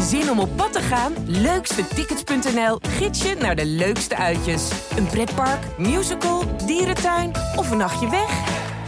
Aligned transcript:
Zin 0.00 0.30
om 0.30 0.38
op 0.38 0.56
pad 0.56 0.72
te 0.72 0.80
gaan? 0.80 1.14
Leukstetickets.nl 1.26 2.78
gids 2.80 3.22
je 3.22 3.34
naar 3.34 3.56
de 3.56 3.66
leukste 3.66 4.16
uitjes. 4.16 4.90
Een 4.96 5.06
pretpark, 5.06 5.78
musical, 5.78 6.56
dierentuin 6.66 7.30
of 7.56 7.70
een 7.70 7.76
nachtje 7.76 8.10
weg? 8.10 8.30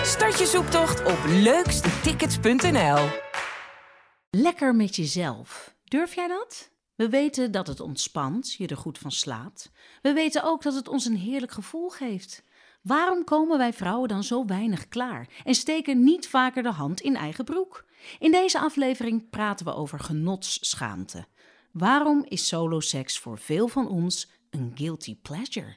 Start 0.03 0.39
je 0.39 0.47
zoektocht 0.47 1.05
op 1.05 1.19
leukstetickets.nl. 1.27 3.09
Lekker 4.31 4.75
met 4.75 4.97
jezelf. 4.97 5.75
Durf 5.85 6.15
jij 6.15 6.29
dat? 6.29 6.71
We 6.95 7.09
weten 7.09 7.51
dat 7.51 7.67
het 7.67 7.81
ontspant, 7.81 8.53
je 8.53 8.67
er 8.67 8.77
goed 8.77 8.99
van 8.99 9.11
slaapt. 9.13 9.71
We 10.03 10.13
weten 10.13 10.43
ook 10.43 10.63
dat 10.63 10.75
het 10.75 10.89
ons 10.89 11.05
een 11.05 11.17
heerlijk 11.17 11.53
gevoel 11.53 11.89
geeft. 11.89 12.43
Waarom 12.83 13.25
komen 13.25 13.59
wij 13.59 13.73
vrouwen 13.73 14.09
dan 14.09 14.25
zo 14.25 14.45
weinig 14.45 14.89
klaar 14.89 15.29
en 15.45 15.55
steken 15.55 16.05
niet 16.05 16.29
vaker 16.29 16.63
de 16.63 16.71
hand 16.71 17.01
in 17.01 17.17
eigen 17.17 17.45
broek? 17.45 17.86
In 18.19 18.31
deze 18.31 18.59
aflevering 18.59 19.31
praten 19.31 19.67
we 19.67 19.75
over 19.75 20.01
genotsschaamte. 20.01 21.27
Waarom 21.73 22.25
is 22.29 22.47
soloseks 22.49 23.19
voor 23.19 23.39
veel 23.39 23.69
van 23.69 23.89
ons 23.89 24.31
een 24.51 24.73
guilty 24.75 25.17
pleasure? 25.23 25.77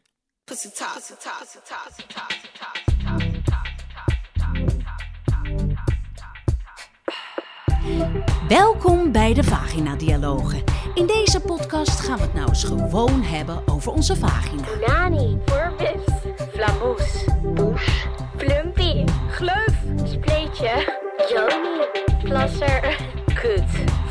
Welkom 8.48 9.12
bij 9.12 9.34
de 9.34 9.44
Vagina 9.44 9.96
Dialogen. 9.96 10.64
In 10.94 11.08
deze 11.08 11.40
podcast 11.40 12.00
gaan 12.00 12.18
we 12.18 12.24
het 12.24 12.34
nou 12.34 12.48
eens 12.48 12.64
gewoon 12.64 13.22
hebben 13.22 13.68
over 13.68 13.92
onze 13.92 14.16
vagina. 14.16 14.64
Nani, 14.88 15.38
porpoise, 15.46 16.36
flamoes, 16.54 17.26
poes, 17.56 18.08
plumpy, 18.38 19.04
gleuf, 19.30 19.76
spleetje, 20.04 20.98
Joni, 21.30 22.08
plasser, 22.24 22.98
kut, 23.42 23.64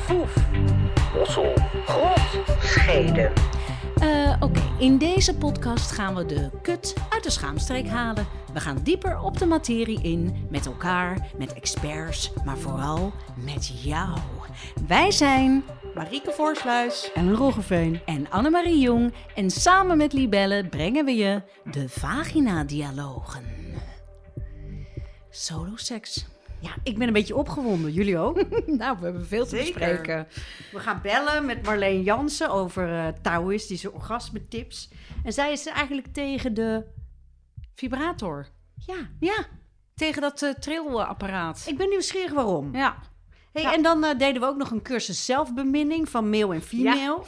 foef, 0.04 0.34
mossel, 1.14 1.52
grot, 1.86 2.20
scheden. 2.62 3.32
Eh, 4.00 4.34
Oké, 4.40 4.60
in 4.78 4.98
deze 4.98 5.36
podcast 5.36 5.90
gaan 5.90 6.14
we 6.14 6.26
de 6.26 6.50
kut 6.62 6.94
uit 7.08 7.24
de 7.24 7.30
schaamstreek 7.30 7.88
halen. 7.88 8.26
We 8.52 8.60
gaan 8.60 8.78
dieper 8.82 9.18
op 9.20 9.38
de 9.38 9.46
materie 9.46 10.02
in, 10.02 10.46
met 10.50 10.66
elkaar, 10.66 11.26
met 11.38 11.52
experts, 11.52 12.32
maar 12.44 12.56
vooral 12.58 13.12
met 13.44 13.82
jou. 13.82 14.18
Wij 14.86 15.10
zijn 15.10 15.64
Marieke 15.94 16.30
Voorsluis. 16.32 17.10
En 17.14 17.26
een 17.26 17.34
Roggeveen. 17.34 18.00
en 18.04 18.30
Annemarie 18.30 18.78
Jong 18.80 19.12
en 19.34 19.50
samen 19.50 19.96
met 19.96 20.12
Libelle 20.12 20.64
brengen 20.68 21.04
we 21.04 21.12
je 21.14 21.42
de 21.64 21.88
Vagina-dialogen. 21.88 23.57
Soloseks. 25.38 26.26
Ja, 26.60 26.70
ik 26.82 26.98
ben 26.98 27.06
een 27.06 27.12
beetje 27.12 27.36
opgewonden. 27.36 27.92
Jullie 27.92 28.18
ook? 28.18 28.36
Nou, 28.66 28.96
we 28.98 29.04
hebben 29.04 29.26
veel 29.26 29.44
te 29.46 29.56
Zeker. 29.56 29.64
bespreken. 29.78 30.26
We 30.72 30.78
gaan 30.78 31.00
bellen 31.02 31.44
met 31.44 31.62
Marleen 31.62 32.02
Jansen 32.02 32.50
over 32.50 32.98
eh 32.98 33.06
Taoïstische 33.22 33.92
orgasmetips. 33.92 34.90
En 35.24 35.32
zij 35.32 35.52
is 35.52 35.66
eigenlijk 35.66 36.06
tegen 36.12 36.54
de... 36.54 36.84
Vibrator. 37.74 38.46
Ja, 38.86 38.96
Ja, 39.20 39.46
tegen 39.94 40.22
dat 40.22 40.54
trillapparaat. 40.60 41.64
ik 41.66 41.76
ben 41.76 41.88
nieuwsgierig 41.88 42.32
waarom. 42.32 42.74
Ja. 42.76 42.96
Hey, 43.52 43.62
Ja. 43.62 43.72
En 43.74 43.82
dan 43.82 44.04
eh, 44.04 44.18
deden 44.18 44.40
we 44.42 44.48
ook 44.48 44.56
nog 44.56 44.70
een 44.70 44.82
cursus 44.82 45.24
zelfbeminning 45.24 46.08
van 46.08 46.30
male 46.30 46.54
en 46.54 46.62
female. 46.62 47.20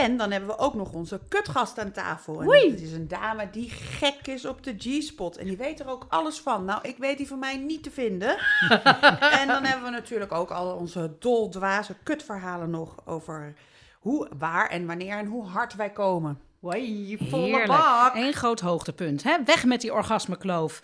En 0.00 0.16
dan 0.16 0.30
hebben 0.30 0.50
we 0.50 0.58
ook 0.58 0.74
nog 0.74 0.92
onze 0.92 1.20
kutgast 1.28 1.78
aan 1.78 1.92
tafel. 1.92 2.40
En 2.40 2.48
Oei. 2.48 2.70
dat 2.70 2.80
is 2.80 2.92
een 2.92 3.08
dame 3.08 3.50
die 3.50 3.70
gek 3.70 4.26
is 4.26 4.44
op 4.44 4.62
de 4.62 4.74
G-spot. 4.78 5.36
En 5.36 5.46
die 5.46 5.56
weet 5.56 5.80
er 5.80 5.88
ook 5.88 6.06
alles 6.08 6.40
van. 6.40 6.64
Nou, 6.64 6.80
ik 6.82 6.96
weet 6.98 7.16
die 7.16 7.26
van 7.26 7.38
mij 7.38 7.56
niet 7.56 7.82
te 7.82 7.90
vinden. 7.90 8.36
en 9.40 9.46
dan 9.46 9.64
hebben 9.64 9.84
we 9.84 9.90
natuurlijk 9.90 10.32
ook 10.32 10.50
al 10.50 10.76
onze 10.76 11.16
doldwaze 11.18 11.94
kutverhalen 12.02 12.70
nog 12.70 12.94
over 13.04 13.54
hoe, 14.00 14.28
waar 14.38 14.68
en 14.68 14.86
wanneer 14.86 15.18
en 15.18 15.26
hoe 15.26 15.46
hard 15.46 15.74
wij 15.74 15.90
komen. 15.90 16.40
Hoi, 16.60 17.16
volle 17.20 17.42
Heerlijk. 17.42 17.66
bak. 17.66 18.14
Eén 18.14 18.32
groot 18.32 18.60
hoogtepunt. 18.60 19.22
Hè? 19.22 19.44
Weg 19.44 19.64
met 19.64 19.80
die 19.80 19.92
orgasmekloof. 19.92 20.80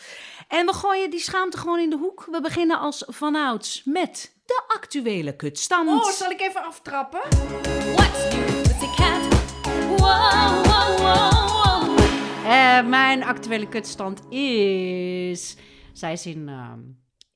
En 0.49 0.67
we 0.67 0.73
gooien 0.73 1.11
die 1.11 1.21
schaamte 1.21 1.59
gewoon 1.59 1.79
in 1.79 1.91
de 1.91 1.97
hoek. 1.97 2.27
We 2.31 2.41
beginnen 2.41 2.79
als 2.79 3.05
vanouds 3.07 3.83
met 3.85 4.33
de 4.47 4.63
actuele 4.67 5.37
kutstand. 5.37 5.89
Oh, 5.89 6.11
zal 6.11 6.31
ik 6.31 6.41
even 6.41 6.63
aftrappen? 6.63 7.21
What's 7.95 8.58
Eh, 12.45 12.87
mijn 12.87 13.25
actuele 13.25 13.69
kutstand 13.69 14.33
is... 14.33 15.57
Zij 15.93 16.13
is 16.13 16.27
in, 16.27 16.49
ehm, 16.49 16.81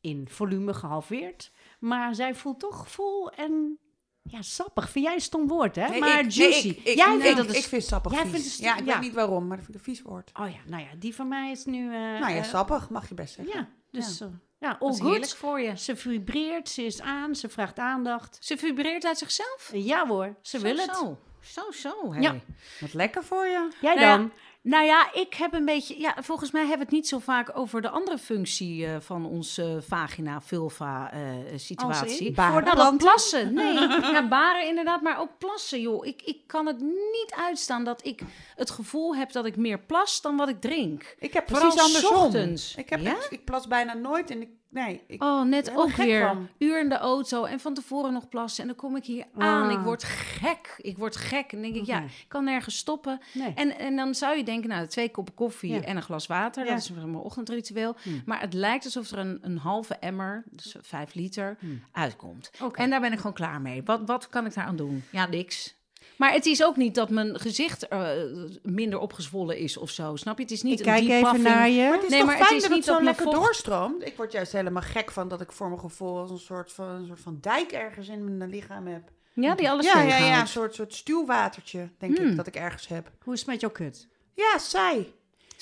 in 0.01 0.29
volume 0.31 0.75
gehalveerd. 0.75 1.53
Maar 1.79 2.15
zij 2.15 2.35
voelt 2.35 2.61
toch 2.61 2.89
vol 2.91 3.31
en... 3.31 3.79
Ja, 4.23 4.43
sappig. 4.43 4.91
Vind 4.91 5.05
jij 5.05 5.15
een 5.15 5.21
stom 5.21 5.47
woord, 5.49 5.77
hè? 5.77 5.89
Nee, 5.89 6.01
maar 6.01 6.09
ik, 6.19 6.27
nee, 6.27 6.31
juicy. 6.31 6.69
ik, 6.69 6.79
ik, 6.79 6.97
jij 6.97 7.09
nee, 7.09 7.21
vindt 7.21 7.37
dat 7.37 7.47
ik, 7.47 7.53
is... 7.53 7.59
ik 7.63 7.69
vind 7.69 7.85
sappig 7.85 8.13
jij 8.13 8.23
vies. 8.23 8.31
vindt 8.33 8.47
het- 8.49 8.59
ja, 8.59 8.77
ik 8.77 8.85
ja. 8.85 8.93
weet 8.93 9.01
niet 9.01 9.13
waarom, 9.15 9.47
maar 9.47 9.57
dat 9.57 9.67
vind 9.67 9.79
ik 9.79 9.87
een 9.87 9.95
vies 9.95 10.03
woord. 10.05 10.31
Oh 10.41 10.49
ja, 10.49 10.59
nou 10.67 10.83
ja, 10.83 10.89
die 10.99 11.15
van 11.15 11.29
mij 11.29 11.51
is 11.51 11.65
nu... 11.65 11.85
eh, 11.87 12.01
nou 12.01 12.33
ja, 12.33 12.37
eh, 12.37 12.45
sappig 12.45 12.91
mag 12.91 13.09
je 13.09 13.15
best 13.15 13.35
zeggen. 13.35 13.55
Ja, 13.59 13.69
dus 13.91 14.19
ja, 14.19 14.31
ja 14.59 14.77
all 14.81 14.93
heerlijk 14.95 15.15
good. 15.25 15.35
voor 15.35 15.61
je. 15.61 15.79
Ze 15.79 15.97
vibreert, 15.97 16.69
ze 16.69 16.83
is 16.85 17.01
aan, 17.01 17.35
ze 17.35 17.49
vraagt 17.49 17.79
aandacht. 17.79 18.39
Ze 18.41 18.57
vibreert 18.57 19.05
uit 19.07 19.19
zichzelf. 19.19 19.71
Ja 19.75 20.07
hoor, 20.07 20.37
ze 20.43 20.59
wil 20.59 20.77
het. 20.77 20.97
Zo, 20.97 21.19
zo, 21.43 21.71
zo. 21.71 22.15
Ja. 22.21 22.35
Wat 22.81 22.95
lekker 22.95 23.25
voor 23.25 23.47
je. 23.47 23.69
Jij 23.81 23.95
Nou 23.95 24.07
ja, 24.07 24.17
dan? 24.17 24.33
Nou 24.63 24.85
ja, 24.85 25.13
ik 25.13 25.35
heb 25.35 25.53
een 25.53 25.65
beetje. 25.65 26.01
Ja, 26.01 26.17
volgens 26.21 26.51
mij 26.51 26.61
hebben 26.61 26.79
we 26.79 26.85
het 26.85 26.93
niet 26.93 27.09
zo 27.09 27.19
vaak 27.19 27.59
over 27.59 27.83
de 27.83 27.89
andere 27.89 28.19
functie 28.19 28.87
eh, 28.87 28.97
van 29.01 29.27
onze 29.27 29.79
vagina-vulva-situatie. 29.89 32.27
in? 32.27 32.33
nou, 32.35 32.65
dat 32.65 32.97
plassen. 32.97 33.55
Nee, 33.55 33.73
ja, 34.13 34.29
baren 34.29 34.69
inderdaad, 34.69 35.03
maar 35.03 35.21
ook 35.21 35.39
plassen, 35.39 35.81
joh. 35.81 36.07
Ik, 36.07 36.23
ik 36.23 36.47
kan 36.47 36.67
het 36.67 36.81
niet 36.81 37.35
uitstaan 37.37 37.85
dat 37.85 38.07
ik 38.07 38.21
het 38.57 38.71
gevoel 38.71 39.17
heb 39.17 39.33
dat 39.33 39.45
ik 39.47 39.57
meer 39.57 39.79
plas 39.79 40.21
dan 40.21 40.37
wat 40.37 40.49
ik 40.49 40.61
drink. 40.61 41.15
Ik 41.19 41.33
heb 41.33 41.47
precies 41.47 41.81
andersom. 41.81 42.17
ochtends. 42.17 42.75
Ik, 42.75 42.91
heb, 42.91 43.01
Ja? 43.01 43.13
ik, 43.15 43.27
ik 43.31 43.45
plas 43.45 43.67
bijna 43.67 43.95
nooit 43.95 44.31
en 44.31 44.41
ik, 44.41 44.49
nee, 44.73 45.03
ik, 45.07 45.23
Oh, 45.23 45.43
net 45.45 45.77
ook 45.77 45.91
weer. 45.91 46.27
van. 46.27 46.49
Uur 46.59 46.81
in 46.81 46.89
de 46.89 46.97
auto 46.99 47.45
en 47.45 47.61
van 47.61 47.75
tevoren 47.75 48.13
nog 48.13 48.29
plassen. 48.29 48.63
En 48.63 48.69
dan 48.69 48.77
kom 48.77 48.97
ik 48.97 49.05
hier 49.05 49.25
aan. 49.39 49.67
Ah. 49.67 49.73
Ik 49.73 49.79
word 49.79 50.05
gek. 50.05 50.75
Ik 50.79 50.99
word 50.99 51.17
gek. 51.17 51.53
En 51.53 51.63
denk 51.63 51.75
ik, 51.75 51.85
ja, 51.87 52.01
ik 52.03 52.25
kan 52.29 52.45
nergens 52.45 52.77
stoppen. 52.77 53.21
Nee. 53.33 53.53
En, 53.55 53.79
en 53.79 53.97
dan 53.97 54.15
zou 54.15 54.37
je 54.37 54.45
denken, 54.45 54.69
nou, 54.69 54.87
twee 54.87 55.11
koppen 55.11 55.35
koffie 55.35 55.73
Ja. 55.73 55.81
en 55.81 55.97
een 55.97 56.03
glas 56.03 56.27
water. 56.27 56.65
Ja. 56.65 56.71
Dat 56.71 56.79
is 56.81 56.91
mijn 56.91 57.15
ochtendritueel. 57.15 57.97
Hmm. 58.03 58.23
Maar 58.27 58.41
het 58.41 58.55
lijkt 58.55 58.85
alsof 58.85 59.11
er 59.11 59.19
een, 59.19 59.39
een 59.43 59.59
halve 59.59 59.95
emmer, 59.95 60.45
dus 60.51 60.77
vijf 60.81 61.15
liter, 61.15 61.57
Hmm. 61.61 61.83
uitkomt. 61.93 62.51
En 62.73 62.91
daar 62.91 63.01
ben 63.01 63.13
ik 63.13 63.17
gewoon 63.19 63.33
klaar 63.33 63.61
mee. 63.61 63.83
Wat, 63.85 64.01
wat 64.07 64.29
kan 64.29 64.47
ik 64.47 64.55
daaraan 64.55 64.77
doen? 64.77 65.03
Ja, 65.11 65.27
niks. 65.27 65.81
Maar 66.17 66.33
het 66.33 66.47
is 66.47 66.65
ook 66.65 66.77
niet 66.77 66.95
dat 66.95 67.11
mijn 67.11 67.41
gezicht 67.41 67.89
eh, 67.89 68.11
minder 68.63 68.99
opgezwollen 68.99 69.59
is 69.59 69.77
of 69.77 69.91
zo. 69.91 70.17
Snap 70.17 70.37
je? 70.37 70.43
Het 70.43 70.53
is 70.53 70.63
niet 70.63 70.81
Ik 70.81 70.87
een 70.87 70.93
kijk 71.07 71.25
even 71.25 71.43
naar 71.43 71.69
je. 71.69 71.83
Maar 71.83 71.93
het 71.93 72.03
is 72.03 72.09
Nee, 72.09 72.19
toch 72.19 72.29
maar 72.29 72.37
het 72.39 72.45
fijn 72.47 72.57
is 72.57 72.63
dat 72.63 72.73
niet 72.77 72.87
het 72.87 72.97
zo 72.97 73.03
lekker 73.03 73.25
vocht- 73.25 73.37
doorstroomt? 73.37 74.07
Ik 74.07 74.17
word 74.17 74.33
juist 74.33 74.53
helemaal 74.53 74.83
gek 74.83 75.11
van 75.11 75.29
dat 75.29 75.41
ik 75.41 75.53
voor 75.53 75.69
mijn 75.69 75.81
gevoel 75.81 76.19
als 76.19 76.31
een 76.31 76.39
soort 76.39 76.73
van, 76.73 76.89
een 76.89 77.07
soort 77.07 77.21
van 77.21 77.39
dijk 77.41 77.73
ergens 77.73 78.09
in 78.09 78.37
mijn 78.39 78.51
lichaam 78.51 78.87
heb. 78.87 79.03
Ja, 79.35 79.55
die 79.55 79.71
alles 79.71 79.87
ja, 79.87 80.01
ja, 80.03 80.19
ja, 80.19 80.41
een 80.41 80.47
soort, 80.47 80.75
soort 80.75 80.95
stuwwatertje, 80.95 81.89
denk 81.99 82.19
Hmm. 82.19 82.29
ik, 82.31 82.37
dat 82.37 82.47
ik 82.47 82.57
ergens 82.57 82.89
heb. 82.89 83.11
Hoe 83.25 83.33
is 83.35 83.41
het 83.41 83.49
met 83.49 83.61
jouw 83.61 83.71
kut? 83.71 84.09
Ja, 84.35 84.59
saai. 84.59 85.13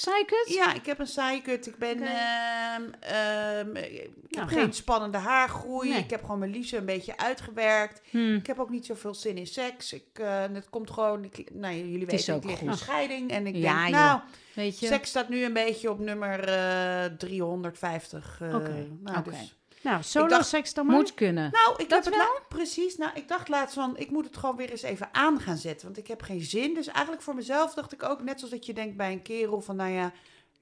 Saai 0.00 0.24
kut? 0.24 0.54
Ja, 0.54 0.74
ik 0.74 0.86
heb 0.86 0.98
een 0.98 1.06
saaie 1.06 1.42
kut. 1.42 1.66
Ik 1.66 1.76
ben, 1.76 2.00
ehm, 2.02 2.82
ehm, 3.00 3.76
ik 3.76 4.10
heb 4.28 4.30
Nou, 4.30 4.48
geen 4.48 4.66
ja. 4.66 4.72
spannende 4.72 5.18
haargroei. 5.18 5.88
Nee. 5.90 5.98
Ik 5.98 6.10
heb 6.10 6.20
gewoon 6.22 6.38
mijn 6.38 6.50
liefde 6.50 6.76
een 6.76 6.84
beetje 6.84 7.16
uitgewerkt. 7.16 8.00
Hmm. 8.10 8.34
Ik 8.34 8.46
heb 8.46 8.58
ook 8.58 8.70
niet 8.70 8.86
zoveel 8.86 9.14
zin 9.14 9.36
in 9.36 9.46
seks. 9.46 9.92
Ik, 9.92 10.04
eh, 10.12 10.42
het 10.52 10.70
komt 10.70 10.90
gewoon, 10.90 11.24
ik, 11.24 11.48
nou, 11.52 11.74
jullie 11.74 12.06
is 12.06 12.26
weten, 12.26 12.36
ik 12.36 12.44
lig 12.44 12.60
in 12.60 12.76
scheiding. 12.76 13.30
En 13.30 13.46
ik 13.46 13.54
Ja, 13.56 13.74
denk, 13.82 13.94
joh. 13.94 14.04
nou, 14.04 14.20
Weet 14.54 14.78
je? 14.78 14.86
seks 14.86 15.08
staat 15.08 15.28
nu 15.28 15.44
een 15.44 15.52
beetje 15.52 15.90
op 15.90 15.98
nummer 15.98 16.48
eh 16.48 17.04
350. 17.18 18.38
eh, 18.42 18.54
Oké, 18.54 18.86
nou, 19.02 19.18
oké. 19.18 19.30
dus- 19.30 19.58
Nou, 19.82 20.02
solo 20.02 20.26
dacht- 20.28 20.48
seks 20.48 20.74
dan 20.74 20.86
maar. 20.86 20.96
Moet 20.96 21.14
kunnen. 21.14 21.50
Nou, 21.50 21.74
ik 21.82 21.88
Dat 21.88 22.04
heb 22.04 22.14
het 22.14 22.22
la- 22.22 22.42
precies. 22.48 22.96
Nou, 22.96 23.12
ik 23.14 23.28
dacht 23.28 23.48
laatst 23.48 23.74
van, 23.74 23.96
ik 23.96 24.10
moet 24.10 24.24
het 24.24 24.36
gewoon 24.36 24.56
weer 24.56 24.70
eens 24.70 24.82
even 24.82 25.08
aan 25.12 25.40
gaan 25.40 25.56
zetten, 25.56 25.86
want 25.86 25.98
ik 25.98 26.06
heb 26.06 26.22
geen 26.22 26.40
zin. 26.42 26.74
Dus 26.74 26.86
eigenlijk 26.86 27.22
voor 27.22 27.34
mezelf 27.34 27.74
dacht 27.74 27.92
ik 27.92 28.02
ook, 28.02 28.22
net 28.22 28.38
zoals 28.38 28.54
dat 28.54 28.66
je 28.66 28.74
denkt 28.74 28.96
bij 28.96 29.12
een 29.12 29.22
kerel 29.22 29.60
van, 29.60 29.76
nou 29.76 29.90
ja, 29.90 30.12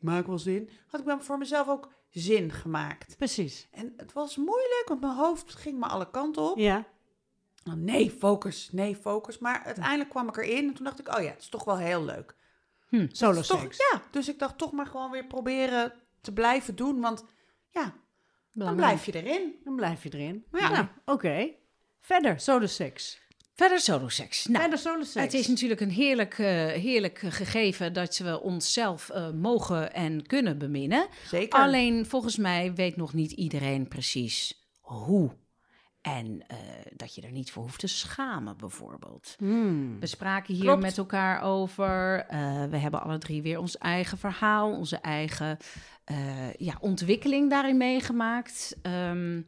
maak 0.01 0.27
wel 0.27 0.39
zin, 0.39 0.71
had 0.87 1.01
ik 1.01 1.07
dan 1.07 1.23
voor 1.23 1.39
mezelf 1.39 1.69
ook 1.69 1.89
zin 2.11 2.53
gemaakt. 2.53 3.17
Precies. 3.17 3.69
En 3.71 3.93
het 3.97 4.13
was 4.13 4.37
moeilijk, 4.37 4.85
want 4.87 5.01
mijn 5.01 5.15
hoofd 5.17 5.55
ging 5.55 5.79
maar 5.79 5.91
alle 5.91 6.11
kanten 6.11 6.43
op. 6.51 6.59
Ja. 6.59 6.85
Oh, 7.69 7.75
nee, 7.75 8.11
focus, 8.11 8.69
nee, 8.73 8.97
focus. 8.97 9.39
Maar 9.39 9.63
uiteindelijk 9.65 10.11
kwam 10.11 10.29
ik 10.29 10.37
erin 10.37 10.69
en 10.69 10.75
toen 10.75 10.85
dacht 10.85 10.99
ik, 10.99 11.17
oh 11.17 11.23
ja, 11.23 11.31
het 11.31 11.41
is 11.43 11.49
toch 11.49 11.65
wel 11.65 11.77
heel 11.79 12.05
leuk. 12.05 12.37
Solo 13.09 13.41
is 13.41 13.47
toch- 13.47 13.61
seks. 13.61 13.77
Ja, 13.93 14.03
dus 14.11 14.29
ik 14.29 14.39
dacht 14.39 14.59
toch 14.59 14.73
maar 14.73 14.87
gewoon 14.87 15.11
weer 15.11 15.27
proberen 15.27 15.93
te 16.21 16.33
blijven 16.33 16.77
doen, 16.77 17.01
want 17.01 17.25
ja, 17.71 17.95
dan 18.53 18.77
blijf 18.77 19.07
je 19.07 19.13
erin. 19.23 19.55
Dan 19.65 19.77
blijf 19.77 20.03
je 20.03 20.11
erin. 20.13 20.45
Ja. 20.53 20.71
Nou, 20.71 20.87
oké. 21.05 21.49
Verder, 22.01 22.41
solo 22.41 22.67
seks. 22.67 23.27
Verder 23.55 23.81
soloseks. 23.81 24.47
Nou, 24.47 24.61
Verder 24.61 24.79
solo 24.79 25.03
seks. 25.03 25.25
het 25.25 25.35
is 25.35 25.49
natuurlijk 25.49 25.81
een 25.81 25.91
heerlijk, 25.91 26.39
eh, 26.39 26.47
heerlijk 26.67 27.19
gegeven 27.19 27.93
dat 27.93 28.19
we 28.19 28.41
onszelf 28.41 29.11
eh, 29.11 29.31
mogen 29.31 29.93
en 29.95 30.27
kunnen 30.27 30.59
beminnen. 30.59 31.07
Zeker. 31.27 31.59
Alleen 31.61 32.07
volgens 32.07 32.37
mij 32.37 32.75
weet 32.75 32.97
nog 32.97 33.13
niet 33.15 33.33
iedereen 33.33 33.89
precies 33.89 34.69
hoe. 34.81 35.31
En 36.17 36.43
eh, 36.47 36.59
dat 36.97 37.15
je 37.15 37.23
er 37.23 37.31
niet 37.31 37.51
voor 37.51 37.63
hoeft 37.63 37.79
te 37.79 37.87
schamen, 37.87 38.57
bijvoorbeeld. 38.57 39.35
Hmm. 39.39 40.01
We 40.01 40.07
spraken 40.07 40.55
hier 40.55 40.65
Klopt. 40.65 40.83
met 40.83 40.99
elkaar 40.99 41.43
over. 41.43 42.25
eh, 42.29 42.65
we 42.65 42.77
hebben 42.77 43.03
alle 43.03 43.19
drie 43.19 43.43
weer 43.43 43.59
ons 43.59 43.79
eigen 43.79 44.19
verhaal, 44.19 44.71
onze 44.73 44.97
eigen 44.97 45.57
eh, 46.05 46.53
ja, 46.55 46.77
ontwikkeling 46.81 47.51
daarin 47.51 47.77
meegemaakt. 47.77 48.77
Ehm, 48.83 49.41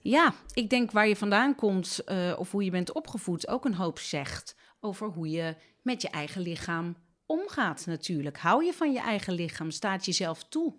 ja, 0.00 0.34
ik 0.54 0.70
denk 0.70 0.90
waar 0.90 1.08
je 1.08 1.16
vandaan 1.16 1.54
komt 1.54 2.04
of 2.36 2.50
hoe 2.50 2.64
je 2.64 2.70
bent 2.70 2.92
opgevoed 2.92 3.48
ook 3.48 3.64
een 3.64 3.74
hoop 3.74 3.98
zegt 3.98 4.56
over 4.80 5.08
hoe 5.08 5.30
je 5.30 5.56
met 5.82 6.02
je 6.02 6.08
eigen 6.08 6.40
lichaam 6.40 6.96
omgaat 7.26 7.86
natuurlijk. 7.86 8.38
Hou 8.38 8.64
je 8.64 8.72
van 8.72 8.92
je 8.92 9.00
eigen 9.00 9.32
lichaam? 9.32 9.70
Staat 9.70 10.04
jezelf 10.04 10.44
toe? 10.44 10.74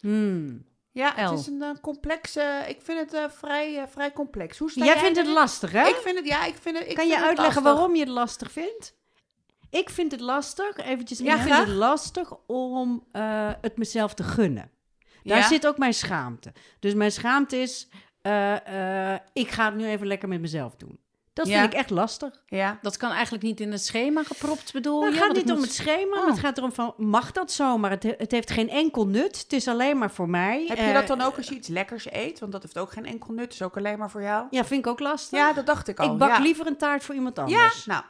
Hmm. 0.00 0.64
Ja, 0.96 1.12
het 1.14 1.38
is 1.38 1.46
een 1.46 1.62
eh, 1.62 1.70
complexe... 1.82 2.64
Ik 2.68 2.78
vind 2.82 2.98
het 2.98 3.12
eh, 3.14 3.24
vrij, 3.28 3.78
eh, 3.78 3.86
vrij 3.88 4.12
complex. 4.12 4.58
Hoe 4.58 4.70
sta 4.70 4.84
Jij 4.84 4.94
jij 4.94 5.02
vindt 5.02 5.18
het 5.18 5.26
lastig, 5.26 5.72
hè? 5.72 5.86
Ik 5.86 5.96
vind 5.96 6.16
het, 6.16 6.26
ja, 6.26 6.44
ik 6.44 6.56
vind 6.60 6.78
het... 6.78 6.88
ik 6.88 6.94
kan 6.94 7.04
vind 7.04 7.08
je 7.08 7.18
het 7.18 7.26
uitleggen 7.28 7.62
lastig. 7.62 7.72
waarom 7.72 7.94
je 7.94 8.00
het 8.00 8.12
lastig 8.12 8.50
vindt? 8.52 8.94
Ik 9.70 9.90
vind 9.90 10.12
het 10.12 10.20
lastig, 10.20 10.76
eventjes, 10.76 11.18
Ja, 11.18 11.34
ik 11.34 11.40
vind 11.40 11.56
het 11.56 11.68
lastig 11.68 12.32
om 12.46 13.06
eh, 13.12 13.50
het 13.60 13.76
mezelf 13.76 14.14
te 14.14 14.22
gunnen. 14.22 14.70
Daar 15.22 15.38
Ja? 15.38 15.46
zit 15.46 15.66
ook 15.66 15.78
mijn 15.78 15.94
schaamte. 15.94 16.52
Dus 16.80 16.94
mijn 16.94 17.12
schaamte 17.12 17.56
is, 17.56 17.88
eh, 18.22 19.12
eh, 19.14 19.20
ik 19.32 19.50
ga 19.50 19.64
het 19.64 19.74
nu 19.74 19.86
even 19.86 20.06
lekker 20.06 20.28
met 20.28 20.40
mezelf 20.40 20.76
doen. 20.76 20.98
Dat 21.36 21.46
Ja. 21.46 21.60
vind 21.60 21.72
ik 21.72 21.78
echt 21.78 21.90
lastig. 21.90 22.42
Ja. 22.46 22.78
Dat 22.82 22.96
kan 22.96 23.10
eigenlijk 23.10 23.42
niet 23.44 23.60
in 23.60 23.72
het 23.72 23.84
schema 23.84 24.22
gepropt, 24.22 24.72
bedoel 24.72 25.00
Nou, 25.00 25.12
je? 25.12 25.16
het 25.18 25.26
gaat 25.26 25.36
niet 25.36 25.50
om 25.50 25.56
moet- 25.56 25.64
het 25.66 25.74
schema, 25.74 26.14
maar 26.14 26.22
Oh. 26.24 26.30
het 26.30 26.38
gaat 26.38 26.58
erom 26.58 26.72
van, 26.72 26.94
mag 26.96 27.32
dat 27.32 27.52
zo? 27.52 27.78
Maar 27.78 27.90
het, 27.90 28.02
he- 28.02 28.14
het 28.18 28.30
heeft 28.30 28.50
geen 28.50 28.68
enkel 28.70 29.06
nut. 29.06 29.38
Het 29.42 29.52
is 29.52 29.68
alleen 29.68 29.98
maar 29.98 30.10
voor 30.10 30.28
mij. 30.28 30.64
Heb 30.68 30.76
je 30.76 30.82
Eh, 30.82 30.94
dat 30.94 31.06
dan 31.06 31.20
ook 31.20 31.36
als 31.36 31.48
je 31.48 31.54
iets 31.54 31.68
lekkers 31.68 32.12
eet? 32.12 32.38
Want 32.38 32.52
dat 32.52 32.62
heeft 32.62 32.78
ook 32.78 32.92
geen 32.92 33.06
enkel 33.06 33.32
nut. 33.32 33.52
is 33.52 33.62
ook 33.62 33.76
alleen 33.76 33.98
maar 33.98 34.10
voor 34.10 34.22
jou. 34.22 34.46
Ja, 34.50 34.64
vind 34.64 34.80
ik 34.84 34.90
ook 34.90 35.00
lastig. 35.00 35.38
Ja, 35.38 35.52
dat 35.52 35.66
dacht 35.66 35.88
ik 35.88 35.98
al. 36.00 36.12
ik 36.12 36.18
bak 36.18 36.28
ja. 36.28 36.38
liever 36.38 36.66
een 36.66 36.76
taart 36.76 37.04
voor 37.04 37.14
iemand 37.14 37.36
Ja, 37.36 37.42
anders. 37.42 37.86
nou, 37.86 38.02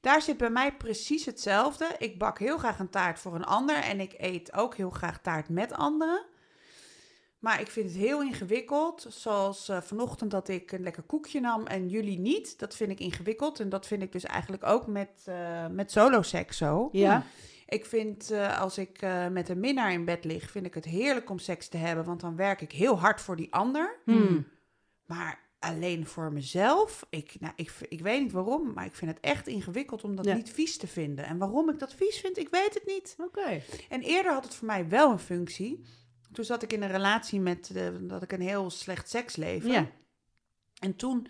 daar 0.00 0.22
zit 0.22 0.36
bij 0.36 0.50
mij 0.50 0.72
precies 0.72 1.24
hetzelfde. 1.24 1.86
Ik 1.98 2.18
bak 2.18 2.38
heel 2.38 2.58
graag 2.58 2.78
een 2.78 2.90
taart 2.90 3.18
voor 3.18 3.34
een 3.34 3.44
ander 3.44 3.76
en 3.76 4.00
ik 4.00 4.14
eet 4.18 4.52
ook 4.54 4.74
heel 4.76 4.90
graag 4.90 5.18
taart 5.22 5.48
met 5.48 5.72
anderen. 5.72 6.22
Maar 7.46 7.60
ik 7.60 7.70
vind 7.70 7.88
het 7.88 7.98
heel 7.98 8.22
ingewikkeld. 8.22 9.06
Zoals 9.08 9.68
eh, 9.68 9.80
vanochtend 9.80 10.30
dat 10.30 10.48
ik 10.48 10.72
een 10.72 10.82
lekker 10.82 11.02
koekje 11.02 11.40
nam 11.40 11.66
en 11.66 11.88
jullie 11.88 12.18
niet. 12.18 12.58
Dat 12.58 12.76
vind 12.76 12.90
ik 12.90 13.00
ingewikkeld. 13.00 13.60
En 13.60 13.68
dat 13.68 13.86
vind 13.86 14.02
ik 14.02 14.12
dus 14.12 14.24
eigenlijk 14.24 14.64
ook 14.64 14.86
met, 14.86 15.10
eh 15.24 15.66
met 15.66 15.90
soloseks 15.90 16.56
zo. 16.56 16.88
Ja. 16.92 17.24
Ik 17.66 17.86
vind 17.86 18.30
eh, 18.30 18.60
als 18.60 18.78
ik 18.78 19.00
met 19.30 19.48
een 19.48 19.60
minnaar 19.60 19.92
in 19.92 20.04
bed 20.04 20.24
lig, 20.24 20.50
vind 20.50 20.66
ik 20.66 20.74
het 20.74 20.84
heerlijk 20.84 21.30
om 21.30 21.38
seks 21.38 21.68
te 21.68 21.76
hebben. 21.76 22.04
Want 22.04 22.20
dan 22.20 22.36
werk 22.36 22.60
ik 22.60 22.72
heel 22.72 22.98
hard 22.98 23.20
voor 23.20 23.36
die 23.36 23.54
ander. 23.54 23.96
Hmm. 24.04 24.46
Maar 25.04 25.40
alleen 25.58 26.06
voor 26.06 26.32
mezelf, 26.32 27.06
ik, 27.10 27.36
nou, 27.40 27.52
ik, 27.56 27.72
ik 27.88 28.00
weet 28.00 28.22
niet 28.22 28.32
waarom, 28.32 28.72
maar 28.72 28.84
ik 28.84 28.94
vind 28.94 29.10
het 29.10 29.20
echt 29.20 29.46
ingewikkeld 29.46 30.04
om 30.04 30.16
dat 30.16 30.24
Ja. 30.24 30.34
niet 30.34 30.50
vies 30.50 30.76
te 30.76 30.86
vinden. 30.86 31.24
En 31.24 31.38
waarom 31.38 31.70
ik 31.70 31.78
dat 31.78 31.94
vies 31.94 32.20
vind, 32.20 32.38
ik 32.38 32.48
weet 32.48 32.74
het 32.74 32.86
niet. 32.86 33.16
Oké. 33.18 33.60
En 33.88 34.00
eerder 34.02 34.32
had 34.32 34.44
het 34.44 34.54
voor 34.54 34.66
mij 34.66 34.88
wel 34.88 35.10
een 35.10 35.18
functie. 35.18 35.84
Toen 36.32 36.44
zat 36.44 36.62
ik 36.62 36.72
in 36.72 36.82
een 36.82 36.90
relatie 36.90 37.40
met 37.40 37.70
eh, 37.74 37.88
dat 38.00 38.22
ik 38.22 38.32
een 38.32 38.40
heel 38.40 38.70
slecht 38.70 39.10
seksleven. 39.10 39.70
Ja. 39.70 39.86
En 40.78 40.96
toen 40.96 41.26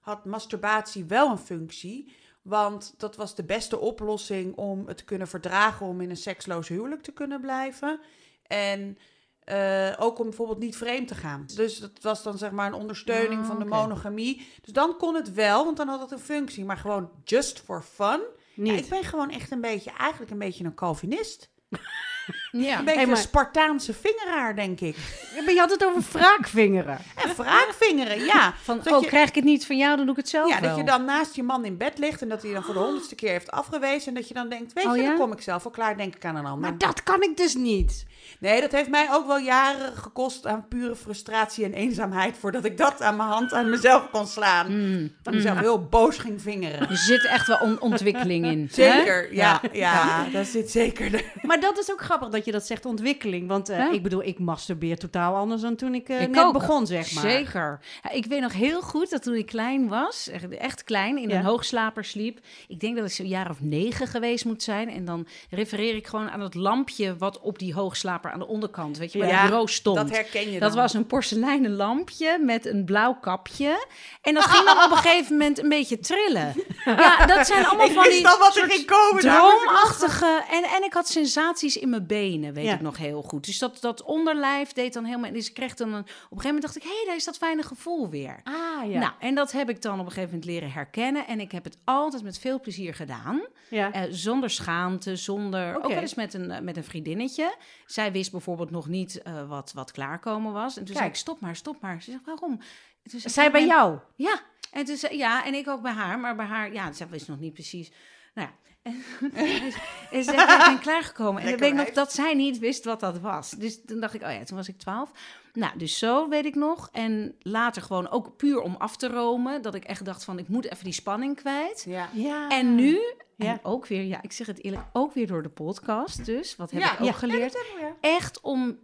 had 0.00 0.24
masturbatie 0.24 1.04
wel 1.04 1.30
een 1.30 1.38
functie. 1.38 2.16
Want 2.42 2.94
dat 2.96 3.16
was 3.16 3.34
de 3.34 3.44
beste 3.44 3.78
oplossing 3.78 4.56
om 4.56 4.86
het 4.86 4.96
te 4.96 5.04
kunnen 5.04 5.28
verdragen 5.28 5.86
om 5.86 6.00
in 6.00 6.10
een 6.10 6.16
seksloos 6.16 6.68
huwelijk 6.68 7.02
te 7.02 7.12
kunnen 7.12 7.40
blijven. 7.40 8.00
En 8.42 8.98
eh, 9.44 9.92
ook 9.98 10.18
om 10.18 10.24
bijvoorbeeld 10.24 10.58
niet 10.58 10.76
vreemd 10.76 11.08
te 11.08 11.14
gaan. 11.14 11.44
Dus 11.54 11.78
dat 11.78 12.00
was 12.00 12.22
dan 12.22 12.38
zeg 12.38 12.50
maar 12.50 12.66
een 12.66 12.80
ondersteuning 12.80 13.40
Ah, 13.40 13.46
van 13.46 13.58
de 13.58 13.64
monogamie. 13.64 14.48
Dus 14.60 14.72
dan 14.72 14.96
kon 14.96 15.14
het 15.14 15.32
wel, 15.32 15.64
want 15.64 15.76
dan 15.76 15.88
had 15.88 16.00
het 16.00 16.10
een 16.10 16.18
functie. 16.18 16.64
Maar 16.64 16.76
gewoon 16.76 17.10
just 17.24 17.60
for 17.60 17.82
fun. 17.82 18.20
Ja, 18.54 18.74
ik 18.74 18.88
ben 18.88 19.04
gewoon 19.04 19.30
echt 19.30 19.50
een 19.50 19.60
beetje, 19.60 19.90
eigenlijk 19.90 20.30
een 20.30 20.38
beetje 20.38 20.64
een 20.64 20.74
Calvinist. 20.74 21.50
Ja. 22.52 22.78
Een 22.78 22.84
beetje 22.84 22.98
Hey, 22.98 23.06
maar- 23.08 23.16
een 23.16 23.22
Spartaanse 23.22 23.94
vingeraar, 23.94 24.56
denk 24.56 24.80
ik. 24.80 24.96
Ja, 25.36 25.42
maar 25.42 25.54
je 25.54 25.60
had 25.60 25.70
het 25.70 25.84
over 25.84 26.02
wraakvingeren. 26.12 26.98
En 27.24 27.34
wraakvingeren, 27.36 28.24
ja. 28.24 28.54
Van, 28.62 28.80
Dat 28.82 28.92
oh, 28.92 29.00
je- 29.00 29.06
krijg 29.06 29.28
ik 29.28 29.34
het 29.34 29.44
niet 29.44 29.66
van 29.66 29.76
jou, 29.76 29.96
dan 29.96 30.04
doe 30.06 30.14
ik 30.14 30.20
het 30.20 30.28
zelf 30.30 30.48
Ja, 30.48 30.60
wel. 30.60 30.68
dat 30.68 30.78
je 30.78 30.84
dan 30.84 31.04
naast 31.04 31.34
je 31.34 31.42
man 31.42 31.64
in 31.64 31.76
bed 31.76 31.98
ligt 31.98 32.22
en 32.22 32.28
dat 32.28 32.42
hij 32.42 32.52
dan 32.52 32.62
voor 32.62 32.74
de 32.74 32.80
honderdste 32.80 33.14
keer 33.14 33.30
heeft 33.30 33.50
afgewezen. 33.50 34.08
En 34.08 34.14
dat 34.14 34.28
je 34.28 34.34
dan 34.34 34.48
denkt, 34.48 34.72
weet 34.72 34.84
Oh, 34.86 34.96
je, 34.96 35.02
ja? 35.02 35.08
dan 35.08 35.18
kom 35.18 35.32
ik 35.32 35.40
zelf 35.40 35.62
wel 35.62 35.72
klaar, 35.72 35.96
denk 35.96 36.14
ik 36.14 36.24
aan 36.24 36.36
een 36.36 36.44
ander. 36.46 36.60
Maar 36.70 36.78
dat 36.78 37.02
kan 37.02 37.22
ik 37.22 37.36
dus 37.36 37.54
niet. 37.54 38.06
Nee, 38.40 38.60
dat 38.60 38.72
heeft 38.72 38.88
mij 38.88 39.08
ook 39.12 39.26
wel 39.26 39.38
jaren 39.38 39.96
gekost 39.96 40.46
aan 40.46 40.68
pure 40.68 40.96
frustratie 40.96 41.64
en 41.64 41.72
eenzaamheid... 41.74 42.36
voordat 42.38 42.64
ik 42.64 42.76
dat 42.78 43.02
aan 43.02 43.16
mijn 43.16 43.28
hand 43.28 43.52
aan 43.52 43.70
mezelf 43.70 44.10
kon 44.10 44.26
slaan. 44.26 44.66
Mm. 44.78 45.12
Dat 45.22 45.32
ik 45.34 45.40
mezelf 45.40 45.58
heel 45.58 45.84
boos 45.84 46.16
ging 46.18 46.42
vingeren. 46.42 46.88
Er 46.90 46.96
zit 46.96 47.24
echt 47.26 47.46
wel 47.46 47.58
on- 47.58 47.80
ontwikkeling 47.80 48.46
in. 48.46 48.60
hè? 48.74 48.74
Zeker, 48.74 49.34
ja, 49.34 49.60
ja, 49.72 50.24
daar 50.32 50.44
zit 50.44 50.70
zeker 50.70 51.10
de... 51.10 51.24
Maar 51.42 51.60
dat 51.60 51.78
is 51.78 51.90
ook 51.92 52.00
grappig 52.00 52.28
dat 52.38 52.46
je 52.46 52.52
dat 52.52 52.66
zegt, 52.66 52.84
ontwikkeling. 52.86 53.48
Want 53.48 53.68
eh, 53.68 53.78
Ja. 53.78 53.90
ik 53.92 54.02
bedoel, 54.02 54.22
ik 54.24 54.38
masturbeer 54.38 54.98
totaal 54.98 55.34
anders 55.34 55.62
dan 55.62 55.76
toen 55.76 55.94
ik, 55.94 56.08
Ik 56.08 56.30
net 56.30 56.44
ook. 56.44 56.52
begon, 56.52 56.86
zeg 56.86 57.12
maar. 57.12 57.30
Zeker. 57.30 57.80
Ja, 58.02 58.10
ik 58.10 58.26
weet 58.26 58.40
nog 58.40 58.52
heel 58.52 58.80
goed 58.80 59.10
dat 59.10 59.22
toen 59.22 59.34
ik 59.34 59.46
klein 59.46 59.88
was, 59.88 60.28
echt, 60.58 60.84
klein, 60.84 61.18
in 61.18 61.28
Ja. 61.28 61.38
een 61.38 61.44
hoogslaper 61.44 62.04
sliep. 62.04 62.38
Ik 62.68 62.80
denk 62.80 62.96
dat 62.96 63.06
ik 63.06 63.12
zo'n 63.12 63.26
jaar 63.26 63.50
of 63.50 63.60
negen 63.60 64.06
geweest 64.06 64.44
moet 64.44 64.62
zijn. 64.62 64.90
En 64.90 65.04
dan 65.04 65.26
refereer 65.50 65.94
ik 65.94 66.06
gewoon 66.06 66.30
aan 66.30 66.40
het 66.40 66.54
lampje 66.54 67.16
wat 67.16 67.40
op 67.40 67.58
die 67.58 67.74
hoogslaper 67.74 68.30
aan 68.30 68.38
de 68.38 68.46
onderkant, 68.46 68.98
weet 68.98 69.12
je, 69.12 69.18
bij 69.18 69.28
het 69.30 69.42
bureau 69.42 69.68
stond. 69.68 69.96
Dat 69.96 70.10
herken 70.10 70.50
je 70.52 70.58
Dat 70.60 70.72
dan. 70.72 70.80
was 70.80 70.94
een 70.94 71.06
porseleinen 71.06 71.74
lampje 71.76 72.38
met 72.44 72.66
een 72.66 72.84
blauw 72.84 73.14
kapje. 73.20 73.86
En 74.22 74.34
dat 74.34 74.44
ging 74.44 74.64
dan 74.64 74.84
op 74.84 74.90
een 74.90 74.96
gegeven 74.96 75.32
moment 75.36 75.58
een 75.62 75.68
beetje 75.68 75.98
trillen. 75.98 76.54
Ja, 76.84 77.26
dat 77.26 77.46
zijn 77.46 77.66
allemaal 77.66 77.86
Ik 77.86 77.92
van 77.92 78.02
die 78.02 78.22
wat 78.22 78.56
er 78.56 78.70
ging 78.70 78.86
komen. 78.86 79.22
droomachtige. 79.22 80.44
En, 80.50 80.62
en 80.64 80.84
ik 80.84 80.92
had 80.92 81.08
sensaties 81.08 81.76
in 81.76 81.88
mijn 81.90 82.06
benen, 82.30 82.54
weet 82.54 82.64
Ja. 82.64 82.74
ik 82.74 82.80
nog 82.80 82.96
heel 82.96 83.22
goed. 83.22 83.44
Dus 83.44 83.58
dat, 83.58 83.80
dat 83.80 84.02
onderlijf 84.02 84.72
deed 84.72 84.92
dan 84.92 85.04
helemaal. 85.04 85.32
Dus 85.32 85.48
ik 85.48 85.54
kreeg 85.54 85.74
dan 85.74 85.88
een, 85.92 86.00
op 86.00 86.06
een 86.06 86.14
gegeven 86.40 86.44
moment 86.46 86.62
dacht 86.62 86.76
ik, 86.76 86.82
hé, 86.82 86.88
hey, 86.96 87.04
daar 87.06 87.16
is 87.16 87.24
dat 87.24 87.36
fijne 87.36 87.62
gevoel 87.62 88.08
weer. 88.08 88.40
Ah, 88.44 88.90
ja. 88.90 88.98
Nou, 88.98 89.12
en 89.18 89.34
dat 89.34 89.52
heb 89.52 89.68
ik 89.70 89.82
dan 89.82 89.92
op 90.00 90.06
een 90.06 90.12
gegeven 90.12 90.28
moment 90.30 90.44
leren 90.44 90.72
herkennen. 90.72 91.26
En 91.26 91.40
ik 91.40 91.52
heb 91.52 91.64
het 91.64 91.76
altijd 91.84 92.22
met 92.22 92.38
veel 92.38 92.60
plezier 92.60 92.94
gedaan. 92.94 93.40
ja. 93.70 93.92
Eh, 93.92 94.02
zonder 94.10 94.50
schaamte, 94.50 95.16
zonder... 95.16 95.76
Oké. 95.76 95.84
Ook 95.84 95.92
wel 95.92 96.00
eens 96.00 96.14
met 96.14 96.34
een, 96.34 96.50
eh, 96.50 96.60
met 96.60 96.76
een 96.76 96.84
vriendinnetje. 96.84 97.54
Zij 97.86 98.12
wist 98.12 98.30
bijvoorbeeld 98.30 98.70
nog 98.70 98.88
niet 98.88 99.22
eh, 99.22 99.48
wat, 99.48 99.72
wat 99.74 99.90
klaarkomen 99.92 100.52
was. 100.52 100.76
En 100.78 100.84
toen 100.84 100.96
zei 100.96 101.08
ik, 101.08 101.14
stop 101.14 101.40
maar, 101.40 101.56
stop 101.56 101.80
maar. 101.80 102.02
Ze 102.02 102.10
zegt, 102.10 102.24
waarom? 102.26 102.60
Zei 103.04 103.22
ik, 103.22 103.28
Zij 103.30 103.44
"Ja, 103.44 103.50
bij 103.50 103.66
jou? 103.66 103.98
Ja. 104.16 104.40
En 104.72 104.84
toen 104.84 104.96
zei, 104.96 105.16
ja, 105.16 105.44
en 105.44 105.54
ik 105.54 105.68
ook 105.68 105.82
bij 105.82 105.92
haar. 105.92 106.18
Maar 106.18 106.36
bij 106.36 106.46
haar, 106.46 106.72
ja, 106.72 106.92
zij 106.92 107.08
wist 107.08 107.28
nog 107.28 107.38
niet 107.40 107.52
precies... 107.52 107.90
Nou 108.34 108.48
ja. 108.48 108.54
En, 108.82 109.02
en 109.34 109.72
ze 110.10 110.22
zei, 110.22 110.40
ik 110.40 110.62
ben 110.66 110.78
klaargekomen. 110.80 111.42
En 111.42 111.48
dan 111.48 111.58
Lekker 111.58 111.60
weet 111.76 111.80
ik 111.80 111.86
nog 111.86 112.04
dat 112.04 112.12
zij 112.12 112.34
niet 112.34 112.58
wist 112.58 112.84
wat 112.84 113.00
dat 113.00 113.18
was. 113.20 113.50
Dus 113.50 113.84
toen 113.86 114.00
dacht 114.00 114.14
ik, 114.14 114.22
oh 114.22 114.32
ja, 114.32 114.44
toen 114.44 114.56
was 114.56 114.68
ik 114.68 114.78
twaalf. 114.78 115.10
Nou, 115.52 115.78
dus 115.78 115.98
zo 115.98 116.28
weet 116.28 116.44
ik 116.44 116.54
nog. 116.54 116.88
En 116.92 117.34
later 117.38 117.82
gewoon 117.82 118.08
ook 118.10 118.36
puur 118.36 118.60
om 118.60 118.74
af 118.78 118.96
te 118.96 119.08
romen. 119.08 119.62
Dat 119.62 119.74
ik 119.74 119.84
echt 119.84 120.04
dacht 120.04 120.24
van, 120.24 120.38
ik 120.38 120.48
moet 120.48 120.64
even 120.72 120.84
die 120.84 120.92
spanning 120.92 121.36
kwijt. 121.36 121.84
Ja. 121.88 122.08
Ja. 122.12 122.48
En 122.48 122.74
nu, 122.74 123.00
Ja. 123.36 123.46
en 123.46 123.60
ook 123.62 123.86
weer, 123.86 124.02
ja, 124.02 124.22
ik 124.22 124.32
zeg 124.32 124.46
het 124.46 124.62
eerlijk, 124.64 124.82
ook 124.92 125.14
weer 125.14 125.26
door 125.26 125.42
de 125.42 125.48
podcast 125.48 126.24
dus. 126.24 126.56
Wat 126.56 126.70
heb 126.70 126.80
Ja, 126.82 126.92
ik 126.92 127.00
ook 127.00 127.06
ja. 127.06 127.12
geleerd? 127.12 127.64
Echt 128.00 128.40
om, 128.40 128.78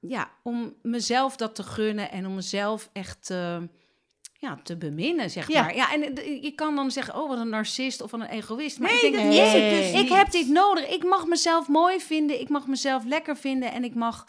ja, 0.00 0.30
om 0.42 0.74
mezelf 0.82 1.36
dat 1.36 1.54
te 1.54 1.62
gunnen 1.62 2.10
en 2.10 2.26
om 2.26 2.34
mezelf 2.34 2.90
echt 2.92 3.30
eh, 3.30 3.56
ja, 4.42 4.58
te 4.62 4.76
beminnen, 4.76 5.30
zeg 5.30 5.48
Ja. 5.48 5.62
maar. 5.62 5.74
Ja, 5.74 5.92
en 5.92 6.16
eh, 6.16 6.42
je 6.42 6.50
kan 6.54 6.76
dan 6.76 6.90
zeggen, 6.90 7.14
oh, 7.14 7.28
wat 7.28 7.38
een 7.38 7.48
narcist 7.48 8.00
of 8.00 8.10
wat 8.10 8.20
een 8.20 8.26
egoïst. 8.26 8.78
Maar 8.78 8.90
Nee, 8.90 9.00
ik 9.00 9.12
denk, 9.12 9.14
dat 9.14 9.24
nee, 9.24 9.40
is 9.46 9.52
het 9.52 9.92
dus 9.92 10.02
ik 10.02 10.08
heb 10.08 10.30
dit 10.30 10.48
nodig. 10.48 10.88
Ik 10.88 11.04
mag 11.04 11.26
mezelf 11.26 11.68
mooi 11.68 12.00
vinden, 12.00 12.40
ik 12.40 12.48
mag 12.48 12.66
mezelf 12.66 13.04
lekker 13.04 13.36
vinden 13.36 13.72
en 13.72 13.84
ik 13.84 13.94
mag, 13.94 14.26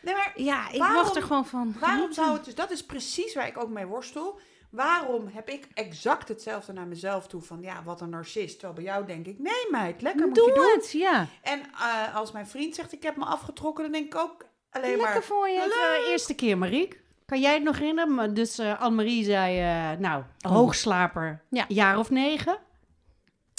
Nee, 0.00 0.14
maar 0.14 0.32
ja, 0.36 0.70
ik 0.70 0.78
Waarom- 0.78 0.96
mag 1.02 1.14
er 1.14 1.22
gewoon 1.22 1.46
van 1.46 1.74
Waarom 1.80 2.12
zou 2.12 2.32
het 2.32 2.44
dus, 2.44 2.54
dat 2.54 2.70
is 2.70 2.84
precies 2.84 3.34
waar 3.34 3.46
ik 3.46 3.62
ook 3.62 3.68
mee 3.68 3.86
worstel. 3.86 4.40
Waarom 4.70 5.28
heb 5.32 5.48
ik 5.48 5.68
exact 5.74 6.28
hetzelfde 6.28 6.72
naar 6.72 6.86
mezelf 6.86 7.26
toe 7.26 7.40
van, 7.42 7.58
ja, 7.60 7.82
wat 7.84 8.00
een 8.00 8.08
narcist. 8.10 8.52
Terwijl 8.52 8.72
bij 8.74 8.84
jou 8.84 9.06
denk 9.06 9.26
ik, 9.26 9.38
nee 9.38 9.66
meid, 9.70 10.02
lekker 10.02 10.26
moet 10.26 10.36
je 10.36 10.42
Doe 10.42 10.54
doen. 10.54 10.70
het, 10.74 10.92
ja. 10.92 11.26
En 11.42 11.60
eh, 11.60 12.16
als 12.16 12.32
mijn 12.32 12.46
vriend 12.46 12.74
zegt, 12.74 12.92
ik 12.92 13.02
heb 13.02 13.16
me 13.16 13.24
afgetrokken, 13.24 13.82
dan 13.84 13.92
denk 13.92 14.06
ik 14.14 14.20
ook 14.20 14.44
alleen 14.70 14.90
Lekker 14.96 15.04
maar... 15.12 15.22
voor 15.22 15.48
je. 15.48 15.56
Even, 15.60 16.10
eerste 16.10 16.34
keer, 16.34 16.58
Mariek. 16.58 17.00
Kan 17.32 17.40
jij 17.40 17.54
het 17.54 17.62
nog 17.62 17.78
herinneren? 17.78 18.14
Maar 18.14 18.34
Dus 18.34 18.58
eh 18.58 18.80
Annemarie 18.80 19.24
zei, 19.24 19.58
eh, 19.60 19.98
nou, 19.98 20.22
Oh. 20.46 20.52
hoogslaper, 20.52 21.42
Ja. 21.48 21.64
jaar 21.68 21.98
of 21.98 22.10
negen. 22.10 22.58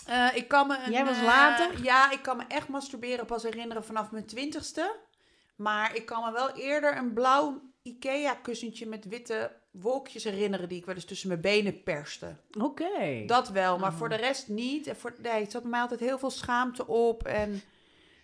Eh, 0.07 0.27
ik 0.35 0.47
kan 0.47 0.67
me 0.67 0.77
een, 0.85 0.91
Jij 0.91 1.05
was 1.05 1.21
later? 1.21 1.83
ja, 1.83 2.11
ik 2.11 2.21
kan 2.21 2.37
me 2.37 2.43
echt 2.47 2.67
masturberen 2.67 3.25
pas 3.25 3.43
herinneren 3.43 3.83
vanaf 3.85 4.11
mijn 4.11 4.25
twintigste. 4.25 4.95
Maar 5.55 5.95
ik 5.95 6.05
kan 6.05 6.23
me 6.25 6.31
wel 6.31 6.49
eerder 6.55 6.97
een 6.97 7.13
blauw 7.13 7.61
Ikea-kussentje 7.83 8.85
met 8.87 9.05
witte 9.05 9.51
wolkjes 9.71 10.23
herinneren... 10.23 10.69
die 10.69 10.77
ik 10.77 10.85
wel 10.85 10.95
eens 10.95 11.05
tussen 11.05 11.27
mijn 11.27 11.41
benen 11.41 11.83
perste. 11.83 12.35
Oké. 12.59 13.23
Dat 13.25 13.49
wel, 13.49 13.77
maar 13.77 13.91
Oh. 13.91 13.97
voor 13.97 14.09
de 14.09 14.15
rest 14.15 14.47
niet. 14.47 14.87
En 14.87 14.95
voor, 14.95 15.13
nee, 15.21 15.41
het 15.41 15.51
zat 15.51 15.63
mij 15.63 15.81
altijd 15.81 15.99
heel 15.99 16.17
veel 16.19 16.29
schaamte 16.29 16.87
op. 16.87 17.23
En 17.27 17.61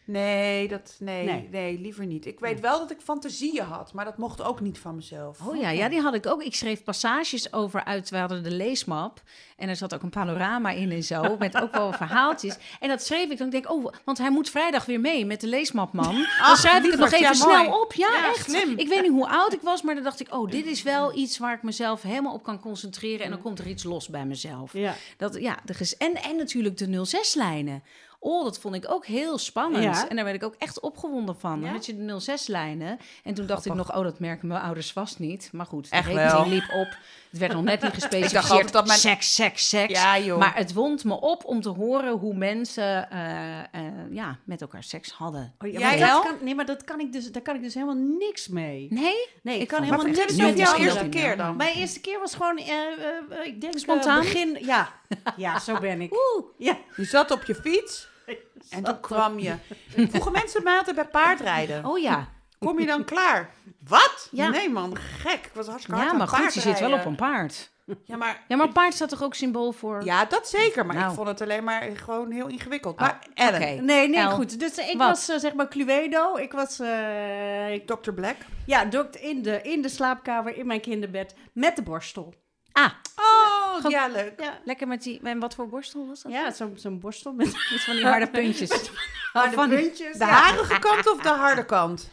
Nee, 0.10 0.68
dat, 0.68 0.96
nee, 1.00 1.26
Nee. 1.26 1.48
nee. 1.52 1.80
liever 1.80 2.06
niet. 2.06 2.26
Ik 2.26 2.40
weet 2.40 2.60
wel 2.60 2.80
dat 2.80 2.92
ik 2.92 2.98
fantasieën 3.04 3.64
had, 3.64 3.94
maar 3.94 4.06
dat 4.06 4.18
mocht 4.18 4.42
ook 4.42 4.60
niet 4.60 4.80
van 4.80 4.96
mezelf. 4.96 5.48
Oh 5.48 5.58
ja, 5.58 5.70
ja, 5.70 5.90
die 5.90 6.02
had 6.02 6.14
ik 6.14 6.26
ook. 6.26 6.44
Ik 6.44 6.56
schreef 6.56 6.84
passages 6.84 7.54
over 7.54 7.84
uit, 7.84 8.10
we 8.10 8.18
hadden 8.18 8.44
de 8.44 8.52
leesmap. 8.52 9.22
En 9.58 9.70
er 9.70 9.76
zat 9.76 9.94
ook 9.94 10.02
een 10.02 10.10
panorama 10.10 10.72
in 10.72 10.92
en 10.92 11.04
zo, 11.04 11.36
met 11.40 11.62
ook 11.62 11.72
wel 11.72 11.94
verhaaltjes. 11.94 12.58
En 12.80 12.88
dat 12.88 13.04
schreef 13.04 13.30
ik, 13.30 13.38
dan 13.38 13.50
denk 13.50 13.66
ik, 13.66 13.72
oh, 13.72 13.94
want 14.04 14.18
hij 14.18 14.30
moet 14.30 14.50
vrijdag 14.50 14.86
weer 14.86 15.00
mee 15.00 15.26
met 15.26 15.42
de 15.42 15.48
leesmapman. 15.48 16.16
Dan 16.16 16.26
Ach, 16.42 16.58
schrijf 16.58 16.84
ik 16.84 16.92
het 16.92 17.00
nog 17.00 17.12
even 17.12 17.26
ja, 17.26 17.34
snel 17.34 17.82
op. 17.82 17.94
Ja, 17.94 18.10
Ja, 18.10 18.30
echt. 18.30 18.50
slim. 18.50 18.78
Ik 18.78 18.88
weet 18.88 19.02
niet 19.02 19.12
hoe 19.12 19.30
oud 19.30 19.54
ik 19.54 19.62
was, 19.62 19.82
maar 19.82 19.96
dan 19.96 20.04
dacht 20.04 20.20
ik, 20.20 20.34
oh, 20.34 20.52
dit 20.52 20.66
is 20.66 20.84
wel 20.84 21.18
iets 21.18 21.38
waar 21.38 21.54
ik 21.54 21.64
mezelf 21.64 22.02
helemaal 22.02 22.34
op 22.34 22.44
kan 22.44 22.60
concentreren. 22.60 23.26
En 23.26 23.32
dan 23.32 23.42
komt 23.42 23.60
er 23.60 23.68
iets 23.68 23.84
los 23.84 24.08
bij 24.08 24.26
mezelf. 24.26 24.74
Ja. 24.74 24.96
Dat, 25.18 25.40
ja, 25.40 25.58
de 25.66 25.96
en, 25.98 26.16
en 26.16 26.36
natuurlijk 26.36 26.78
de 26.78 27.06
06-lijnen. 27.08 27.84
Oh, 28.22 28.44
dat 28.44 28.60
vond 28.60 28.76
ik 28.76 28.92
ook 28.92 29.06
heel 29.06 29.38
spannend. 29.38 29.84
Ja. 29.84 30.10
En 30.10 30.16
daar 30.16 30.26
werd 30.26 30.36
ik 30.38 30.44
ook 30.44 30.56
echt 30.58 30.80
opgewonden 30.80 31.40
van. 31.40 31.52
Dan 31.60 31.70
Ja? 31.70 31.76
had 31.76 31.86
je 31.86 32.06
de 32.06 32.22
06-lijnen. 32.22 33.00
En 33.24 33.34
toen 33.34 33.46
dacht 33.46 33.66
ik 33.66 33.74
nog, 33.74 33.96
oh, 33.96 34.04
dat 34.04 34.20
merken 34.20 34.48
mijn 34.48 34.62
ouders 34.62 34.92
vast 34.92 35.20
niet. 35.20 35.50
Maar 35.52 35.66
goed, 35.66 35.90
de 35.90 35.96
Echt 35.96 36.14
wel. 36.14 36.48
liep 36.48 36.70
op. 36.74 36.98
Het 37.30 37.40
werd 37.40 37.54
nog 37.54 37.64
net 37.64 37.82
niet 37.82 37.94
gespecificeerd. 38.02 38.26
Ik 38.32 38.34
dacht 38.40 38.52
altijd 38.52 38.74
dat 38.74 38.86
mijn- 38.88 39.00
Seks, 39.00 39.34
seks, 39.36 39.70
seks. 39.70 39.92
Ja, 39.92 40.20
joh. 40.20 40.40
Maar 40.40 40.56
het 40.56 40.74
wond 40.74 41.04
me 41.04 41.22
op 41.22 41.46
om 41.46 41.62
te 41.62 41.70
horen 41.70 42.12
hoe 42.18 42.34
mensen 42.36 43.10
eh, 43.12 43.60
eh, 43.60 43.66
ja, 44.12 44.38
met 44.44 44.62
elkaar 44.62 44.84
seks 44.84 45.12
hadden. 45.12 45.54
Oh, 45.60 45.72
ja, 45.72 45.80
Jij 45.80 46.00
wel? 46.00 46.22
kan, 46.22 46.36
nee, 46.42 46.56
maar 46.56 46.66
dat 46.66 46.84
kan 46.84 47.00
ik 47.00 47.14
dus, 47.14 47.32
daar 47.32 47.42
kan 47.42 47.56
ik 47.56 47.62
dus 47.62 47.74
helemaal 47.74 47.96
niks 48.20 48.48
mee. 48.48 48.88
Nee? 48.90 49.16
Nee, 49.44 49.56
ik, 49.56 49.62
Ik 49.62 49.68
kan 49.68 49.84
helemaal 49.84 50.06
niks 50.06 50.18
eens 50.20 50.32
met 50.36 50.42
over 50.46 50.56
die 50.56 50.64
jouw 50.66 50.76
eerste 50.78 51.10
keer 51.10 51.38
dan. 51.38 51.56
Mijn 51.56 51.76
eerste 51.76 52.00
keer 52.00 52.20
was 52.20 52.36
gewoon, 52.36 52.58
eh, 52.58 53.46
ik 53.46 53.62
denk 53.62 53.78
Spontaan? 53.78 54.20
begin, 54.20 54.58
ja. 54.62 54.90
ja, 55.38 55.60
zo 55.60 55.80
ben 55.80 56.02
ik. 56.02 56.14
Ja. 56.58 56.78
Je 56.96 57.06
zat 57.06 57.32
op 57.32 57.44
je 57.44 57.56
fiets 57.56 58.08
en 58.70 58.84
toen 58.84 59.00
kwam 59.00 59.40
je. 59.40 59.56
Vroegen 60.10 60.32
mensen 60.32 60.64
mij 60.64 60.78
altijd 60.78 60.96
bij 60.96 61.08
paardrijden. 61.08 61.86
Oh 61.86 62.00
ja. 62.00 62.28
Kom 62.60 62.80
je 62.80 62.86
dan 62.86 63.06
klaar? 63.06 63.50
Wat? 63.88 64.28
Ja. 64.32 64.50
Nee 64.50 64.70
man, 64.70 64.98
gek. 64.98 65.46
Ik 65.46 65.52
was 65.54 65.68
hartstikke 65.68 66.00
hard 66.00 66.06
Ja, 66.12 66.12
aan 66.20 66.28
maar 66.30 66.40
goed, 66.40 66.54
je 66.54 66.60
zit 66.60 66.80
wel 66.80 66.94
op 66.94 66.96
paardrijden. 67.04 67.08
een 67.08 67.16
paard. 67.16 67.70
Ja, 68.06 68.18
maar, 68.18 68.44
Ja, 68.48 68.56
maar 68.56 68.70
paard 68.70 68.94
staat 68.94 69.10
toch 69.10 69.24
ook 69.24 69.36
symbool 69.36 69.72
voor... 69.72 70.04
ja, 70.04 70.26
dat 70.26 70.48
zeker. 70.50 70.86
Maar 70.86 70.96
Nou. 70.96 71.10
ik 71.10 71.16
vond 71.16 71.28
het 71.28 71.42
alleen 71.42 71.64
maar 71.64 71.82
gewoon 71.94 72.32
heel 72.32 72.48
ingewikkeld. 72.48 72.94
Oh, 72.96 73.02
Maar 73.02 73.20
Ellen. 73.34 73.60
Nee, 73.86 74.10
nee, 74.10 74.20
El. 74.20 74.32
goed. 74.32 74.60
Dus 74.60 74.78
ik 74.78 74.98
Wat? 74.98 75.08
was 75.08 75.30
eh, 75.30 75.38
zeg 75.38 75.54
maar 75.54 75.68
Cluedo. 75.68 76.36
Ik 76.38 76.52
was 76.52 76.80
eh, 76.80 77.74
ik- 77.74 77.88
Dr. 77.88 78.12
Black. 78.12 78.36
ja, 78.66 78.86
dokter 78.86 79.22
in 79.22 79.42
de, 79.42 79.62
in 79.62 79.82
de 79.82 79.90
slaapkamer 79.90 80.58
in 80.58 80.68
mijn 80.68 80.82
kinderbed 80.82 81.36
met 81.54 81.76
de 81.76 81.82
borstel. 81.82 82.34
Ah, 82.72 82.90
Oh, 83.16 83.49
Goed. 83.82 83.92
ja, 83.92 84.08
leuk. 84.08 84.34
Ja, 84.42 84.60
lekker 84.64 84.88
met 84.88 85.04
die... 85.04 85.20
En 85.24 85.40
wat 85.40 85.56
voor 85.56 85.68
borstel 85.68 86.08
was 86.08 86.22
dat? 86.22 86.32
ja 86.32 86.52
zo'n 86.52 86.74
zo'n 86.76 87.00
borstel 87.00 87.34
met 87.42 87.48
Iets 87.48 87.84
van 87.86 87.96
die 87.96 88.06
harde 88.06 88.30
puntjes. 88.40 88.90
harde 89.34 89.52
van 89.56 89.70
puntjes. 89.70 90.18
De 90.18 90.26
ja. 90.26 90.32
harige 90.32 90.80
kant 90.80 91.12
of 91.12 91.22
de 91.22 91.30
harde 91.30 91.66
kant? 91.66 92.10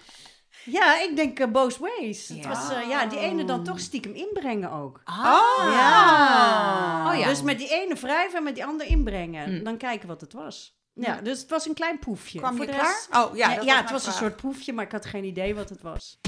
Ja, 0.64 1.00
ik 1.00 1.16
denk 1.16 1.38
eh, 1.38 1.46
both 1.48 1.76
ways. 1.78 2.28
Het 2.28 2.38
Ja. 2.42 2.48
was 2.48 2.70
eh, 2.70 2.88
ja, 2.88 3.06
die 3.06 3.18
ene 3.18 3.44
dan 3.44 3.64
toch 3.64 3.80
stiekem 3.80 4.12
inbrengen 4.14 4.70
ook. 4.70 5.00
Oh. 5.04 5.70
Ja. 5.72 7.10
Oh 7.12 7.18
ja. 7.18 7.28
Dus 7.28 7.42
met 7.42 7.58
die 7.58 7.68
ene 7.68 7.94
wrijven 7.94 8.38
en 8.38 8.44
met 8.44 8.54
die 8.54 8.64
andere 8.64 8.88
inbrengen. 8.90 9.44
Hm. 9.58 9.64
Dan 9.64 9.76
kijken 9.76 10.08
wat 10.08 10.20
het 10.20 10.32
was. 10.32 10.74
Ja, 10.94 11.20
dus 11.20 11.40
het 11.40 11.50
was 11.50 11.66
een 11.68 11.74
klein 11.74 11.98
proefje. 11.98 12.38
Kwam 12.38 12.56
Voor 12.56 12.66
je 12.66 12.70
de 12.72 12.76
klaar? 12.78 13.24
Oh, 13.24 13.36
ja, 13.36 13.50
Ja, 13.50 13.54
dat 13.56 13.64
ja, 13.64 13.72
was 13.74 13.82
het 13.82 13.90
was 13.90 14.06
een 14.06 14.12
soort 14.12 14.36
proefje, 14.36 14.72
maar 14.72 14.84
ik 14.84 14.92
had 14.92 15.06
geen 15.06 15.24
idee 15.24 15.54
wat 15.54 15.68
het 15.68 15.82
was. 15.82 16.18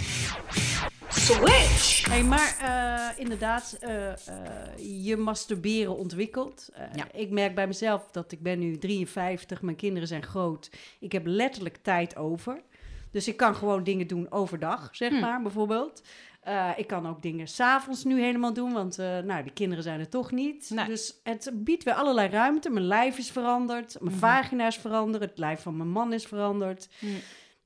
Switch. 1.32 2.06
Hey, 2.08 2.22
maar 2.22 2.56
eh, 2.60 3.18
inderdaad, 3.22 3.76
eh, 3.80 4.10
eh, 4.10 4.16
je 5.04 5.16
masturberen 5.16 5.96
ontwikkelt. 5.96 6.68
Ja. 6.94 7.04
Ik 7.12 7.30
merk 7.30 7.54
bij 7.54 7.66
mezelf 7.66 8.10
dat 8.10 8.32
ik 8.32 8.42
ben 8.42 8.58
nu 8.58 8.78
53, 8.78 9.62
mijn 9.62 9.76
kinderen 9.76 10.08
zijn 10.08 10.22
groot. 10.22 10.70
Ik 11.00 11.12
heb 11.12 11.22
letterlijk 11.26 11.76
tijd 11.82 12.16
over. 12.16 12.60
Dus 13.10 13.28
ik 13.28 13.36
kan 13.36 13.54
gewoon 13.54 13.84
dingen 13.84 14.06
doen 14.06 14.30
overdag, 14.30 14.88
zeg 14.92 15.10
Hm. 15.10 15.20
maar, 15.20 15.42
bijvoorbeeld. 15.42 16.02
Ik 16.76 16.86
kan 16.86 17.08
ook 17.08 17.22
dingen 17.22 17.46
s'avonds 17.48 18.04
nu 18.04 18.20
helemaal 18.22 18.52
doen, 18.52 18.72
want 18.72 18.96
nou, 19.24 19.44
de 19.44 19.52
kinderen 19.52 19.84
zijn 19.84 20.00
er 20.00 20.08
toch 20.08 20.32
niet. 20.32 20.70
Nee. 20.74 20.86
Dus 20.86 21.20
het 21.22 21.50
biedt 21.54 21.84
weer 21.84 21.94
allerlei 21.94 22.28
ruimte. 22.28 22.70
Mijn 22.70 22.86
lijf 22.86 23.18
is 23.18 23.30
veranderd, 23.30 23.96
mijn 24.00 24.14
Mhm. 24.14 24.24
vagina 24.24 24.66
is 24.66 24.76
veranderd, 24.76 25.22
het 25.22 25.38
lijf 25.38 25.62
van 25.62 25.76
mijn 25.76 25.88
man 25.90 26.12
is 26.12 26.26
veranderd. 26.26 26.88
Hm. 26.98 27.06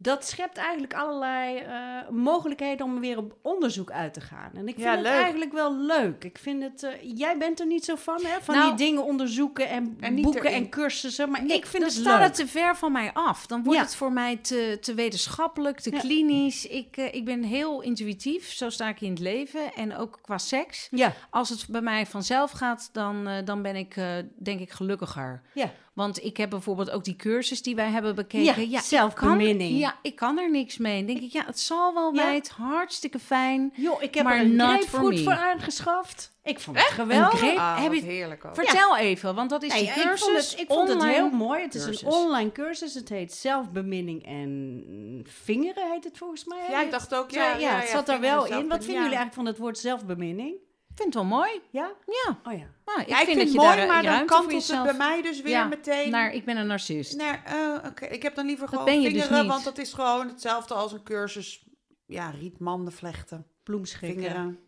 Dat 0.02 0.26
schept 0.26 0.56
eigenlijk 0.56 0.94
allerlei 0.94 1.56
eh, 1.58 2.08
mogelijkheden 2.10 2.86
om 2.86 3.00
weer 3.00 3.18
op 3.18 3.36
onderzoek 3.42 3.90
uit 3.90 4.14
te 4.14 4.20
gaan. 4.20 4.50
En 4.54 4.68
ik 4.68 4.74
vind 4.74 4.86
Ja, 4.86 4.90
het 4.92 5.00
leuk. 5.02 5.12
eigenlijk 5.12 5.52
wel 5.52 5.76
leuk. 5.76 6.24
Ik 6.24 6.38
vind 6.38 6.62
het, 6.62 6.82
eh, 6.82 6.90
jij 7.16 7.38
bent 7.38 7.60
er 7.60 7.66
niet 7.66 7.84
zo 7.84 7.94
van, 7.96 8.18
hè? 8.22 8.40
Van 8.40 8.54
Nou, 8.54 8.68
die 8.76 8.86
dingen 8.86 9.04
onderzoeken 9.04 9.68
en, 9.68 9.96
boeken 10.22 10.44
erin. 10.44 10.62
en 10.62 10.68
cursussen. 10.68 11.30
Maar 11.30 11.44
Nee, 11.44 11.56
ik 11.56 11.66
vind 11.66 11.82
dan 11.82 11.92
het 11.92 12.00
staat 12.00 12.18
leuk. 12.18 12.26
het 12.26 12.34
te 12.34 12.46
ver 12.46 12.76
van 12.76 12.92
mij 12.92 13.10
af. 13.12 13.46
Dan 13.46 13.62
wordt 13.62 13.78
Ja. 13.78 13.84
het 13.84 13.94
voor 13.94 14.12
mij 14.12 14.36
te, 14.36 14.78
te 14.80 14.94
wetenschappelijk, 14.94 15.80
te 15.80 15.90
Ja. 15.92 15.98
klinisch. 15.98 16.66
Ik, 16.66 16.96
eh, 16.96 17.14
ik 17.14 17.24
ben 17.24 17.42
heel 17.42 17.80
intuïtief, 17.80 18.52
zo 18.52 18.70
sta 18.70 18.88
ik 18.88 19.00
in 19.00 19.10
het 19.10 19.18
leven. 19.20 19.72
En 19.74 19.96
ook 19.96 20.18
qua 20.22 20.38
seks. 20.38 20.88
Ja, 20.90 21.12
Als 21.30 21.48
het 21.48 21.64
bij 21.68 21.80
mij 21.80 22.06
vanzelf 22.06 22.50
gaat, 22.50 22.88
dan, 22.92 23.28
dan 23.44 23.62
ben 23.62 23.76
ik, 23.76 23.94
denk 24.38 24.60
ik, 24.60 24.70
gelukkiger. 24.70 25.42
ja. 25.54 25.72
Want 25.92 26.24
ik 26.24 26.36
heb 26.36 26.50
bijvoorbeeld 26.50 26.90
ook 26.90 27.04
die 27.04 27.16
cursus 27.16 27.62
die 27.62 27.74
wij 27.74 27.88
hebben 27.90 28.14
bekeken. 28.14 28.70
Ja, 28.70 28.80
zelfbeminning. 28.80 29.70
kan- 29.70 29.91
Ja, 29.92 29.98
ik 30.02 30.16
kan 30.16 30.38
er 30.38 30.50
niks 30.50 30.76
mee. 30.78 30.96
Dan 30.96 31.06
denk 31.06 31.20
ik, 31.26 31.32
ja, 31.32 31.44
het 31.46 31.60
zal 31.60 31.94
wel 31.94 32.14
Ja. 32.14 32.22
wijd, 32.24 32.48
hartstikke 32.48 33.18
fijn. 33.18 33.72
Joh, 33.74 34.02
ik 34.02 34.14
heb 34.14 34.24
Maar 34.24 34.36
er 34.36 34.40
een 34.44 34.58
grapefruit 34.60 35.14
me. 35.14 35.22
voor 35.22 35.32
aangeschaft. 35.32 36.30
Ik 36.42 36.60
vond 36.60 36.76
het 36.76 36.86
geweldig. 36.86 37.38
grape- 37.38 37.58
Ah, 37.60 37.82
heb 37.82 37.92
je- 37.92 38.00
heerlijk 38.02 38.44
ook. 38.44 38.54
Vertel 38.54 38.96
even, 38.96 39.34
want 39.34 39.50
dat 39.50 39.62
is 39.62 39.72
Nee, 39.72 39.80
die 39.80 39.88
ik 39.88 39.94
cursus. 40.02 40.20
vond 40.20 40.36
het, 40.36 40.54
ik 40.60 40.66
vond 40.66 40.88
het 40.88 40.96
online 40.96 41.14
heel 41.14 41.30
mooi. 41.30 41.62
Het 41.62 41.74
is 41.74 41.84
cursus. 41.84 42.02
een 42.02 42.08
online 42.08 42.52
cursus. 42.52 42.94
Het 42.94 43.08
heet 43.08 43.32
zelfbeminning 43.32 44.26
en 44.26 45.24
vingeren 45.28 45.90
heet 45.92 46.04
het 46.04 46.18
volgens 46.18 46.44
mij. 46.44 46.66
Ja, 46.70 46.80
ik 46.82 46.90
dacht 46.90 47.14
ook, 47.14 47.30
ja. 47.30 47.44
ja, 47.52 47.56
ja, 47.58 47.76
het 47.80 47.88
zat 47.88 48.06
daar 48.06 48.18
vingeren 48.20 48.48
wel 48.50 48.58
in. 48.60 48.68
Wat 48.68 48.78
vinden 48.84 48.94
ja. 48.94 49.02
jullie 49.02 49.16
eigenlijk 49.16 49.34
van 49.34 49.46
het 49.46 49.58
woord 49.58 49.78
zelfbeminning? 49.78 50.54
Ik 50.92 50.98
vind 50.98 51.14
het 51.14 51.14
wel 51.14 51.24
mooi. 51.38 51.60
Ja? 51.70 51.92
Ja, 52.06 52.38
Oh 52.44 52.52
ja. 52.58 52.66
nou, 52.84 53.00
ik, 53.00 53.08
Ja, 53.08 53.20
ik 53.20 53.26
vind, 53.26 53.26
vind 53.26 53.36
dat 53.38 53.38
het 53.38 53.52
je 53.52 53.58
mooi, 53.58 53.76
daar 53.76 53.86
maar 53.86 54.02
dan 54.02 54.26
kantelt 54.26 54.42
het 54.52 54.66
jezelf- 54.66 54.84
bij 54.86 54.96
mij 54.96 55.22
dus 55.22 55.40
weer 55.42 55.52
Ja, 55.52 55.64
meteen 55.64 56.10
naar 56.10 56.32
ik 56.32 56.44
ben 56.44 56.56
een 56.56 56.66
narcist. 56.66 57.16
naar... 57.16 57.42
eh, 57.44 57.88
Oké, 57.90 58.04
ik 58.06 58.22
heb 58.22 58.34
dan 58.34 58.46
liever 58.46 58.68
gewoon 58.68 58.84
dus 58.84 58.94
vingeren, 58.94 59.38
niet. 59.40 59.46
want 59.52 59.64
dat 59.64 59.78
is 59.78 59.92
gewoon 59.92 60.28
hetzelfde 60.28 60.74
als 60.74 60.92
een 60.92 61.02
cursus. 61.02 61.64
Ja, 62.06 62.30
rietmanden 62.30 62.92
vlechten, 62.92 63.46
Bloemschikken. 63.62 64.22
vingeren, 64.22 64.58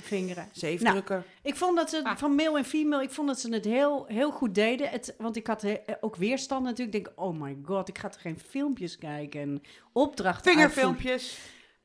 Vingeren. 0.00 0.48
zeefdrukken. 0.52 1.24
Ik 1.42 1.56
vond 1.56 1.76
dat 1.76 1.90
ze, 1.90 2.04
Ah. 2.04 2.16
van 2.16 2.34
male 2.34 2.58
en 2.58 2.64
female, 2.64 3.02
ik 3.02 3.10
vond 3.10 3.28
dat 3.28 3.40
ze 3.40 3.48
het 3.54 3.64
heel, 3.64 4.04
heel 4.08 4.30
goed 4.30 4.54
deden. 4.54 4.88
Het, 4.88 5.14
want 5.18 5.36
ik 5.36 5.46
had 5.46 5.62
he- 5.62 5.80
ook 6.00 6.16
weerstand 6.16 6.64
natuurlijk. 6.64 6.96
Ik 6.96 7.04
denk, 7.04 7.20
oh 7.20 7.40
my 7.40 7.58
god, 7.64 7.88
ik 7.88 7.98
ga 7.98 8.08
toch 8.08 8.20
geen 8.20 8.38
filmpjes 8.48 8.98
kijken 8.98 9.40
en 9.40 9.62
opdrachten 9.92 10.56
uitvoeren. 10.58 11.20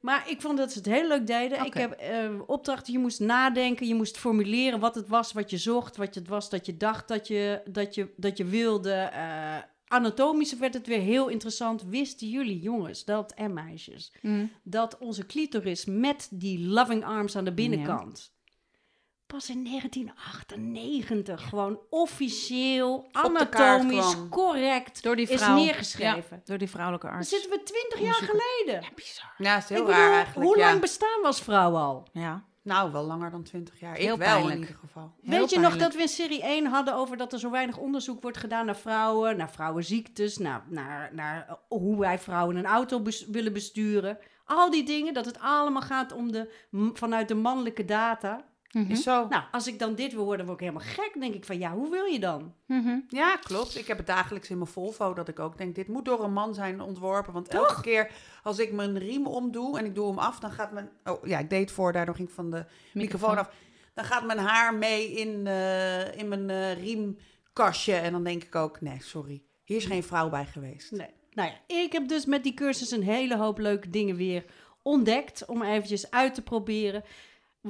Maar 0.08 0.30
ik 0.30 0.42
vond 0.42 0.58
dat 0.58 0.72
ze 0.72 0.78
het 0.78 0.88
heel 0.88 1.08
leuk 1.08 1.28
deden. 1.28 1.66
Ik 1.66 1.74
heb 1.74 1.92
eh, 1.92 2.30
opdrachten, 2.46 2.94
je 2.94 3.00
moest 3.00 3.20
nadenken, 3.20 3.88
je 3.88 3.96
moest 3.96 4.18
formuleren 4.18 4.80
wat 4.80 4.96
het 4.96 5.08
was 5.08 5.34
wat 5.34 5.50
je 5.50 5.58
zocht, 5.58 5.98
wat 5.98 6.16
het 6.16 6.28
was 6.28 6.50
dat 6.50 6.66
je 6.66 6.78
dacht 6.78 7.08
dat 7.08 7.28
je, 7.28 7.62
dat 7.66 7.96
je, 7.96 8.14
dat 8.16 8.38
je 8.38 8.46
wilde. 8.46 8.92
Eh, 8.94 9.58
anatomisch 9.88 10.58
werd 10.58 10.74
het 10.74 10.88
weer 10.88 11.00
heel 11.00 11.28
interessant. 11.28 11.84
Wisten 11.84 12.30
jullie, 12.30 12.60
jongens, 12.60 13.06
dat 13.06 13.34
en 13.34 13.54
meisjes, 13.54 14.14
Mm. 14.22 14.52
dat 14.64 14.98
onze 14.98 15.26
clitoris 15.26 15.86
met 15.86 16.28
die 16.32 16.68
loving 16.68 17.06
arms 17.06 17.36
aan 17.36 17.46
de 17.46 17.54
binnenkant. 17.54 18.36
Pas 19.28 19.50
in 19.50 19.64
1998 19.64 21.50
gewoon 21.50 21.80
officieel, 21.90 23.08
anatomisch, 23.12 24.16
correct 24.30 25.04
Door 25.04 25.16
die 25.16 25.28
is 25.28 25.42
vrouw. 25.42 25.56
neergeschreven. 25.56 26.38
Ja, 26.38 26.42
door 26.46 26.58
die 26.58 26.70
vrouwelijke 26.70 27.08
Dan 27.08 27.16
arts. 27.16 27.30
zitten 27.30 27.50
we 27.50 27.64
20 27.64 28.00
jaar 28.00 28.14
geleden. 28.14 28.82
Ja, 28.82 28.90
bizar. 28.96 29.34
Ja, 29.38 29.58
is 29.58 29.70
heel 29.70 29.82
ik 29.82 29.88
raar 29.88 29.98
bedoel, 30.00 30.14
eigenlijk. 30.16 30.48
hoe 30.50 30.58
ja. 30.58 30.68
lang 30.70 30.82
bestaan 30.82 31.22
we 31.22 31.28
als 31.28 31.42
vrouw 31.42 31.76
al? 31.76 32.08
Ja. 32.14 32.44
Nou, 32.62 32.92
wel 32.92 33.04
langer 33.04 33.32
dan 33.32 33.44
20 33.44 33.80
jaar. 33.80 33.96
Heel 33.96 34.14
ik 34.14 34.20
wel 34.20 34.28
in 34.28 34.34
pijnlijk. 34.34 34.60
ieder 34.60 34.76
geval. 34.76 35.14
Heel 35.22 35.40
Weet 35.40 35.50
je 35.50 35.60
nog 35.60 35.78
dat 35.78 35.94
we 35.94 36.02
in 36.02 36.08
serie 36.08 36.44
1 36.44 36.66
hadden 36.66 36.94
over 36.96 37.18
dat 37.18 37.34
er 37.34 37.40
zo 37.40 37.50
weinig 37.52 37.78
onderzoek 37.78 38.22
wordt 38.22 38.38
gedaan 38.38 38.66
naar 38.66 38.76
vrouwen, 38.78 39.38
naar 39.38 39.52
vrouwenziektes, 39.52 40.38
naar, 40.38 40.64
naar, 40.70 41.10
naar 41.14 41.58
hoe 41.68 42.00
wij 42.00 42.20
vrouwen 42.20 42.56
een 42.56 42.66
auto 42.66 43.00
bes- 43.02 43.26
willen 43.28 43.54
besturen? 43.54 44.18
Al 44.46 44.70
die 44.72 44.84
dingen, 44.84 45.14
dat 45.14 45.26
het 45.26 45.40
allemaal 45.40 45.82
gaat 45.82 46.12
om 46.14 46.32
de, 46.32 46.54
vanuit 46.94 47.28
de 47.28 47.36
mannelijke 47.36 47.86
data. 47.86 48.46
Mhm. 48.82 48.92
Is 48.92 49.04
zo. 49.04 49.28
Nou, 49.28 49.44
als 49.52 49.68
ik 49.68 49.80
dan 49.80 49.96
dit 49.96 50.14
wil 50.14 50.22
horen, 50.22 50.38
dan 50.38 50.46
word 50.48 50.62
ik 50.62 50.68
helemaal 50.68 50.90
gek. 50.94 51.10
Dan 51.12 51.22
denk 51.22 51.34
ik 51.34 51.46
van, 51.46 51.60
ja, 51.60 51.74
hoe 51.74 51.90
wil 51.90 52.06
je 52.06 52.20
dan? 52.20 52.54
Mhm. 52.66 53.00
Ja, 53.08 53.36
klopt. 53.36 53.78
Ik 53.78 53.88
heb 53.88 53.98
het 53.98 54.08
dagelijks 54.08 54.50
in 54.50 54.58
mijn 54.58 54.70
Volvo 54.70 55.14
dat 55.14 55.28
ik 55.28 55.40
ook 55.40 55.58
denk, 55.58 55.76
dit 55.76 55.88
moet 55.88 56.06
door 56.06 56.24
een 56.24 56.34
man 56.34 56.54
zijn 56.54 56.82
ontworpen. 56.82 57.34
Want 57.34 57.48
elke 57.48 57.82
keer 57.82 58.12
als 58.44 58.60
ik 58.60 58.72
mijn 58.72 58.98
riem 58.98 59.28
omdoe 59.28 59.78
en 59.78 59.86
ik 59.86 59.96
doe 59.96 60.08
hem 60.08 60.20
af, 60.20 60.40
dan 60.40 60.52
gaat 60.52 60.72
mijn... 60.72 60.90
Oh 61.04 61.26
ja, 61.26 61.40
ik 61.40 61.50
deed 61.50 61.62
het 61.62 61.72
voor, 61.72 61.92
daardoor 61.92 62.16
ging 62.16 62.28
ik 62.28 62.34
van 62.34 62.52
de 62.52 62.66
microfoon 62.94 63.38
af. 63.38 63.50
Dan 63.94 64.06
gaat 64.06 64.26
mijn 64.26 64.40
haar 64.40 64.74
mee 64.74 65.12
in, 65.12 65.48
eh, 65.48 66.18
in 66.18 66.28
mijn 66.28 66.50
eh, 66.50 66.84
riemkastje. 66.84 67.94
En 67.94 68.12
dan 68.12 68.24
denk 68.24 68.44
ik 68.44 68.56
ook, 68.56 68.82
nee, 68.82 69.02
sorry. 69.02 69.44
Hier 69.64 69.78
is 69.78 69.86
geen 69.86 70.04
vrouw 70.04 70.30
bij 70.30 70.46
geweest. 70.46 70.92
Nee. 70.92 71.10
Nou 71.32 71.50
ja, 71.50 71.76
ik 71.76 71.92
heb 71.92 72.08
dus 72.08 72.26
met 72.26 72.44
die 72.44 72.54
cursus 72.54 72.92
een 72.92 73.04
hele 73.04 73.38
hoop 73.38 73.58
leuke 73.58 73.90
dingen 73.90 74.16
weer 74.16 74.46
ontdekt. 74.82 75.46
Om 75.46 75.64
eventjes 75.64 76.12
uit 76.12 76.34
te 76.34 76.42
proberen. 76.42 77.04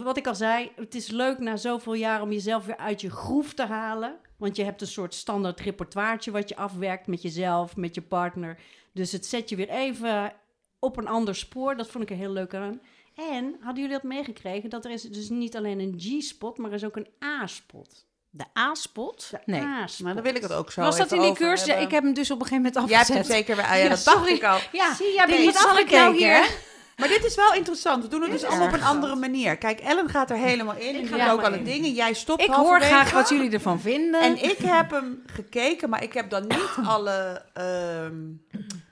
Wat 0.03 0.17
ik 0.17 0.27
al 0.27 0.35
zei, 0.35 0.71
het 0.75 0.95
is 0.95 1.07
leuk 1.07 1.39
na 1.39 1.55
zoveel 1.57 1.93
jaar 1.93 2.21
om 2.21 2.31
jezelf 2.31 2.65
weer 2.65 2.77
uit 2.77 3.01
je 3.01 3.09
groef 3.09 3.53
te 3.53 3.65
halen. 3.65 4.15
Want 4.37 4.55
je 4.55 4.63
hebt 4.63 4.81
een 4.81 4.87
soort 4.87 5.13
standaard 5.13 5.59
repertoireetje 5.59 6.31
wat 6.31 6.49
je 6.49 6.55
afwerkt 6.55 7.07
met 7.07 7.21
jezelf, 7.21 7.75
met 7.75 7.95
je 7.95 8.01
partner. 8.01 8.59
Dus 8.93 9.11
het 9.11 9.25
zet 9.25 9.49
je 9.49 9.55
weer 9.55 9.69
even 9.69 10.33
op 10.79 10.97
een 10.97 11.07
ander 11.07 11.35
spoor. 11.35 11.77
Dat 11.77 11.87
vond 11.89 12.03
ik 12.03 12.09
er 12.09 12.15
heel 12.15 12.31
leuk 12.31 12.53
aan. 12.53 12.81
En 13.15 13.55
hadden 13.61 13.81
jullie 13.83 13.97
dat 13.99 14.03
meegekregen? 14.03 14.69
Dat 14.69 14.85
er 14.85 14.91
is 14.91 15.01
dus 15.01 15.29
niet 15.29 15.55
alleen 15.55 15.79
een 15.79 15.95
G-spot, 15.99 16.57
maar 16.57 16.69
er 16.69 16.75
is 16.75 16.85
ook 16.85 16.95
een 16.95 17.07
A-spot. 17.23 18.05
De 18.29 18.45
A-spot? 18.57 19.31
Nee. 19.45 19.61
A-spot. 19.61 20.05
Maar 20.05 20.13
dan 20.13 20.23
wil 20.23 20.35
ik 20.35 20.41
het 20.41 20.53
ook 20.53 20.71
zo 20.71 20.81
Was 20.81 20.97
dat 20.97 21.05
even 21.05 21.17
in 21.17 21.23
die 21.23 21.33
cursus? 21.33 21.67
Ja, 21.67 21.75
ik 21.75 21.91
heb 21.91 22.03
hem 22.03 22.13
dus 22.13 22.31
op 22.31 22.39
een 22.41 22.45
gegeven 22.47 22.71
moment 22.73 22.89
Jij 22.89 22.97
hebt 22.97 23.09
afgezet. 23.09 23.27
hem 23.27 23.37
zeker 23.37 23.55
weer... 23.55 23.65
Ah, 23.65 23.71
ja, 23.71 23.83
Ja, 23.83 23.89
dat 23.89 24.03
dacht 24.03 24.17
sorry. 24.17 24.33
ik 24.33 24.43
al. 24.43 24.57
Ja, 24.71 24.93
Zie, 24.95 25.13
jij 25.13 25.25
bent 25.25 25.37
nee, 25.37 25.45
wat 25.45 25.55
zal 25.55 25.77
ik 25.77 25.89
nou 25.91 26.15
hier? 26.17 26.49
Maar 26.97 27.07
dit 27.07 27.23
is 27.25 27.35
wel 27.35 27.53
interessant. 27.53 28.03
We 28.03 28.09
doen 28.09 28.21
het 28.21 28.31
dus 28.31 28.43
allemaal 28.43 28.67
op 28.67 28.73
een 28.73 28.83
andere 28.83 29.15
manier. 29.15 29.57
Kijk, 29.57 29.79
Ellen 29.79 30.09
gaat 30.09 30.29
er 30.29 30.37
helemaal 30.37 30.75
in. 30.77 30.95
Ik 30.95 31.07
ga 31.07 31.31
ook 31.31 31.41
alle 31.41 31.57
in. 31.57 31.63
dingen. 31.63 31.91
Jij 31.93 32.13
stopt 32.13 32.41
Ik 32.41 32.49
hoor 32.49 32.81
graag 32.81 33.11
wat 33.11 33.29
jullie 33.29 33.51
ervan 33.51 33.79
vinden. 33.79 34.21
En 34.21 34.43
ik 34.43 34.57
heb 34.57 34.91
hem 34.91 35.23
gekeken, 35.25 35.89
maar 35.89 36.03
ik 36.03 36.13
heb 36.13 36.29
dan 36.29 36.41
niet 36.47 36.77
alle, 36.95 37.41
ehm, 37.53 38.15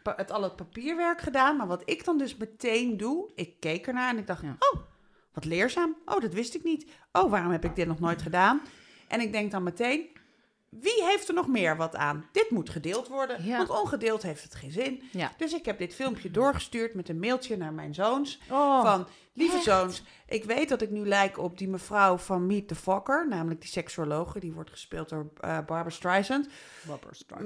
pa- 0.04 0.14
het, 0.18 0.32
al 0.32 0.44
het 0.44 0.56
papierwerk 0.56 1.22
gedaan. 1.22 1.58
Maar 1.58 1.68
wat 1.68 1.82
ik 1.86 2.06
dan 2.06 2.18
dus 2.18 2.36
meteen 2.38 2.98
doe, 2.98 3.30
ik 3.36 3.60
keek 3.60 3.88
ernaar 3.88 4.10
en 4.10 4.18
ik 4.18 4.28
dacht, 4.28 4.42
Ja. 4.42 4.56
oh, 4.60 4.80
wat 5.34 5.46
leerzaam. 5.46 5.96
Oh, 6.06 6.20
dat 6.22 6.34
wist 6.34 6.56
ik 6.56 6.64
niet. 6.64 6.86
Oh, 7.12 7.32
waarom 7.32 7.52
heb 7.52 7.66
ik 7.66 7.76
dit 7.76 7.88
nog 7.88 8.00
nooit 8.00 8.22
gedaan? 8.22 8.62
En 9.08 9.20
ik 9.22 9.32
denk 9.32 9.52
dan 9.52 9.64
meteen, 9.64 10.08
wie 10.82 11.04
heeft 11.04 11.28
er 11.28 11.34
nog 11.34 11.48
meer 11.48 11.78
wat 11.78 11.96
aan? 11.96 12.26
Dit 12.32 12.50
moet 12.50 12.70
gedeeld 12.70 13.08
worden, 13.08 13.46
Ja. 13.46 13.58
want 13.58 13.70
ongedeeld 13.70 14.22
heeft 14.22 14.44
het 14.44 14.56
geen 14.56 14.72
zin. 14.72 15.02
Ja. 15.12 15.32
Dus 15.38 15.54
ik 15.54 15.66
heb 15.66 15.78
dit 15.78 15.96
filmpje 15.96 16.32
doorgestuurd 16.32 16.94
met 16.94 17.10
een 17.10 17.20
mailtje 17.20 17.58
naar 17.58 17.74
mijn 17.74 17.94
zoons. 17.94 18.40
Oh, 18.52 18.82
Van, 18.82 19.08
lieve 19.34 19.60
zoons, 19.60 20.04
ik 20.28 20.44
weet 20.44 20.70
dat 20.70 20.82
ik 20.82 20.90
nu 20.90 21.08
lijk 21.08 21.38
op 21.38 21.58
die 21.58 21.68
mevrouw 21.68 22.18
van 22.18 22.46
Meet 22.46 22.68
the 22.68 22.76
Fokker, 22.76 23.28
namelijk 23.28 23.62
die 23.62 23.70
seksuologe, 23.70 24.40
die 24.40 24.54
wordt 24.54 24.70
gespeeld 24.70 25.10
door 25.10 25.28
eh, 25.40 25.50
Barbara 25.56 25.90
Streisand. 25.90 26.48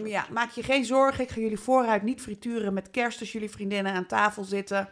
Ja, 0.06 0.26
maak 0.32 0.52
je 0.52 0.64
geen 0.64 0.86
zorgen, 0.86 1.24
ik 1.24 1.30
ga 1.30 1.40
jullie 1.40 1.60
vooruit 1.60 2.04
niet 2.04 2.22
frituren 2.22 2.74
met 2.74 2.92
kerst 2.92 3.20
als 3.20 3.32
jullie 3.32 3.50
vriendinnen 3.50 3.94
aan 3.94 4.06
tafel 4.06 4.44
zitten. 4.44 4.90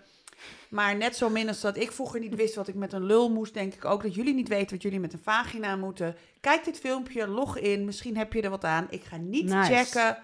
Maar 0.70 0.96
net 0.96 1.16
zo 1.16 1.30
min 1.30 1.48
als 1.48 1.62
dat 1.62 1.78
ik 1.78 1.92
vroeger 1.92 2.20
niet 2.20 2.36
wist 2.36 2.56
wat 2.56 2.68
ik 2.68 2.76
met 2.76 2.94
een 2.94 3.04
lul 3.06 3.30
moest, 3.32 3.54
denk 3.54 3.74
ik 3.74 3.86
ook 3.86 4.04
dat 4.04 4.16
jullie 4.16 4.34
niet 4.34 4.48
weten 4.48 4.70
wat 4.76 4.82
jullie 4.82 5.00
met 5.00 5.14
een 5.14 5.20
vagina 5.24 5.76
moeten. 5.76 6.16
Kijk 6.42 6.66
dit 6.66 6.80
filmpje, 6.80 7.28
log 7.28 7.58
in, 7.58 7.86
misschien 7.86 8.18
heb 8.18 8.34
je 8.34 8.42
er 8.42 8.50
wat 8.50 8.64
aan. 8.64 8.88
Ik 8.90 9.04
ga 9.04 9.18
niet 9.18 9.46
Nice. 9.46 9.74
checken 9.76 10.18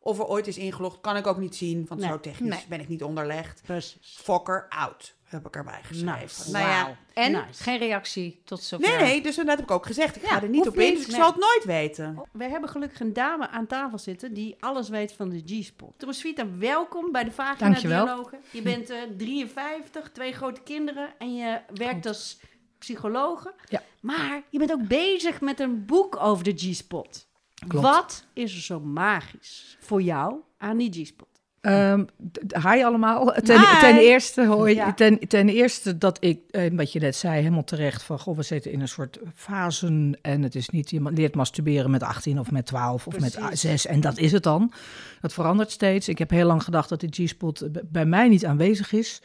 of 0.00 0.18
er 0.18 0.26
ooit 0.26 0.46
is 0.46 0.58
ingelogd, 0.58 1.00
kan 1.00 1.16
ik 1.16 1.26
ook 1.26 1.38
niet 1.38 1.56
zien, 1.56 1.84
want 1.88 2.00
Nee. 2.00 2.10
zo 2.10 2.20
technisch 2.20 2.48
Nee. 2.50 2.64
ben 2.68 2.80
ik 2.80 2.88
niet 2.88 3.02
onderlegd. 3.02 3.62
precies. 3.64 4.18
Fokker 4.22 4.66
out, 4.68 5.14
heb 5.28 5.46
ik 5.46 5.56
erbij 5.56 5.80
geschreven. 5.82 6.20
Nice. 6.20 6.50
Nou 6.50 6.68
ja. 6.68 6.96
En 7.14 7.32
Nice. 7.32 7.62
geen 7.62 7.78
reactie 7.78 8.40
tot 8.44 8.62
zover. 8.62 8.88
Nee, 8.88 8.98
nee, 8.98 9.22
dus 9.22 9.36
dat 9.36 9.46
heb 9.46 9.58
ik 9.58 9.70
ook 9.70 9.86
gezegd. 9.86 10.16
Ik 10.16 10.22
ga 10.22 10.42
er 10.42 10.48
niet 10.48 10.68
op 10.68 10.78
in, 10.78 10.94
dus 10.94 11.02
ik 11.02 11.10
nee. 11.10 11.20
zal 11.20 11.30
het 11.30 11.40
nooit 11.40 11.64
weten. 11.64 12.22
We 12.32 12.44
hebben 12.44 12.68
gelukkig 12.68 13.00
een 13.00 13.12
dame 13.12 13.48
aan 13.48 13.66
tafel 13.66 13.98
zitten 13.98 14.34
die 14.34 14.56
alles 14.60 14.88
weet 14.88 15.12
van 15.12 15.28
de 15.28 15.42
G-spot. 15.46 16.02
Roswitha, 16.02 16.46
welkom 16.58 17.12
bij 17.12 17.24
de 17.24 17.32
Vagina 17.32 17.68
Dankjewel. 17.68 18.04
Dialogen. 18.04 18.38
Je 18.50 18.62
bent 18.62 18.90
eh 18.90 19.02
53, 19.16 20.10
twee 20.10 20.32
grote 20.32 20.60
kinderen 20.60 21.08
en 21.18 21.34
je 21.34 21.60
werkt 21.74 22.06
als 22.06 22.40
psychologe. 22.78 23.54
Ja. 23.68 23.82
Maar 24.00 24.42
je 24.50 24.58
bent 24.58 24.72
ook 24.72 24.88
bezig 24.88 25.40
met 25.40 25.60
een 25.60 25.86
boek 25.86 26.16
over 26.16 26.44
de 26.44 26.52
G-spot. 26.56 27.26
Klopt. 27.68 27.86
Wat 27.86 28.24
is 28.32 28.54
er 28.54 28.62
zo 28.62 28.80
magisch 28.80 29.76
voor 29.80 30.02
jou 30.02 30.40
aan 30.58 30.76
die 30.76 30.92
G-spot? 30.92 31.37
D- 32.32 32.62
hi 32.62 32.82
allemaal. 32.84 33.32
Ten, 33.42 33.58
Hi. 33.58 33.80
ten 33.80 33.96
eerste. 33.98 34.42
Ja. 34.74 34.92
Ten, 34.94 35.18
ten 35.28 35.48
eerste 35.48 35.98
dat 35.98 36.16
ik, 36.20 36.40
eh, 36.50 36.70
wat 36.72 36.92
je 36.92 37.00
net 37.00 37.16
zei, 37.16 37.36
helemaal 37.36 37.64
terecht 37.64 38.02
van, 38.02 38.18
goh, 38.18 38.36
we 38.36 38.42
zitten 38.42 38.72
in 38.72 38.80
een 38.80 38.88
soort 38.88 39.18
fasen 39.34 40.18
en 40.22 40.42
het 40.42 40.54
is 40.54 40.68
niet, 40.68 40.90
je 40.90 41.02
leert 41.02 41.34
masturberen 41.34 41.90
met 41.90 42.02
18 42.02 42.38
of 42.38 42.50
met 42.50 42.66
12 42.66 43.06
of 43.06 43.20
met 43.20 43.38
Precies. 43.38 43.60
6 43.60 43.86
en 43.86 44.00
dat 44.00 44.18
is 44.18 44.32
het 44.32 44.42
dan. 44.42 44.72
Dat 45.20 45.32
verandert 45.32 45.70
steeds. 45.70 46.08
Ik 46.08 46.18
heb 46.18 46.30
heel 46.30 46.46
lang 46.46 46.62
gedacht 46.62 46.88
dat 46.88 47.00
de 47.00 47.08
G-spot 47.10 47.60
eh, 47.60 47.70
bij 47.84 48.06
mij 48.06 48.28
niet 48.28 48.46
aanwezig 48.46 48.92
is. 48.92 49.22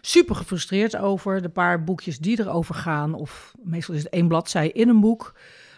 Super 0.00 0.34
gefrustreerd 0.34 0.96
over 0.96 1.42
de 1.42 1.48
paar 1.48 1.84
boekjes 1.84 2.18
die 2.18 2.40
erover 2.40 2.74
gaan, 2.74 3.14
of 3.14 3.52
meestal 3.62 3.94
is 3.94 4.02
het 4.02 4.12
één 4.12 4.28
bladzij 4.28 4.68
in 4.68 4.88
een 4.88 5.00
boek. 5.00 5.34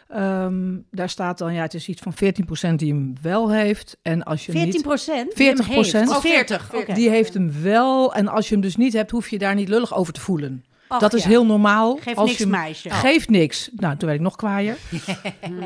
Ehm, 0.08 0.76
daar 0.90 1.08
staat 1.08 1.38
dan, 1.38 1.54
ja, 1.54 1.62
het 1.62 1.74
is 1.74 1.88
iets 1.88 2.02
van 2.02 2.12
14% 2.14 2.78
die 2.78 2.92
hem 2.92 3.14
wel 3.22 3.52
heeft. 3.52 3.96
En 4.02 4.22
als 4.22 4.46
je 4.46 4.52
hem 4.52 4.60
14 4.60 4.74
niet... 4.76 4.86
procent? 4.86 6.06
40%. 6.06 6.08
Oh, 6.08 6.20
40. 6.20 6.74
Oké. 6.74 6.92
Die 6.94 7.08
heeft 7.08 7.34
hem 7.34 7.52
wel. 7.62 8.14
En 8.14 8.28
als 8.28 8.48
je 8.48 8.52
hem 8.54 8.62
dus 8.62 8.76
niet 8.76 8.92
hebt, 8.92 9.10
hoef 9.10 9.28
je 9.28 9.38
daar 9.38 9.54
niet 9.54 9.68
lullig 9.68 9.94
over 9.94 10.12
te 10.12 10.20
voelen. 10.20 10.64
Dat 10.98 11.14
is 11.14 11.22
ja. 11.22 11.28
heel 11.28 11.46
normaal. 11.46 11.96
Geef 11.96 12.16
als 12.16 12.26
niks, 12.26 12.38
je 12.38 12.44
hem- 12.44 12.52
meisje. 12.52 12.90
Geeft 12.90 13.28
niks. 13.28 13.70
Nou, 13.76 13.96
toen 13.96 14.06
werd 14.08 14.18
ik 14.20 14.24
nog 14.24 14.36
kwaaier. 14.36 14.76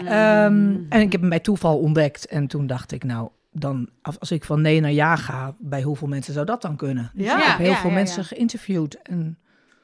Ehm, 0.05 0.77
en 0.89 1.01
ik 1.01 1.13
heb 1.13 1.21
hem 1.21 1.29
bij 1.31 1.41
toeval 1.41 1.79
ontdekt. 1.79 2.27
En 2.27 2.47
toen 2.47 2.67
dacht 2.67 2.93
ik, 2.93 3.05
nou, 3.05 3.29
dan, 3.53 3.89
als 4.03 4.21
als 4.21 4.31
ik 4.31 4.45
van 4.45 4.61
nee 4.61 4.81
naar 4.81 4.93
ja 4.93 5.17
ga, 5.17 5.55
bij 5.59 5.83
hoeveel 5.83 6.09
mensen 6.09 6.33
zou 6.33 6.47
dat 6.47 6.63
dan 6.63 6.77
kunnen? 6.77 7.11
Dus 7.15 7.25
Ja. 7.27 7.39
ik 7.39 7.45
heb 7.45 7.59
heel 7.59 7.71
Ja, 7.71 7.77
veel 7.77 7.89
ja, 7.91 7.95
mensen 7.97 8.23
ja. 8.23 8.29
geïnterviewd. 8.29 8.99
En 9.03 9.39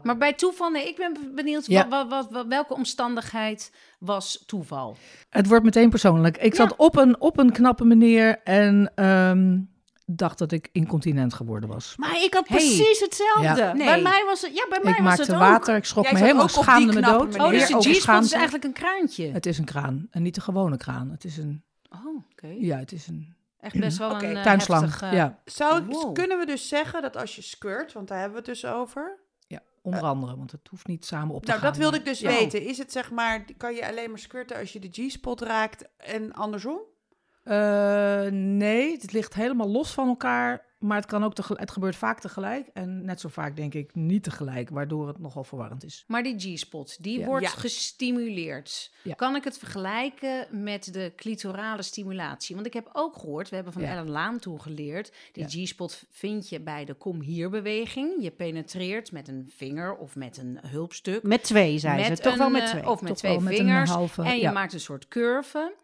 Maar 0.04 0.16
bij 0.16 0.32
toeval, 0.32 0.70
nee, 0.70 0.88
ik 0.88 0.96
ben 0.96 1.32
benieuwd, 1.34 1.66
Ja. 1.66 1.88
wat, 1.88 2.08
wat, 2.08 2.30
wat- 2.30 2.46
welke 2.46 2.74
omstandigheid 2.74 3.72
was 3.98 4.42
toeval? 4.46 4.96
het 5.30 5.46
wordt 5.48 5.64
meteen 5.64 5.90
persoonlijk. 5.90 6.36
Ik 6.36 6.54
zat 6.54 6.76
op, 6.76 6.96
een, 6.96 7.20
op 7.20 7.38
een 7.38 7.52
knappe 7.52 7.84
meneer 7.84 8.40
en 8.44 8.92
ehm, 8.94 9.58
dacht 10.06 10.38
dat 10.38 10.52
ik 10.52 10.68
incontinent 10.72 11.34
geworden 11.34 11.68
was. 11.68 11.94
Maar 11.96 12.22
ik 12.22 12.34
had 12.34 12.48
Hey. 12.48 12.56
precies 12.58 13.00
hetzelfde. 13.00 13.42
Ja. 13.62 13.72
Nee. 13.72 13.86
Bij 13.86 14.02
mij 14.02 14.22
was 14.26 14.42
het, 14.42 14.54
ja, 14.56 14.66
bij 14.68 14.80
mij 14.82 14.92
Ik 14.92 14.98
was 14.98 15.06
maakte 15.06 15.22
het 15.22 15.32
ook. 15.32 15.38
water, 15.38 15.76
ik 15.76 15.84
schrok 15.84 16.04
Jij 16.04 16.12
me 16.12 16.18
helemaal, 16.18 16.48
schaamde 16.48 16.92
me 16.92 17.00
dood. 17.00 17.26
meneer. 17.26 17.42
Oh, 17.42 17.50
dus 17.50 17.66
de 17.68 17.92
G-spot 17.92 18.24
is 18.24 18.32
eigenlijk 18.32 18.64
een 18.64 18.72
kraantje. 18.72 19.30
Het 19.32 19.46
is 19.46 19.58
een 19.58 19.64
kraan 19.64 20.06
en 20.10 20.22
niet 20.22 20.34
de 20.34 20.40
gewone 20.40 20.76
kraan. 20.76 21.10
Het 21.10 21.24
is 21.24 21.36
een, 21.36 21.62
Oh, 21.90 22.24
oké. 22.32 22.54
ja, 22.58 22.76
het 22.78 22.92
is 22.92 23.06
een 23.06 23.34
Echt 23.60 23.78
best 23.80 23.98
wel 23.98 24.22
een 24.22 24.36
uh, 24.36 24.42
tuinslang. 24.42 24.82
heftig, 24.82 25.02
eh, 25.02 25.12
ja, 25.12 25.38
Zou, 25.44 25.84
Wow. 25.84 26.14
Kunnen 26.14 26.38
we 26.38 26.46
dus 26.46 26.68
zeggen 26.68 27.02
dat 27.02 27.16
als 27.16 27.36
je 27.36 27.42
squirt, 27.42 27.92
want 27.92 28.08
daar 28.08 28.18
hebben 28.20 28.42
we 28.42 28.50
het 28.50 28.60
dus 28.60 28.70
over. 28.70 29.18
Onder 29.84 30.02
andere, 30.02 30.36
want 30.36 30.50
het 30.50 30.68
hoeft 30.70 30.86
niet 30.86 31.04
samen 31.04 31.34
op 31.34 31.42
te 31.44 31.48
Nou, 31.48 31.60
gaan. 31.60 31.68
dat 31.70 31.78
wilde 31.78 31.96
ik 31.96 32.04
dus 32.04 32.20
Ja. 32.20 32.28
weten. 32.28 32.62
Is 32.62 32.78
het 32.78 32.92
zeg 32.92 33.10
maar, 33.10 33.44
kan 33.56 33.74
je 33.74 33.88
alleen 33.88 34.10
maar 34.10 34.18
squirten 34.18 34.56
als 34.56 34.72
je 34.72 34.78
de 34.78 34.88
G-spot 34.90 35.40
raakt 35.40 35.88
en 35.96 36.32
andersom? 36.32 36.80
Eh, 37.44 38.24
nee, 38.30 38.92
het 38.92 39.12
ligt 39.12 39.34
helemaal 39.34 39.68
los 39.68 39.92
van 39.92 40.08
elkaar. 40.08 40.72
Maar 40.78 40.96
het, 40.96 41.06
kan 41.06 41.24
ook 41.24 41.36
het 41.36 41.70
gebeurt 41.70 41.96
vaak 41.96 42.20
tegelijk. 42.20 42.68
En 42.72 43.04
net 43.04 43.20
zo 43.20 43.28
vaak 43.28 43.56
denk 43.56 43.74
ik 43.74 43.94
niet 43.94 44.22
tegelijk, 44.22 44.70
waardoor 44.70 45.08
het 45.08 45.18
nogal 45.18 45.44
verwarrend 45.44 45.84
is. 45.84 46.04
Maar 46.06 46.22
die 46.22 46.38
G-spot, 46.38 46.96
die 47.02 47.18
Ja. 47.18 47.26
wordt 47.26 47.44
Ja. 47.44 47.50
gestimuleerd. 47.50 48.92
Ja. 49.02 49.14
Kan 49.14 49.36
ik 49.36 49.44
het 49.44 49.58
vergelijken 49.58 50.46
met 50.50 50.92
de 50.92 51.12
clitorale 51.16 51.82
stimulatie? 51.82 52.54
Want 52.54 52.66
ik 52.66 52.72
heb 52.72 52.88
ook 52.92 53.16
gehoord, 53.16 53.48
we 53.48 53.54
hebben 53.54 53.72
van 53.72 53.82
Ja. 53.82 53.88
Ellen 53.88 54.10
Laan 54.10 54.38
toen 54.38 54.60
geleerd... 54.60 55.12
die 55.32 55.42
Ja. 55.48 55.64
G-spot 55.64 56.04
vind 56.10 56.48
je 56.48 56.60
bij 56.60 56.84
de 56.84 56.94
kom 56.94 57.20
hier 57.20 57.50
beweging. 57.50 58.22
Je 58.22 58.30
penetreert 58.30 59.12
met 59.12 59.28
een 59.28 59.50
vinger 59.56 59.96
of 59.96 60.16
met 60.16 60.36
een 60.36 60.58
hulpstuk. 60.66 61.22
Met 61.22 61.42
twee, 61.44 61.78
zei 61.78 62.04
ze. 62.04 62.22
Toch 62.22 62.36
wel 62.36 62.50
met 62.50 62.62
eh, 62.62 62.68
twee. 62.68 62.88
Of 62.88 63.00
met 63.00 63.08
Toch 63.08 63.18
twee 63.18 63.32
wel 63.32 63.40
met 63.40 63.52
een 63.58 63.66
vingers. 63.66 63.90
halve- 63.90 64.22
en 64.22 64.34
je 64.34 64.40
ja. 64.40 64.52
maakt 64.52 64.72
een 64.72 64.80
soort 64.80 65.08
curve. 65.08 65.74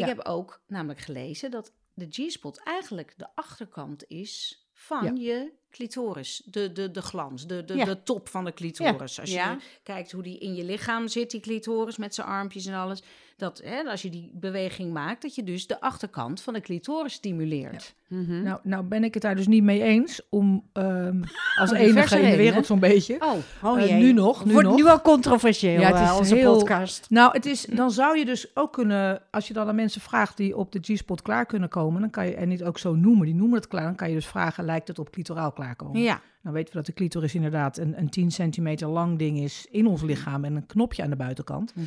Ik 0.00 0.16
heb 0.16 0.26
ook 0.26 0.60
namelijk 0.66 1.00
gelezen 1.00 1.50
dat 1.50 1.72
de 1.94 2.06
G-spot 2.10 2.58
eigenlijk 2.58 3.14
de 3.16 3.26
achterkant 3.34 4.04
is 4.08 4.64
van 4.72 5.16
je 5.16 5.52
clitoris. 5.70 6.42
De, 6.44 6.72
de, 6.72 6.90
de 6.90 7.02
glans, 7.02 7.46
de, 7.46 7.64
de, 7.64 7.84
de 7.84 8.02
top 8.02 8.28
van 8.28 8.44
de 8.44 8.52
clitoris. 8.52 9.20
Als 9.20 9.30
je 9.30 9.56
kijkt 9.82 10.12
hoe 10.12 10.22
die 10.22 10.38
in 10.38 10.54
je 10.54 10.64
lichaam 10.64 11.08
zit, 11.08 11.30
die 11.30 11.40
clitoris 11.40 11.96
met 11.96 12.14
zijn 12.14 12.26
armpjes 12.26 12.66
en 12.66 12.74
alles. 12.74 13.02
Dat 13.40 13.60
hè, 13.64 13.82
als 13.90 14.02
je 14.02 14.10
die 14.10 14.30
beweging 14.34 14.92
maakt, 14.92 15.22
dat 15.22 15.34
je 15.34 15.44
dus 15.44 15.66
de 15.66 15.80
achterkant 15.80 16.40
van 16.42 16.54
de 16.54 16.60
clitoris 16.60 17.12
stimuleert. 17.12 17.94
Nou, 18.08 18.58
nou 18.62 18.84
ben 18.84 19.04
ik 19.04 19.14
het 19.14 19.22
daar 19.22 19.36
dus 19.36 19.46
niet 19.46 19.62
mee 19.62 19.82
eens. 19.82 20.20
Om 20.30 20.64
ehm, 20.72 21.22
als 21.60 21.70
Om 21.70 21.76
enige 21.76 22.20
in 22.20 22.30
de 22.30 22.36
wereld 22.36 22.66
zo'n 22.66 22.78
beetje. 22.78 23.16
Oh, 23.20 23.32
Oh 23.72 23.82
Eh, 23.82 23.96
nu 23.96 24.12
nog, 24.12 24.44
nu 24.44 24.52
Wordt 24.52 24.68
nog. 24.68 24.76
nu 24.76 24.86
al 24.86 25.00
controversieel, 25.00 25.80
Ja, 25.80 25.86
het 25.92 26.00
is 26.00 26.08
eh, 26.10 26.16
onze 26.18 26.34
heel- 26.34 26.56
podcast. 26.56 27.06
Nou, 27.10 27.32
het 27.32 27.46
is, 27.46 27.64
dan 27.64 27.90
zou 27.90 28.18
je 28.18 28.24
dus 28.24 28.56
ook 28.56 28.72
kunnen, 28.72 29.22
als 29.30 29.48
je 29.48 29.54
dan 29.54 29.68
aan 29.68 29.74
mensen 29.74 30.00
vraagt 30.00 30.36
die 30.36 30.56
op 30.56 30.72
de 30.72 30.78
G-spot 30.82 31.22
klaar 31.22 31.46
kunnen 31.46 31.68
komen, 31.68 32.00
dan 32.00 32.10
kan 32.10 32.26
je, 32.26 32.34
en 32.34 32.48
niet 32.48 32.64
ook 32.64 32.78
zo 32.78 32.94
noemen, 32.94 33.26
die 33.26 33.34
noemen 33.34 33.58
het 33.58 33.68
klaar, 33.68 33.84
dan 33.84 33.94
kan 33.94 34.08
je 34.08 34.14
dus 34.14 34.26
vragen, 34.26 34.64
lijkt 34.64 34.88
het 34.88 34.98
op 34.98 35.10
clitoraal 35.10 35.52
klaarkomen? 35.52 36.00
ja. 36.02 36.20
Nou 36.42 36.54
weten 36.54 36.70
we 36.70 36.76
dat 36.76 36.86
de 36.86 36.92
clitoris 36.92 37.34
inderdaad 37.34 37.76
een, 37.78 37.98
een 37.98 38.08
10 38.10 38.30
centimeter 38.30 38.88
lang 38.88 39.18
ding 39.18 39.38
is 39.38 39.66
in 39.70 39.86
ons 39.86 40.02
lichaam 40.02 40.44
en 40.44 40.56
een 40.56 40.66
knopje 40.66 41.02
aan 41.02 41.10
de 41.10 41.16
buitenkant. 41.16 41.74
Mhm. 41.74 41.86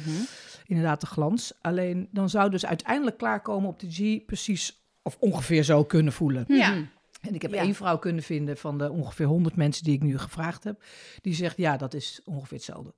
Inderdaad 0.65 1.01
de 1.01 1.07
glans. 1.07 1.53
Alleen 1.61 2.07
dan 2.11 2.29
zou 2.29 2.49
dus 2.49 2.65
uiteindelijk 2.65 3.17
klaarkomen 3.17 3.69
op 3.69 3.79
de 3.79 3.91
G 3.91 4.25
precies 4.25 4.81
of 5.01 5.17
ongeveer 5.19 5.63
zo 5.63 5.83
kunnen 5.83 6.13
voelen. 6.13 6.43
Mhm. 6.47 6.57
Ja. 6.57 6.73
En 7.21 7.33
ik 7.33 7.41
heb 7.41 7.53
Ja. 7.53 7.61
één 7.61 7.75
vrouw 7.75 7.97
kunnen 7.97 8.23
vinden 8.23 8.57
van 8.57 8.77
de 8.77 8.91
ongeveer 8.91 9.25
100 9.25 9.55
mensen 9.55 9.83
die 9.83 9.93
ik 9.93 10.01
nu 10.01 10.17
gevraagd 10.17 10.63
heb, 10.63 10.83
die 11.21 11.33
zegt 11.33 11.57
ja, 11.57 11.77
dat 11.77 11.93
is 11.93 12.21
ongeveer 12.25 12.57
hetzelfde. 12.57 12.93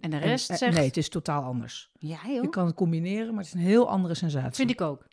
En 0.00 0.10
de 0.10 0.16
rest 0.18 0.50
eh, 0.50 0.56
zegt... 0.56 0.74
Nee, 0.76 0.86
het 0.86 0.96
is 0.96 1.08
totaal 1.08 1.42
anders. 1.42 1.90
Ja, 1.98 2.18
Je 2.26 2.32
joh. 2.32 2.50
kan 2.50 2.66
het 2.66 2.74
combineren, 2.74 3.28
maar 3.34 3.44
het 3.44 3.46
is 3.46 3.60
een 3.60 3.66
heel 3.66 3.88
andere 3.88 4.14
sensatie. 4.14 4.54
Vind 4.54 4.70
ik 4.70 4.80
ook. 4.80 5.06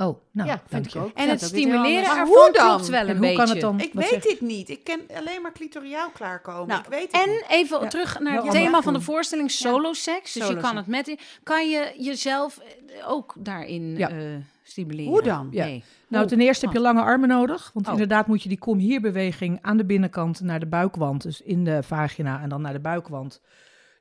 Oh, 0.00 0.20
nou, 0.30 0.48
ja, 0.48 0.54
dank 0.54 0.60
vind 0.68 0.86
ik 0.86 0.92
je. 0.92 0.98
ook. 0.98 1.10
En 1.14 1.24
Ja, 1.24 1.30
het 1.30 1.42
stimuleren 1.42 2.16
ervan 2.16 2.52
dan? 2.52 2.66
klopt 2.68 2.88
wel 2.88 3.00
En 3.00 3.06
een 3.08 3.16
hoe 3.16 3.20
beetje. 3.20 3.36
kan 3.36 3.48
het 3.48 3.60
dan? 3.60 3.80
Ik 3.80 3.92
weet 3.92 4.08
zeg- 4.08 4.22
dit 4.22 4.40
niet. 4.40 4.68
Ik 4.68 4.84
ken 4.84 5.00
alleen 5.14 5.42
maar 5.42 5.52
clitoriaal 5.52 6.10
klaarkomen. 6.10 6.68
Nou, 6.68 6.80
ik 6.80 6.86
weet 6.88 7.12
het 7.12 7.22
En 7.26 7.30
niet. 7.30 7.44
even 7.48 7.80
Ja. 7.80 7.86
terug 7.88 8.18
naar 8.20 8.42
het 8.42 8.50
thema 8.50 8.82
van 8.82 8.92
de 8.92 9.00
voorstelling, 9.00 9.50
solo-seks. 9.50 10.32
Dus 10.32 10.48
je 10.48 10.56
kan 10.56 10.76
het 10.76 10.86
met... 10.86 11.16
Kan 11.42 11.68
je 11.70 11.94
jezelf 11.98 12.58
eh, 12.58 13.10
ook 13.10 13.34
daarin 13.38 13.96
Ja. 13.96 14.08
eh, 14.10 14.16
stimuleren? 14.62 15.10
Hoe 15.12 15.22
dan? 15.22 15.48
Ja. 15.50 15.64
Nee. 15.64 15.84
Nou, 16.08 16.26
ten 16.26 16.40
eerste 16.40 16.64
heb 16.64 16.74
je 16.74 16.80
lange 16.80 17.02
armen 17.02 17.28
nodig. 17.28 17.70
Want 17.74 17.86
Oh. 17.86 17.92
inderdaad 17.92 18.26
moet 18.26 18.42
je 18.42 18.48
die 18.48 18.58
kom 18.58 18.78
hier 18.78 19.00
beweging 19.00 19.58
aan 19.62 19.76
de 19.76 19.84
binnenkant 19.84 20.40
naar 20.40 20.60
de 20.60 20.66
buikwand. 20.66 21.22
Dus 21.22 21.40
in 21.40 21.64
de 21.64 21.82
vagina 21.82 22.40
en 22.42 22.48
dan 22.48 22.60
naar 22.62 22.72
de 22.72 22.80
buikwand. 22.80 23.40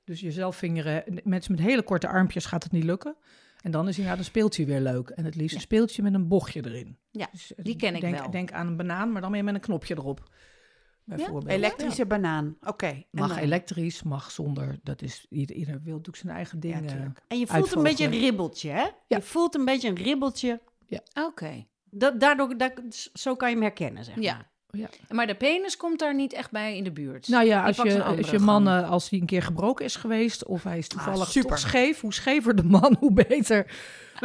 Dus 0.06 0.20
jezelf 0.20 0.56
vingeren. 0.56 1.04
Mensen 1.24 1.52
met 1.56 1.62
hele 1.62 1.82
korte 1.82 2.08
armpjes 2.08 2.46
gaat 2.46 2.64
het 2.64 2.72
niet 2.72 2.84
lukken. 2.84 3.16
En 3.68 3.74
dan 3.74 3.88
is 3.88 3.96
inderdaad 3.98 4.20
een 4.20 4.26
speeltje 4.26 4.66
weer 4.66 4.80
leuk. 4.80 5.10
En 5.10 5.26
het 5.26 5.36
liefst 5.36 5.56
een 5.56 5.62
speeltje 5.62 6.04
met 6.04 6.14
een 6.14 6.28
bochtje 6.28 6.66
erin. 6.66 6.98
Ja, 7.12 7.28
Dus, 7.32 7.56
eh, 7.56 7.66
die 7.66 7.76
ken 7.76 7.96
ik 7.96 8.02
denk, 8.02 8.18
wel. 8.18 8.32
Denk 8.32 8.52
aan 8.52 8.68
een 8.68 8.78
banaan, 8.78 9.12
maar 9.12 9.22
dan 9.22 9.32
weer 9.32 9.44
met 9.44 9.54
een 9.56 9.62
knopje 9.62 9.96
erop. 9.98 10.30
Bijvoorbeeld. 11.04 11.48
Elektrische 11.48 12.06
banaan. 12.06 12.58
Oké. 12.62 13.04
Mag 13.12 13.30
dan? 13.30 13.38
elektrisch, 13.38 14.04
mag 14.04 14.32
zonder. 14.32 14.80
Dat 14.84 15.02
is, 15.02 15.26
ieder, 15.30 15.56
ieder 15.56 15.82
wil 15.84 15.92
natuurlijk 15.96 16.18
zijn 16.18 16.36
eigen 16.36 16.58
Ja, 16.62 16.76
dingen. 16.76 16.90
tuurlijk. 16.90 17.22
En 17.28 17.40
je 17.40 17.48
voelt 17.48 17.72
een 17.76 17.84
beetje 17.84 18.06
een 18.06 18.20
ribbeltje, 18.20 18.70
hè? 18.70 18.86
Je 19.08 19.22
voelt 19.22 19.56
een 19.56 19.66
beetje 19.66 19.90
een 19.90 19.96
ribbeltje. 19.96 20.62
Oké. 21.28 21.66
Dat, 21.84 22.20
daardoor, 22.20 22.58
dat, 22.58 22.72
zo 23.14 23.36
kan 23.36 23.50
je 23.50 23.56
hem 23.56 23.64
herkennen, 23.64 24.04
zeg 24.04 24.16
maar. 24.16 24.24
Ja. 24.24 24.52
Ja. 24.72 24.90
Maar 25.10 25.28
de 25.28 25.36
penis 25.36 25.78
komt 25.78 26.00
daar 26.00 26.16
niet 26.16 26.34
echt 26.34 26.52
bij 26.52 26.78
in 26.78 26.84
de 26.84 26.92
buurt. 26.92 27.28
Nou 27.28 27.46
ja, 27.46 27.66
als 27.66 27.76
je, 27.76 28.04
als 28.04 28.30
je 28.30 28.40
man, 28.40 28.66
gang. 28.66 28.86
als 28.86 29.10
hij 29.10 29.20
een 29.20 29.26
keer 29.26 29.42
gebroken 29.42 29.86
is 29.86 29.96
geweest, 29.96 30.46
of 30.46 30.64
hij 30.64 30.78
is 30.78 30.88
toevallig 30.88 31.32
super. 31.32 31.50
toch 31.50 31.60
scheef, 31.60 32.02
hoe 32.02 32.14
schever 32.14 32.56
de 32.56 32.64
man, 32.64 32.96
hoe 33.00 33.12
beter. 33.14 33.72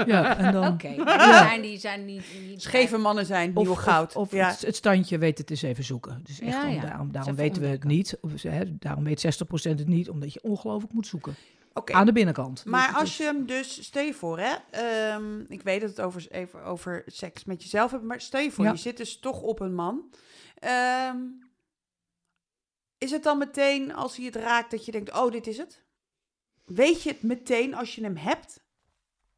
Ja, 0.07 0.37
en 0.39 0.53
dan... 0.53 0.67
Oké, 0.73 0.95
maar 0.97 1.19
die 1.19 1.33
zijn, 1.37 1.61
die 1.63 1.79
zijn 1.79 2.05
niet... 2.05 2.25
niet 2.49 2.63
Scheve 2.63 2.97
mannen 2.99 3.27
zijn 3.27 3.53
nieuw 3.55 3.75
goud. 3.75 4.17
of, 4.17 4.23
of 4.23 4.33
ja. 4.33 4.49
het, 4.49 4.61
het 4.61 4.77
standje 4.77 5.19
weet 5.19 5.39
het 5.39 5.51
eens 5.51 5.63
even 5.63 5.85
zoeken. 5.85 6.21
Dus 6.25 6.41
echt 6.41 6.53
Ja, 6.53 6.69
om- 6.69 6.75
ja. 6.75 6.81
daarom, 7.13 7.35
weten 7.37 7.63
we 7.63 7.69
het 7.69 7.85
niet. 7.85 8.19
Of, 8.21 8.43
hè, 8.43 8.77
daarom 8.79 9.05
weet 9.05 9.25
60% 9.27 9.69
het 9.69 9.89
niet, 9.89 10.09
omdat 10.11 10.33
je 10.33 10.41
ongelooflijk 10.43 10.93
moet 10.93 11.07
zoeken. 11.07 11.35
Oké. 11.75 11.93
Aan 11.93 12.07
de 12.07 12.13
binnenkant. 12.13 12.65
Maar 12.65 12.95
als 12.95 13.17
je 13.17 13.23
hem 13.23 13.47
dus, 13.47 13.85
stel 13.85 14.03
je 14.05 14.15
voor, 14.15 14.39
hè, 14.39 14.55
ehm, 14.71 15.41
ik 15.49 15.63
weet 15.63 15.81
dat 15.81 15.91
het 15.91 16.01
over, 16.01 16.27
even 16.31 16.65
over 16.65 17.03
seks 17.07 17.45
met 17.45 17.63
jezelf 17.63 17.91
hebt, 17.91 18.03
maar 18.03 18.21
stel 18.21 18.41
je 18.41 18.51
voor, 18.51 18.65
Ja. 18.65 18.71
je 18.71 18.77
zit 18.77 18.97
dus 18.97 19.19
toch 19.19 19.41
op 19.41 19.61
een 19.61 19.75
man. 19.75 20.11
Ehm, 20.59 21.19
is 22.99 23.11
het 23.11 23.23
dan 23.23 23.39
meteen 23.39 23.95
als 23.95 24.17
hij 24.17 24.27
het 24.27 24.37
raakt 24.37 24.71
dat 24.71 24.85
je 24.85 24.93
denkt, 24.93 25.13
oh, 25.13 25.31
dit 25.33 25.47
is 25.47 25.59
het? 25.59 25.83
Weet 26.65 27.03
je 27.03 27.09
het 27.11 27.23
meteen 27.23 27.75
als 27.75 27.95
je 27.95 28.03
hem 28.03 28.17
hebt? 28.17 28.65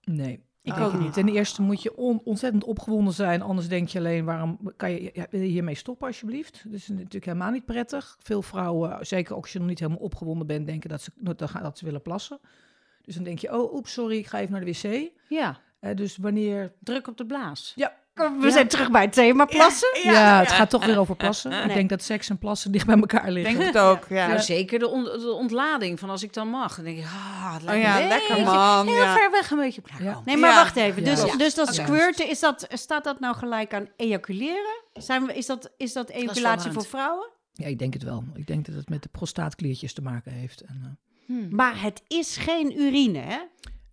Nee. 0.01 0.45
Ik 0.65 0.75
denk 0.75 0.87
ook 0.95 0.99
niet. 1.01 1.13
Ten 1.13 1.29
eerste 1.29 1.63
moet 1.63 1.83
je 1.83 1.97
on- 1.97 2.21
ontzettend 2.25 2.65
opgewonden 2.65 3.15
zijn. 3.15 3.43
Anders 3.43 3.69
denk 3.69 3.89
je 3.89 3.99
alleen, 3.99 4.25
waarom 4.25 4.59
kan 4.77 4.91
je, 4.93 5.11
ja, 5.13 5.27
hiermee 5.31 5.75
stoppen 5.75 6.07
alsjeblieft? 6.07 6.63
Dat 6.65 6.73
is 6.73 6.89
natuurlijk 6.89 7.25
helemaal 7.25 7.51
niet 7.51 7.65
prettig. 7.65 8.17
Veel 8.21 8.43
vrouwen, 8.43 9.07
zeker 9.07 9.35
ook 9.35 9.43
als 9.43 9.53
je 9.53 9.59
nog 9.59 9.69
niet 9.69 9.79
helemaal 9.79 10.01
opgewonden 10.03 10.47
bent, 10.47 10.67
denken 10.67 10.89
dat 10.91 11.03
ze, 11.03 11.11
dat, 11.17 11.39
dat 11.39 11.79
ze 11.79 11.85
willen 11.85 12.03
plassen. 12.03 12.39
Dus 13.03 13.15
dan 13.15 13.25
denk 13.25 13.39
je, 13.39 13.53
oh, 13.63 13.75
oeps, 13.75 13.93
sorry, 13.93 14.17
ik 14.17 14.27
ga 14.27 14.39
even 14.39 14.53
naar 14.53 14.65
de 14.65 14.73
wc. 14.83 15.11
Ja, 15.29 15.59
Eh, 15.81 15.97
dus 15.97 16.17
wanneer... 16.17 16.73
druk 16.81 17.09
op 17.09 17.17
de 17.17 17.27
blaas. 17.27 17.73
Ja, 17.77 17.95
We 18.15 18.51
zijn 18.51 18.69
terug 18.69 18.91
bij 18.91 19.03
het 19.03 19.13
thema 19.13 19.45
plassen. 19.45 19.89
ja, 20.03 20.39
het 20.39 20.53
gaat 20.53 20.71
toch 20.71 20.87
weer 20.87 20.99
over 20.99 21.17
plassen. 21.17 21.53
Ik 21.69 21.75
denk 21.75 21.89
dat 21.89 22.03
seks 22.03 22.29
en 22.31 22.39
plassen 22.39 22.73
dicht 22.73 22.87
bij 22.87 22.97
elkaar 22.97 23.31
liggen. 23.31 23.59
Denk 23.59 23.75
het 23.75 23.83
ook, 23.83 24.07
ja. 24.09 24.27
Nou, 24.27 24.41
zeker 24.41 24.79
de, 24.79 24.89
on- 24.89 25.05
de 25.05 25.33
ontlading 25.33 25.99
van 25.99 26.11
als 26.11 26.23
ik 26.23 26.33
dan 26.33 26.49
mag. 26.49 26.75
Dan 26.77 26.85
denk 26.85 26.99
ik, 26.99 27.05
ah, 27.05 27.55
het 27.55 27.63
lijkt 27.63 27.87
Oh 27.87 27.97
me 28.03 28.09
lekker 28.09 28.45
man. 28.45 28.87
Heel 28.87 28.97
Ja. 28.97 29.15
ver 29.15 29.31
weg 29.31 29.51
een 29.51 29.57
beetje 29.59 29.83
komen. 29.83 30.23
Nee, 30.25 30.37
maar 30.37 30.51
Ja. 30.51 30.57
wacht 30.57 30.77
even. 30.77 31.05
Dus, 31.05 31.23
Ja. 31.25 31.37
dus 31.37 31.55
dat 31.55 31.75
squirten, 31.75 32.29
is 32.29 32.41
dat, 32.41 32.67
staat 32.73 33.05
dat 33.05 33.21
nou 33.21 33.37
gelijk 33.37 33.75
aan 33.75 33.89
ejaculeren? 33.97 34.83
Zijn 34.93 35.27
we, 35.27 35.35
is, 35.35 35.47
dat, 35.47 35.71
is 35.77 35.93
dat 35.93 36.09
ejaculatie 36.11 36.73
voor 36.73 36.85
vrouwen? 36.87 37.29
Ja, 37.53 37.67
ik 37.67 37.79
denk 37.79 37.93
het 37.93 38.03
wel. 38.03 38.25
Ik 38.35 38.47
denk 38.47 38.67
dat 38.67 38.75
het 38.75 38.89
met 38.89 39.03
de 39.03 39.09
prostaatkliertjes 39.09 39.93
te 39.95 40.03
maken 40.03 40.33
heeft. 40.33 40.61
En, 40.61 40.99
eh, 41.29 41.35
Maar 41.51 41.83
het 41.83 42.03
is 42.09 42.37
geen 42.37 42.81
urine, 42.81 43.19
hè? 43.19 43.39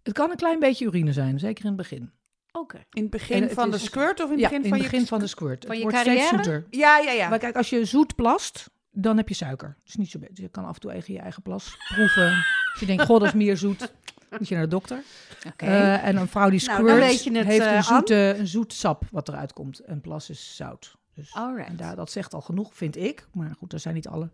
het 0.04 0.14
kan 0.14 0.30
een 0.32 0.36
klein 0.38 0.60
beetje 0.60 0.86
urine 0.86 1.14
zijn, 1.14 1.40
zeker 1.40 1.62
in 1.64 1.68
het 1.70 1.78
begin. 1.78 2.12
Oké. 2.52 2.78
In 2.92 3.02
het 3.02 3.12
begin 3.12 3.42
het 3.42 3.54
van 3.54 3.72
de 3.72 3.78
squirt 3.78 4.20
of 4.20 4.26
in 4.26 4.32
het 4.32 4.40
ja, 4.40 4.48
begin 4.48 4.64
in 4.64 4.70
van 4.70 4.78
het 4.78 4.88
begin 4.88 5.00
je... 5.00 5.08
van 5.08 5.20
de 5.20 5.28
squirt. 5.28 5.66
van 5.66 5.70
het 5.70 5.78
je 5.78 5.84
wordt 5.84 5.98
steeds 5.98 6.30
carrière? 6.30 6.44
zoeter. 6.44 6.66
Ja, 6.70 6.98
ja, 6.98 7.12
ja. 7.12 7.30
Maar 7.30 7.40
kijk, 7.40 7.56
als 7.56 7.70
je 7.70 7.86
zoet 7.86 8.16
plast, 8.16 8.70
dan 8.92 9.18
heb 9.18 9.30
je 9.30 9.36
suiker. 9.36 9.68
Dat 9.68 9.88
is 9.88 9.96
niet 9.96 10.10
zo 10.10 10.20
beter. 10.20 10.44
Je 10.44 10.50
kan 10.50 10.66
af 10.66 10.74
en 10.74 10.80
toe 10.80 10.92
even 10.92 11.14
je 11.14 11.20
eigen 11.20 11.42
plas 11.42 11.78
proeven. 11.94 12.28
Als 12.72 12.80
je 12.80 12.86
denkt, 12.86 13.04
god, 13.04 13.20
dat 13.20 13.28
is 13.28 13.36
meer 13.36 13.58
zoet, 13.58 13.94
moet 14.38 14.48
je 14.48 14.56
naar 14.56 14.64
de 14.64 14.70
dokter. 14.70 15.04
Oké. 15.48 15.66
Eh, 15.66 16.08
en 16.08 16.16
een 16.16 16.28
vrouw 16.28 16.50
die 16.50 16.64
Nou, 16.66 16.80
squirt 16.80 17.46
heeft 17.46 17.66
eh, 17.66 17.76
een, 17.76 17.84
zoete, 17.84 18.36
een 18.38 18.48
zoet 18.48 18.74
sap 18.74 19.04
wat 19.12 19.28
eruit 19.28 19.54
komt. 19.54 19.80
En 19.80 20.02
plas 20.02 20.30
is 20.30 20.56
zout. 20.56 20.96
Dus 21.16 21.34
Alright. 21.34 21.70
en 21.70 21.76
daar, 21.76 21.96
dat 21.96 22.12
zegt 22.12 22.34
al 22.34 22.42
genoeg, 22.42 22.76
vind 22.76 22.96
ik. 22.96 23.28
Maar 23.34 23.56
goed, 23.58 23.70
daar 23.70 23.80
zijn 23.80 23.96
niet 23.96 24.08
alle 24.08 24.30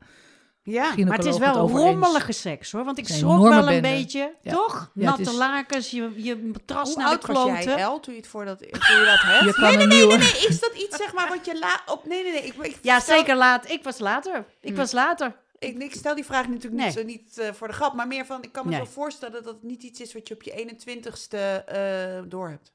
Ja. 0.70 0.94
Maar 1.06 1.18
het 1.18 1.26
is 1.26 1.38
wel 1.38 1.62
eens. 1.64 1.72
rommelige 1.72 2.32
seks, 2.32 2.72
hoor. 2.72 2.84
Want 2.84 2.98
ik 2.98 3.08
schrok 3.08 3.42
wel 3.42 3.58
een 3.58 3.66
bende. 3.66 3.82
beetje, 3.82 4.34
Ja. 4.42 4.52
toch? 4.54 4.92
Ja, 4.94 5.06
Natte 5.06 5.22
is- 5.22 5.34
lakens, 5.34 5.90
je, 5.92 6.12
je 6.16 6.36
matras 6.36 6.88
Hoe 6.94 6.98
naar 7.04 7.06
de 7.06 7.12
oud 7.28 7.36
was 7.38 7.46
jij, 7.46 7.62
kloten. 7.64 7.82
El, 7.82 8.00
toen 8.00 8.14
je, 8.14 8.20
het 8.20 8.30
voor 8.30 8.46
dat, 8.46 8.60
toen 8.60 8.68
je 8.70 9.06
dat 9.06 9.22
hebt? 9.22 9.44
Je 9.46 9.54
kan 9.54 9.64
nee, 9.78 9.78
nee, 9.78 9.88
nee, 9.88 10.08
nee, 10.08 10.18
nee. 10.18 10.48
Is 10.48 10.60
dat 10.60 10.72
iets, 10.76 10.98
zeg 10.98 11.14
maar, 11.14 11.28
wat 11.30 11.46
je 11.46 11.60
la... 11.60 11.82
Op, 11.94 12.06
nee, 12.08 12.24
nee, 12.24 12.32
nee. 12.32 12.42
Ik, 12.44 12.54
ik 12.56 12.78
Ja, 12.82 13.00
stel- 13.00 13.18
zeker 13.18 13.36
laat. 13.36 13.70
Ik 13.70 13.84
was 13.84 14.00
later. 14.00 14.46
Ik 14.62 14.76
was 14.76 14.92
later. 14.92 15.36
Ik, 15.60 15.78
ik 15.84 15.94
stel 15.94 16.16
die 16.16 16.26
vraag 16.26 16.48
natuurlijk 16.48 16.84
niet, 16.84 16.96
Nee. 16.96 17.06
niet 17.06 17.38
eh, 17.38 17.54
voor 17.54 17.68
de 17.68 17.74
grap, 17.74 17.94
maar 17.94 18.08
meer 18.08 18.26
van... 18.26 18.44
Ik 18.44 18.52
kan 18.52 18.66
me 18.66 18.72
Nee. 18.72 18.80
zo 18.80 18.86
voorstellen 18.92 19.44
dat 19.44 19.54
het 19.54 19.64
niet 19.64 19.84
iets 19.84 20.02
is 20.02 20.14
wat 20.14 20.28
je 20.28 20.34
op 20.34 20.44
je 20.44 20.52
21ste 20.52 21.38
eh 21.66 22.22
door 22.28 22.50
hebt. 22.50 22.74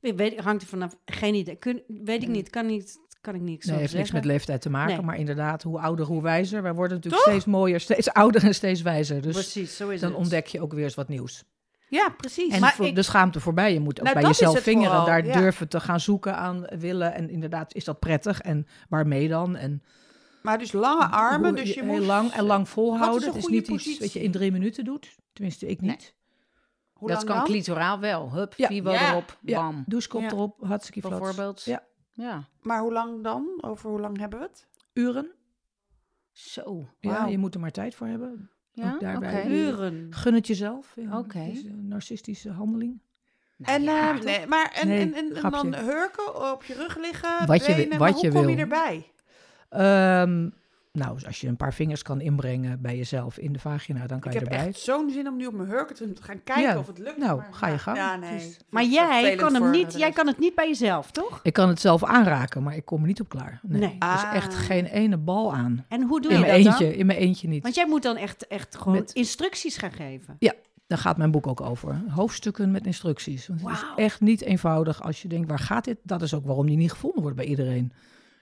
Weet, 0.00 0.40
hangt 0.40 0.62
er 0.62 0.68
vanaf. 0.68 0.96
Geen 1.04 1.34
idee. 1.34 1.56
Kun, 1.56 1.82
weet 1.86 2.22
ik 2.22 2.28
niet. 2.28 2.50
Kan 2.50 2.66
niet. 2.66 2.98
Kan 3.20 3.34
ik 3.34 3.40
niks 3.40 3.64
Nee, 3.66 3.74
over 3.74 3.80
heeft 3.88 3.98
niks 3.98 4.10
met 4.10 4.24
leeftijd 4.24 4.60
te 4.60 4.70
maken. 4.70 4.94
Nee. 4.96 5.04
Maar 5.04 5.16
inderdaad, 5.18 5.62
hoe 5.62 5.80
ouder, 5.80 6.06
hoe 6.06 6.22
wijzer. 6.22 6.62
Wij 6.62 6.74
worden 6.74 6.96
natuurlijk 6.96 7.22
steeds 7.22 7.44
mooier, 7.44 7.80
steeds 7.80 8.12
ouder 8.22 8.44
en 8.44 8.54
steeds 8.54 8.82
wijzer. 8.82 9.20
Dus 9.22 9.32
Precies, 9.34 9.76
zo 9.76 9.88
is 9.88 10.00
dan 10.00 10.10
het. 10.10 10.18
ontdek 10.18 10.46
je 10.46 10.60
ook 10.60 10.72
weer 10.72 10.84
eens 10.84 10.94
wat 10.94 11.08
nieuws. 11.08 11.44
Ja, 11.88 12.08
precies. 12.16 12.54
En 12.54 12.60
maar 12.60 12.72
voor 12.74 12.86
ik- 12.86 12.94
de 12.94 13.02
schaamte 13.02 13.40
voorbij. 13.40 13.72
Je 13.72 13.80
moet 13.80 13.98
ook 14.00 14.06
Nou, 14.06 14.20
bij 14.20 14.30
is 14.30 14.38
jezelf 14.38 14.60
vingeren. 14.60 14.88
vooral, 14.88 15.06
daar 15.06 15.26
ja. 15.26 15.32
durven 15.40 15.68
te 15.68 15.80
gaan 15.80 16.00
zoeken 16.00 16.36
aan 16.36 16.64
willen. 16.78 17.14
En 17.14 17.30
inderdaad, 17.30 17.74
is 17.74 17.84
dat 17.84 17.98
prettig? 17.98 18.40
En 18.40 18.66
waarmee 18.88 19.28
dan? 19.28 19.56
En 19.56 19.82
maar 20.42 20.58
dus 20.58 20.72
lange 20.72 21.04
armen, 21.06 21.48
hoe- 21.48 21.58
dus 21.58 21.74
je 21.74 21.82
heel 21.82 21.92
moet... 21.96 22.06
lang 22.06 22.30
en 22.32 22.44
lang 22.44 22.68
volhouden. 22.68 23.20
een 23.22 23.26
Het 23.26 23.36
is 23.36 23.42
goede 23.44 23.56
niet 23.72 23.86
iets 23.86 23.98
wat 23.98 24.12
je 24.12 24.22
in 24.22 24.30
drie 24.30 24.52
minuten 24.52 24.84
doet. 24.84 25.16
Tenminste, 25.32 25.66
ik 25.66 25.80
Nee. 25.80 25.90
niet. 25.90 26.14
Hoe 26.92 27.08
dat 27.08 27.16
lang 27.16 27.28
kan 27.28 27.36
dan? 27.36 27.46
clitoraal 27.46 27.98
wel. 28.00 28.32
Hup, 28.32 28.54
Ja. 28.56 28.70
Erop, 28.70 29.38
Ja, 29.42 29.60
bam. 29.60 29.84
douchekop 29.86 30.20
Ja. 30.20 30.28
erop, 30.30 30.56
hartstikke 30.60 31.00
flats. 31.08 31.18
Bijvoorbeeld. 31.22 31.62
Ja. 31.64 31.82
Ja. 32.20 32.44
Maar 32.62 32.80
hoe 32.80 32.92
lang 32.92 33.22
dan? 33.24 33.58
Over 33.60 33.90
hoe 33.90 34.00
lang 34.00 34.18
hebben 34.18 34.38
we 34.38 34.44
het? 34.44 34.66
Uren. 34.92 35.30
Zo. 36.32 36.88
Ja, 37.00 37.26
je 37.26 37.38
moet 37.38 37.54
er 37.54 37.60
maar 37.60 37.70
tijd 37.70 37.94
voor 37.94 38.06
hebben. 38.06 38.50
Ja, 38.72 38.92
Ook 38.94 39.00
daarbij 39.00 39.46
Uren. 39.46 40.06
Gun 40.10 40.34
het 40.34 40.46
jezelf. 40.46 40.92
Ja, 40.96 41.18
Oké. 41.18 41.38
Een 41.38 41.88
narcistische 41.88 42.50
handeling. 42.50 43.00
Nou 43.56 43.74
en, 43.74 43.82
ja, 43.82 44.14
eh, 44.18 44.22
nee, 44.24 44.46
maar 44.46 44.70
en, 44.74 44.88
Nee, 44.88 45.00
en, 45.00 45.14
en, 45.14 45.34
en 45.42 45.50
dan 45.50 45.74
hurken, 45.74 46.52
op 46.52 46.64
je 46.64 46.74
rug 46.74 46.96
liggen, 46.98 47.46
Wat 47.46 47.66
je 47.66 47.72
benen, 47.74 47.88
wil- 47.88 47.98
maar 47.98 48.12
wat 48.12 48.20
hoe 48.20 48.24
je 48.30 48.32
kom 48.38 48.48
je 48.48 48.54
wil. 48.54 48.58
erbij? 48.64 49.12
Ehm, 49.68 50.50
nou, 50.92 51.18
als 51.26 51.40
je 51.40 51.48
een 51.48 51.56
paar 51.56 51.74
vingers 51.74 52.02
kan 52.02 52.20
inbrengen 52.20 52.80
bij 52.80 52.96
jezelf 52.96 53.38
in 53.38 53.52
de 53.52 53.58
vagina, 53.58 54.06
dan 54.06 54.20
kan 54.20 54.32
Ik 54.32 54.38
je 54.38 54.44
heb 54.44 54.52
erbij. 54.52 54.68
echt 54.68 54.78
zo'n 54.78 55.10
zin 55.10 55.28
om 55.28 55.36
nu 55.36 55.46
op 55.46 55.52
mijn 55.52 55.68
hurken 55.68 55.94
te 55.96 56.12
gaan 56.20 56.42
kijken 56.44 56.62
Ja. 56.72 56.78
of 56.78 56.86
het 56.86 56.98
lukt. 56.98 57.16
Nou, 57.18 57.38
maar- 57.38 57.48
ga 57.54 57.66
je 57.66 57.72
ja, 57.72 57.78
gang. 57.78 57.96
Ja, 57.96 58.16
nee. 58.16 58.40
ik 58.40 58.56
Maar 58.70 58.84
jij 58.84 59.34
kan 59.36 59.54
hem 59.54 59.70
niet. 59.70 59.98
Jij 59.98 60.10
kan 60.10 60.26
het 60.26 60.38
niet 60.38 60.54
bij 60.54 60.68
jezelf, 60.68 61.10
toch? 61.10 61.40
Ik 61.42 61.52
kan 61.52 61.68
het 61.68 61.80
zelf 61.80 62.04
aanraken, 62.04 62.62
maar 62.62 62.76
ik 62.76 62.84
kom 62.84 63.00
er 63.00 63.06
niet 63.06 63.20
op 63.20 63.28
klaar. 63.28 63.60
Nee. 63.62 63.80
Nee. 63.80 63.96
Er 63.98 64.14
is 64.14 64.22
Ah. 64.22 64.34
echt 64.34 64.54
geen 64.54 64.84
ene 64.86 65.16
bal 65.16 65.54
aan. 65.54 65.84
En 65.88 66.02
hoe 66.02 66.20
doe 66.20 66.30
In 66.30 66.38
je 66.38 66.46
mijn 66.46 66.62
dat 66.62 66.72
eentje, 66.72 66.84
dan? 66.90 66.94
in 66.98 67.06
mijn 67.06 67.18
eentje 67.18 67.48
niet. 67.48 67.62
Want 67.62 67.74
jij 67.74 67.86
moet 67.86 68.02
dan 68.02 68.16
echt, 68.16 68.46
echt 68.46 68.76
gewoon 68.76 68.94
Met- 68.94 69.12
instructies 69.12 69.76
gaan 69.76 69.92
geven. 69.92 70.36
Daar 70.86 70.98
gaat 70.98 71.16
mijn 71.16 71.30
boek 71.30 71.46
ook 71.46 71.60
over. 71.60 72.02
Hoofdstukken 72.08 72.70
met 72.70 72.86
instructies. 72.86 73.46
Want 73.46 73.60
het 73.60 73.68
Wauw. 73.70 73.96
is 73.96 74.04
echt 74.04 74.20
niet 74.20 74.40
eenvoudig 74.42 75.02
als 75.02 75.22
je 75.22 75.28
denkt, 75.28 75.48
waar 75.48 75.58
gaat 75.58 75.84
dit? 75.84 75.96
Dat 76.02 76.22
is 76.22 76.34
ook 76.34 76.44
waarom 76.46 76.66
die 76.66 76.76
niet 76.76 76.90
gevonden 76.90 77.22
wordt 77.22 77.36
bij 77.36 77.46
iedereen. 77.46 77.92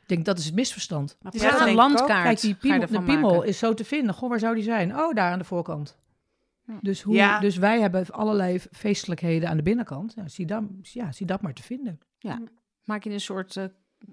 Ik 0.08 0.14
denk, 0.14 0.26
dat 0.26 0.38
is 0.38 0.44
het 0.44 0.54
misverstand. 0.54 1.16
Maar 1.22 1.32
Het 1.32 1.40
is 1.42 1.46
Ja, 1.48 1.54
echt 1.56 1.66
een 1.66 1.74
landkaart. 1.74 2.22
Kijk, 2.24 2.40
die 2.40 2.54
piemel, 2.54 2.80
de 2.86 3.02
piemel 3.02 3.30
maken. 3.30 3.48
is 3.48 3.58
zo 3.58 3.74
te 3.74 3.84
vinden. 3.84 4.14
Goh, 4.14 4.28
waar 4.28 4.38
zou 4.38 4.54
die 4.54 4.64
zijn? 4.64 4.96
Oh, 4.98 5.14
daar 5.14 5.32
aan 5.32 5.38
de 5.38 5.44
voorkant. 5.44 5.96
Dus, 6.80 7.02
hoe, 7.02 7.14
Ja. 7.14 7.40
dus 7.40 7.56
wij 7.56 7.80
hebben 7.80 8.10
allerlei 8.10 8.58
feestelijkheden 8.72 9.48
aan 9.48 9.56
de 9.56 9.62
binnenkant. 9.62 10.12
Ja, 10.16 10.28
zie, 10.28 10.46
dat, 10.46 10.62
ja, 10.82 11.12
zie 11.12 11.26
dat 11.26 11.42
maar 11.42 11.52
te 11.54 11.62
vinden. 11.62 11.98
Maak 12.84 13.04
je 13.04 13.10
een 13.10 13.20
soort 13.20 13.56
eh, 13.56 13.64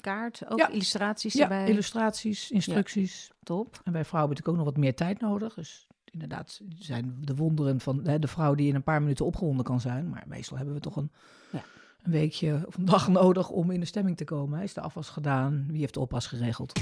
kaart, 0.01 0.49
ook 0.49 0.59
Ja. 0.59 0.69
illustraties 0.69 1.33
Ja, 1.33 1.41
erbij. 1.43 1.67
illustraties, 1.69 2.51
instructies. 2.51 3.31
Top. 3.43 3.81
En 3.83 3.91
bij 3.91 4.05
vrouwen 4.05 4.31
natuurlijk 4.31 4.57
ook 4.57 4.65
nog 4.65 4.73
wat 4.73 4.83
meer 4.83 4.95
tijd 4.95 5.21
nodig. 5.21 5.53
Dus 5.53 5.87
inderdaad 6.05 6.61
zijn 6.77 7.17
de 7.21 7.35
wonderen 7.35 7.79
van 7.79 7.99
hè, 8.07 8.19
de 8.19 8.27
vrouw 8.27 8.55
die 8.55 8.67
in 8.67 8.75
een 8.75 8.83
paar 8.83 9.01
minuten 9.01 9.25
opgewonden 9.25 9.65
kan 9.65 9.79
zijn. 9.81 10.09
Maar 10.09 10.23
meestal 10.27 10.57
hebben 10.57 10.75
we 10.75 10.81
toch 10.81 10.95
een, 10.95 11.11
Ja. 11.51 11.63
Een 12.05 12.11
weekje 12.11 12.63
of 12.65 12.77
een 12.77 12.85
dag 12.95 13.07
nodig 13.07 13.49
om 13.49 13.71
in 13.71 13.79
de 13.79 13.85
stemming 13.85 14.17
te 14.17 14.23
komen. 14.23 14.61
Is 14.61 14.73
de 14.73 14.81
afwas 14.81 15.09
gedaan? 15.09 15.65
Wie 15.67 15.79
heeft 15.79 15.93
de 15.93 15.99
oppas 15.99 16.27
geregeld? 16.27 16.79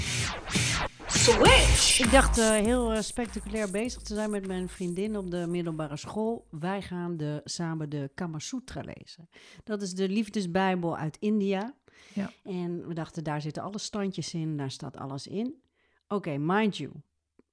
Switch. 1.06 2.00
Ik 2.00 2.10
dacht 2.10 2.38
eh, 2.38 2.50
heel 2.50 2.92
eh, 2.92 3.00
spectaculair 3.00 3.70
bezig 3.70 4.02
te 4.02 4.14
zijn 4.14 4.30
met 4.30 4.46
mijn 4.46 4.68
vriendin 4.68 5.16
op 5.16 5.30
de 5.30 5.46
middelbare 5.48 5.96
school. 5.96 6.46
Wij 6.50 6.82
gaan 6.82 7.16
de, 7.16 7.40
samen 7.44 7.88
de 7.88 8.10
Kama 8.14 8.38
Sutra 8.38 8.80
lezen. 8.80 9.28
Dat 9.64 9.82
is 9.82 9.92
de 9.92 10.08
liefdesbijbel 10.08 10.96
uit 10.96 11.16
India. 11.20 11.74
Ja. 12.14 12.30
En 12.42 12.86
we 12.86 12.94
dachten, 12.94 13.24
daar 13.24 13.40
zitten 13.40 13.62
alle 13.62 13.78
standjes 13.78 14.34
in, 14.34 14.56
daar 14.56 14.70
staat 14.70 14.96
alles 14.96 15.26
in. 15.26 15.62
Oké, 16.08 16.36
mind 16.38 16.76
you, 16.76 16.90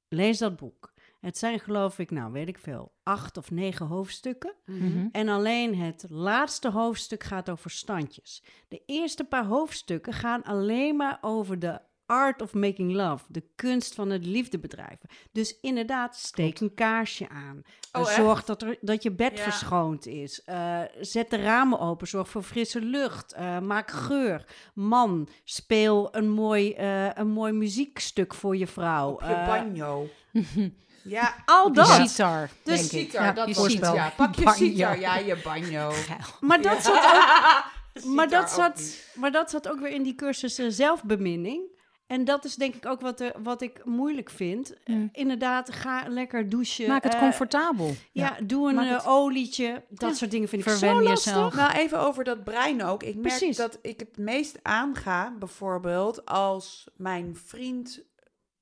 lees 0.07 0.37
dat 0.37 0.55
boek. 0.55 0.90
Het 1.21 1.37
zijn 1.37 1.59
geloof 1.59 1.99
ik, 1.99 2.11
nou 2.11 2.31
weet 2.31 2.47
ik 2.47 2.57
veel, 2.57 2.91
acht 3.03 3.37
of 3.37 3.51
negen 3.51 3.85
hoofdstukken. 3.85 4.53
Mhm. 4.65 5.07
En 5.11 5.27
alleen 5.29 5.75
het 5.75 6.05
laatste 6.09 6.69
hoofdstuk 6.69 7.23
gaat 7.23 7.49
over 7.49 7.69
standjes. 7.71 8.43
De 8.67 8.81
eerste 8.85 9.23
paar 9.23 9.45
hoofdstukken 9.45 10.13
gaan 10.13 10.43
alleen 10.43 10.95
maar 10.95 11.17
over 11.21 11.59
de 11.59 11.79
art 12.05 12.41
of 12.41 12.53
making 12.53 12.91
love, 12.93 13.25
de 13.27 13.43
kunst 13.55 13.95
van 13.95 14.09
het 14.09 14.25
liefde 14.25 14.59
bedrijven. 14.59 15.09
Dus 15.31 15.59
inderdaad, 15.59 16.15
steek 16.15 16.59
een 16.59 16.73
kaarsje 16.73 17.29
aan. 17.29 17.61
Oh, 17.91 18.01
Uh, 18.01 18.07
echt? 18.07 18.15
zorg 18.15 18.43
dat, 18.43 18.61
er, 18.61 18.77
dat 18.81 19.03
je 19.03 19.11
bed 19.11 19.37
Ja. 19.37 19.43
verschoond 19.43 20.05
is. 20.05 20.41
Uh, 20.49 20.81
zet 21.01 21.29
de 21.29 21.37
ramen 21.41 21.79
open, 21.79 22.07
zorg 22.07 22.29
voor 22.29 22.43
frisse 22.43 22.81
lucht. 22.81 23.33
Uh, 23.35 23.59
maak 23.59 23.91
geur. 23.91 24.45
Man, 24.73 25.27
speel 25.43 26.15
een 26.15 26.29
mooi, 26.29 26.75
uh, 26.79 27.13
een 27.13 27.29
mooi 27.29 27.51
muziekstuk 27.53 28.33
voor 28.33 28.57
je 28.57 28.67
vrouw. 28.67 29.11
Op 29.11 29.21
je 29.21 29.27
Uh, 29.27 29.45
banjo. 29.47 30.07
ja, 31.03 31.35
al 31.45 31.73
dat. 31.73 31.87
sitar, 31.87 32.49
Dus 32.63 32.89
denk 32.89 32.91
ik. 33.03 33.09
sitar, 33.11 33.23
Ja, 33.25 33.31
dat 33.31 33.47
je 33.47 33.53
was 33.53 33.63
het, 33.63 33.71
sitar. 33.71 33.95
ja. 33.95 34.13
Pak 34.15 34.35
je 34.35 34.43
Banjo. 34.43 34.57
sitar, 34.65 34.99
ja, 34.99 35.17
je 35.17 35.37
banjo. 35.43 35.91
Maar 36.39 36.61
dat, 36.61 36.73
Ja. 36.73 36.81
zat 36.81 36.95
ook, 36.95 37.01
Sitar 37.93 38.11
maar, 38.13 38.29
dat 38.29 38.49
zat, 38.51 38.75
niet. 38.77 39.11
maar 39.15 39.31
dat 39.31 39.49
zat 39.49 39.69
ook 39.69 39.79
weer 39.79 39.91
in 39.91 40.03
die 40.03 40.15
cursus 40.15 40.57
eh, 40.57 40.65
zelfbeminning. 40.69 41.79
En 42.07 42.25
dat 42.25 42.45
is 42.45 42.55
denk 42.55 42.75
ik 42.75 42.85
ook 42.85 43.01
wat, 43.01 43.19
er, 43.19 43.33
wat 43.43 43.61
ik 43.61 43.85
moeilijk 43.85 44.29
vind. 44.29 44.73
Eh, 44.83 44.95
Mm. 44.95 45.09
inderdaad, 45.11 45.73
ga 45.73 46.03
lekker 46.07 46.49
douchen. 46.49 46.87
Maak 46.87 47.03
het 47.03 47.13
eh, 47.13 47.19
comfortabel. 47.19 47.95
ja, 48.11 48.37
doe 48.43 48.69
een 48.69 48.79
eh, 48.79 48.89
het- 48.91 49.05
olietje. 49.05 49.83
Dat 49.89 50.09
Ja. 50.09 50.15
soort 50.15 50.31
dingen 50.31 50.47
vind 50.49 50.65
ik 50.65 50.71
Verwen 50.71 50.95
zo 50.97 51.01
lastig. 51.03 51.33
jezelf. 51.33 51.55
Nou, 51.55 51.71
even 51.71 51.99
over 51.99 52.23
dat 52.23 52.43
brein 52.43 52.83
ook. 52.83 53.03
Ik 53.03 53.15
merk 53.15 53.27
Precies. 53.37 53.57
dat 53.57 53.77
ik 53.81 53.99
het 53.99 54.17
meest 54.17 54.59
aanga, 54.61 55.33
bijvoorbeeld, 55.39 56.25
als 56.25 56.87
mijn 56.95 57.35
vriend 57.45 58.01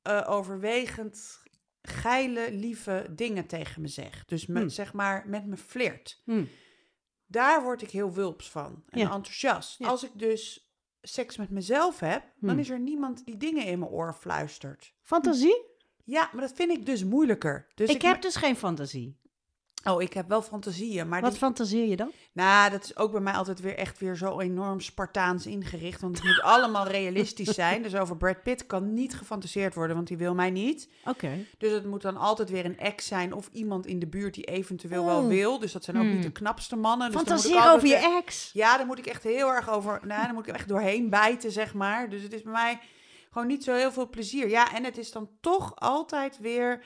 eh, 0.01 0.21
overwegend 0.29 1.39
geile, 1.81 2.51
lieve 2.51 3.07
dingen 3.11 3.45
tegen 3.45 3.81
me 3.81 3.87
zegt. 3.87 4.29
Dus 4.29 4.45
me, 4.45 4.59
Hmm. 4.59 4.69
zeg 4.69 4.93
maar 4.93 5.23
met 5.27 5.45
me 5.45 5.57
flirt. 5.57 6.21
Hm. 6.25 6.43
Daar 7.25 7.63
word 7.63 7.81
ik 7.81 7.89
heel 7.89 8.13
wulps 8.13 8.49
van 8.51 8.83
en 8.89 8.99
Ja. 8.99 9.11
enthousiast. 9.11 9.79
Ja. 9.79 9.87
Als 9.87 10.03
ik 10.03 10.11
dus 10.13 10.71
seks 11.01 11.37
met 11.37 11.49
mezelf 11.49 11.99
heb, 11.99 12.23
dan 12.39 12.49
Hmm. 12.49 12.59
is 12.59 12.69
er 12.69 12.79
niemand 12.79 13.25
die 13.25 13.37
dingen 13.37 13.65
in 13.65 13.79
mijn 13.79 13.91
oor 13.91 14.13
fluistert. 14.13 14.93
Fantasie? 15.01 15.65
Ja, 16.03 16.29
maar 16.33 16.41
dat 16.41 16.55
vind 16.55 16.71
ik 16.71 16.85
dus 16.85 17.03
moeilijker. 17.03 17.67
Dus 17.75 17.89
ik 17.89 18.01
heb 18.01 18.21
dus 18.21 18.35
geen 18.35 18.55
fantasie. 18.55 19.17
Oh, 19.83 20.01
ik 20.01 20.13
heb 20.13 20.27
wel 20.27 20.41
fantasieën, 20.41 21.07
maar 21.07 21.21
Wat 21.21 21.29
die- 21.29 21.39
fantaseer 21.39 21.87
je 21.87 21.95
dan? 21.95 22.11
Nou, 22.33 22.71
dat 22.71 22.83
is 22.83 22.97
ook 22.97 23.11
bij 23.11 23.21
mij 23.21 23.33
altijd 23.33 23.59
weer 23.59 23.75
echt 23.77 23.99
weer 23.99 24.15
zo 24.15 24.39
enorm 24.39 24.79
Spartaans 24.79 25.45
ingericht. 25.45 26.01
Want 26.01 26.15
het 26.17 26.25
moet 26.25 26.41
allemaal 26.41 26.87
realistisch 26.87 27.47
zijn. 27.49 27.81
Dus 27.81 27.95
over 27.95 28.17
Brad 28.17 28.43
Pitt 28.43 28.65
kan 28.65 28.93
niet 28.93 29.15
gefantaseerd 29.15 29.73
worden, 29.75 29.95
want 29.95 30.07
die 30.07 30.17
wil 30.17 30.33
mij 30.35 30.49
niet. 30.51 30.89
Oké. 31.05 31.45
Dus 31.57 31.71
het 31.71 31.85
moet 31.85 32.01
dan 32.01 32.17
altijd 32.17 32.49
weer 32.49 32.65
een 32.65 32.77
ex 32.79 33.07
zijn 33.07 33.33
of 33.33 33.49
iemand 33.51 33.85
in 33.85 33.99
de 33.99 34.07
buurt 34.07 34.33
die 34.33 34.43
eventueel 34.43 35.05
wel 35.05 35.21
Oh. 35.21 35.27
wil. 35.27 35.59
Dus 35.59 35.71
dat 35.71 35.83
zijn 35.83 35.97
ook 35.97 36.03
Hmm. 36.03 36.13
niet 36.13 36.23
de 36.23 36.31
knapste 36.31 36.75
mannen. 36.75 37.07
Dus 37.11 37.15
Fantaseer 37.21 37.57
over 37.67 37.81
weer- 37.81 37.99
je 38.01 38.17
ex. 38.23 38.49
Ja, 38.53 38.77
daar 38.77 38.85
moet 38.85 38.97
ik 38.99 39.05
echt 39.07 39.23
heel 39.23 39.53
erg 39.53 39.69
over... 39.69 39.99
Nou, 40.07 40.23
daar 40.23 40.33
moet 40.33 40.47
ik 40.47 40.53
echt 40.55 40.67
doorheen 40.67 41.09
bijten, 41.09 41.51
zeg 41.51 41.73
maar. 41.73 42.09
Dus 42.09 42.21
het 42.21 42.33
is 42.33 42.41
bij 42.41 42.51
mij 42.51 42.79
gewoon 43.31 43.47
niet 43.47 43.63
zo 43.63 43.73
heel 43.73 43.91
veel 43.91 44.09
plezier. 44.09 44.49
Ja, 44.49 44.73
en 44.73 44.83
het 44.83 44.97
is 44.97 45.11
dan 45.11 45.29
toch 45.41 45.75
altijd 45.75 46.39
weer 46.39 46.83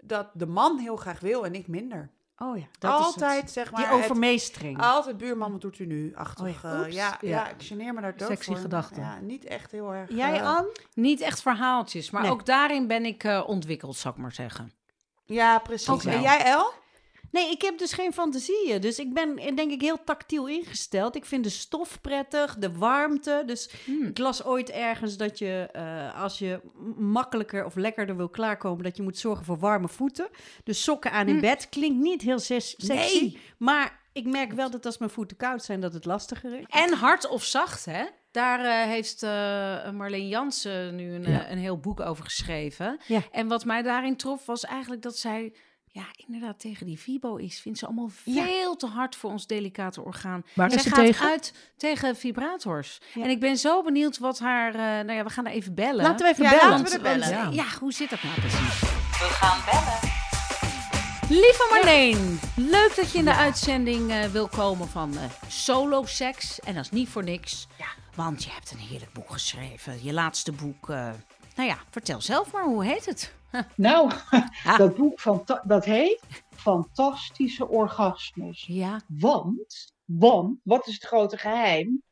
dat 0.00 0.30
de 0.34 0.46
man 0.46 0.78
heel 0.78 0.96
graag 0.96 1.20
wil 1.20 1.44
en 1.44 1.54
ik 1.54 1.66
minder. 1.68 2.10
Oh 2.38 2.58
ja, 2.58 2.64
dat 2.78 2.98
is 3.00 3.04
altijd, 3.06 3.40
het. 3.42 3.50
zeg 3.52 3.70
maar... 3.70 3.80
Die 3.80 3.90
het- 3.94 4.04
overmeestering. 4.04 4.80
altijd 4.82 5.16
buurman, 5.16 5.52
wat 5.52 5.60
doet 5.60 5.78
u 5.78 5.86
nu? 5.86 6.14
Achtig. 6.14 6.64
Oh 6.64 6.70
eh, 6.72 6.78
ja, 6.80 6.86
ja, 6.86 7.18
ja, 7.20 7.28
Ja. 7.28 7.48
ik 7.48 7.62
geneer 7.62 7.94
me 7.94 8.00
daar 8.00 8.16
dood 8.16 8.28
Sexy 8.28 8.46
voor. 8.50 8.56
gedachte. 8.56 9.00
Ja, 9.00 9.18
niet 9.20 9.44
echt 9.44 9.70
heel 9.70 9.92
erg. 9.94 10.10
Jij, 10.10 10.40
eh, 10.40 10.46
Anne? 10.56 10.72
Niet 10.94 11.20
echt 11.20 11.42
verhaaltjes, 11.42 12.10
maar 12.10 12.22
Nee. 12.22 12.30
ook 12.30 12.46
daarin 12.46 12.86
ben 12.86 13.04
ik 13.04 13.24
eh, 13.24 13.42
ontwikkeld, 13.46 13.96
zou 13.96 14.14
ik 14.14 14.20
maar 14.20 14.32
zeggen. 14.32 14.72
Ja, 15.24 15.58
precies. 15.58 16.04
En 16.04 16.20
jij, 16.20 16.44
El? 16.44 16.72
Nee, 17.36 17.50
ik 17.50 17.62
heb 17.62 17.78
dus 17.78 17.92
geen 17.92 18.12
fantasieën. 18.12 18.80
Dus 18.80 18.98
ik 18.98 19.14
ben 19.14 19.36
eh, 19.38 19.56
denk 19.56 19.70
ik 19.70 19.80
heel 19.80 20.04
tactiel 20.04 20.48
ingesteld. 20.48 21.16
Ik 21.16 21.24
vind 21.24 21.44
de 21.44 21.50
stof 21.50 22.00
prettig, 22.00 22.56
de 22.58 22.72
warmte. 22.72 23.42
Dus 23.46 23.70
Hmm. 23.84 24.06
ik 24.06 24.18
las 24.18 24.44
ooit 24.44 24.70
ergens 24.70 25.16
dat 25.16 25.38
je, 25.38 25.68
eh, 25.72 26.22
als 26.22 26.38
je 26.38 26.60
makkelijker 26.96 27.64
of 27.64 27.74
lekkerder 27.74 28.16
wil 28.16 28.28
klaarkomen, 28.28 28.84
dat 28.84 28.96
je 28.96 29.02
moet 29.02 29.18
zorgen 29.18 29.44
voor 29.44 29.58
warme 29.58 29.88
voeten. 29.88 30.28
Dus 30.64 30.82
sokken 30.82 31.10
aan 31.12 31.26
in 31.26 31.32
Hmm. 31.32 31.40
bed 31.40 31.68
klinkt 31.68 31.98
niet 31.98 32.22
heel 32.22 32.38
ses- 32.38 32.74
sexy. 32.76 33.20
Nee. 33.20 33.38
Maar 33.58 34.00
ik 34.12 34.26
merk 34.26 34.52
wel 34.52 34.70
dat 34.70 34.86
als 34.86 34.98
mijn 34.98 35.10
voeten 35.10 35.36
koud 35.36 35.64
zijn, 35.64 35.80
dat 35.80 35.92
het 35.92 36.04
lastiger 36.04 36.58
is. 36.58 36.64
En 36.68 36.92
hard 36.92 37.28
of 37.28 37.44
zacht, 37.44 37.84
hè? 37.84 38.04
Daar 38.30 38.60
eh, 38.60 38.88
heeft 38.90 39.22
Marleen 39.92 40.28
Jansen 40.28 40.94
nu 40.96 41.14
een, 41.14 41.30
Ja. 41.30 41.50
een 41.50 41.58
heel 41.58 41.78
boek 41.78 42.00
over 42.00 42.24
geschreven. 42.24 42.98
Ja. 43.06 43.20
En 43.32 43.48
wat 43.48 43.64
mij 43.64 43.82
daarin 43.82 44.16
trof, 44.16 44.46
was 44.46 44.64
eigenlijk 44.64 45.02
dat 45.02 45.16
zij... 45.18 45.52
Ja, 45.96 46.06
inderdaad, 46.26 46.60
tegen 46.60 46.86
die 46.86 46.98
Vibo 46.98 47.36
is. 47.36 47.60
Vindt 47.60 47.78
ze 47.78 47.86
allemaal 47.86 48.10
Ja. 48.24 48.44
veel 48.44 48.76
te 48.76 48.86
hard 48.86 49.16
voor 49.16 49.30
ons 49.30 49.46
delicate 49.46 50.02
orgaan. 50.04 50.44
Waar 50.54 50.70
Zij 50.70 50.82
gaat 50.82 50.94
tegen? 50.94 51.26
uit 51.26 51.52
tegen 51.76 52.16
vibrators. 52.16 53.00
Ja. 53.14 53.22
En 53.22 53.30
ik 53.30 53.40
ben 53.40 53.56
zo 53.56 53.82
benieuwd 53.82 54.18
wat 54.18 54.38
haar... 54.38 54.68
eh, 54.74 54.80
nou 54.80 55.12
ja, 55.12 55.24
we 55.24 55.30
gaan 55.30 55.46
er 55.46 55.52
even 55.52 55.74
bellen. 55.74 56.04
Laten 56.04 56.26
we 56.26 56.32
even 56.32 56.44
Ja, 56.44 56.50
bellen. 56.50 56.68
laten 56.78 56.96
we 56.96 57.00
bellen. 57.02 57.34
want, 57.34 57.54
Ja. 57.54 57.64
ja, 57.64 57.78
hoe 57.78 57.92
zit 57.92 58.10
dat 58.10 58.22
nou 58.22 58.34
precies? 58.40 58.80
We 58.80 59.28
gaan 59.40 59.60
bellen. 59.64 60.14
Lieve 61.28 61.66
Marleen, 61.70 62.40
leuk 62.56 62.92
dat 62.96 63.10
je 63.12 63.18
in 63.18 63.24
de 63.24 63.34
uitzending 63.34 64.10
eh, 64.10 64.24
wil 64.24 64.48
komen 64.48 64.88
van 64.88 65.16
eh, 65.18 65.22
solo 65.48 66.04
seks. 66.04 66.60
En 66.60 66.74
dat 66.74 66.84
is 66.84 66.90
niet 66.90 67.08
voor 67.08 67.24
niks. 67.24 67.66
Want 68.14 68.44
je 68.44 68.50
hebt 68.52 68.70
een 68.70 68.78
heerlijk 68.78 69.12
boek 69.12 69.30
geschreven. 69.32 70.04
Je 70.04 70.12
laatste 70.12 70.52
boek. 70.52 70.90
eh, 70.90 71.10
nou 71.56 71.68
ja, 71.68 71.76
vertel 71.90 72.20
zelf 72.20 72.52
maar, 72.52 72.64
hoe 72.64 72.84
heet 72.84 73.06
het? 73.06 73.34
Nou, 73.76 74.10
Ah. 74.64 74.78
dat 74.78 74.96
boek 74.96 75.20
van, 75.20 75.44
dat 75.64 75.84
heet 75.84 76.20
Fantastische 76.50 77.68
Orgasmes. 77.68 78.64
Ja. 78.68 79.00
Want, 79.08 79.92
want, 80.04 80.58
wat 80.62 80.86
is 80.86 80.94
het 80.94 81.04
grote 81.04 81.38
geheim? 81.38 82.02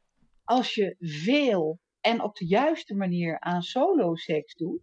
Als 0.44 0.75
je 0.75 0.97
veel 1.01 1.79
en 2.01 2.23
op 2.23 2.37
de 2.37 2.47
juiste 2.47 2.94
manier 2.94 3.40
aan 3.40 3.62
solo-seks 3.62 4.55
doet, 4.55 4.81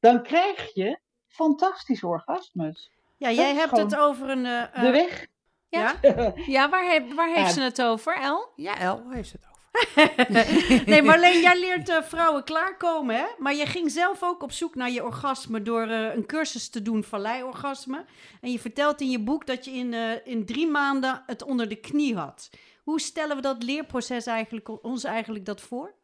dan 0.00 0.22
krijg 0.22 0.74
je 0.74 1.00
fantastische 1.26 2.06
orgasmes. 2.06 2.90
Ja, 3.16 3.30
jij 3.30 3.54
hebt 3.54 3.76
het 3.76 3.96
over 3.96 4.28
een... 4.30 4.46
eh, 4.46 4.62
eh, 4.62 4.80
De 4.82 4.90
weg. 4.90 5.26
Ja? 5.68 5.94
Ja, 6.46 6.68
waar, 6.68 7.14
waar 7.14 7.28
heeft 7.34 7.46
Ja. 7.46 7.52
ze 7.52 7.60
het 7.60 7.82
over, 7.82 8.16
El? 8.16 8.52
Ja, 8.56 8.78
El, 8.78 9.04
waar 9.04 9.14
heeft 9.14 9.28
ze 9.28 9.36
het 9.36 9.46
over? 9.50 9.55
nee, 10.86 11.02
Marleen, 11.02 11.40
jij 11.40 11.58
leert 11.60 11.88
eh, 11.88 12.02
vrouwen 12.02 12.44
klaarkomen, 12.44 13.16
hè? 13.16 13.24
Maar 13.38 13.54
je 13.54 13.66
ging 13.66 13.90
zelf 13.90 14.22
ook 14.22 14.42
op 14.42 14.52
zoek 14.52 14.74
naar 14.74 14.90
je 14.90 15.04
orgasme 15.04 15.62
door 15.62 15.86
eh, 15.86 16.14
een 16.14 16.26
cursus 16.26 16.68
te 16.68 16.82
doen, 16.82 17.04
valleiorgasme. 17.04 18.04
En 18.40 18.50
je 18.50 18.58
vertelt 18.58 19.00
in 19.00 19.10
je 19.10 19.20
boek 19.20 19.46
dat 19.46 19.64
je 19.64 19.70
in, 19.70 19.94
eh, 19.94 20.26
in 20.26 20.46
drie 20.46 20.66
maanden 20.66 21.22
het 21.26 21.42
onder 21.42 21.68
de 21.68 21.76
knie 21.76 22.16
had. 22.16 22.50
Hoe 22.82 23.00
stellen 23.00 23.36
we 23.36 23.42
dat 23.42 23.62
leerproces 23.62 24.26
eigenlijk, 24.26 24.84
ons 24.84 25.04
eigenlijk 25.04 25.44
dat 25.44 25.60
voor? 25.60 25.94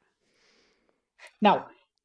Nou, 1.38 1.61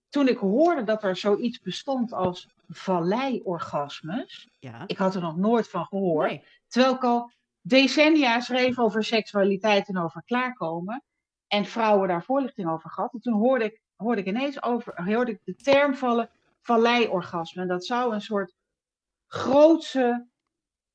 toen 0.10 0.27
ik 0.27 0.38
hoorde 0.38 0.84
dat 0.84 1.03
er 1.03 1.15
zoiets 1.15 1.60
bestond 1.60 2.13
als 2.13 2.47
valleiorgasmes, 2.67 4.49
Ja. 4.60 4.84
ik 4.88 4.97
had 4.97 5.15
er 5.15 5.21
nog 5.21 5.38
nooit 5.38 5.69
van 5.69 5.86
gehoord. 5.86 6.30
Nee. 6.30 6.43
Terwijl 6.67 6.93
ik 6.95 7.03
al 7.03 7.32
decennia 7.62 8.39
schreef 8.39 8.80
over 8.80 9.03
seksualiteit 9.03 9.88
en 9.88 9.97
over 9.97 10.23
klaarkomen. 10.25 11.03
En 11.47 11.65
vrouwen 11.65 12.07
daar 12.07 12.23
voorlichting 12.23 12.69
over 12.69 12.89
gehad. 12.89 13.13
En 13.13 13.19
toen 13.19 13.33
hoorde 13.33 13.65
ik, 13.65 13.81
hoorde 13.95 14.21
ik 14.21 14.27
ineens 14.27 14.63
over, 14.63 15.03
hoorde 15.03 15.31
ik 15.31 15.39
de 15.43 15.55
term 15.55 15.95
vallen 15.95 16.29
valleiorgasme. 16.62 17.62
En 17.62 17.67
dat 17.67 17.86
zou 17.86 18.13
een 18.13 18.21
soort 18.21 18.55
grootse, 19.27 20.27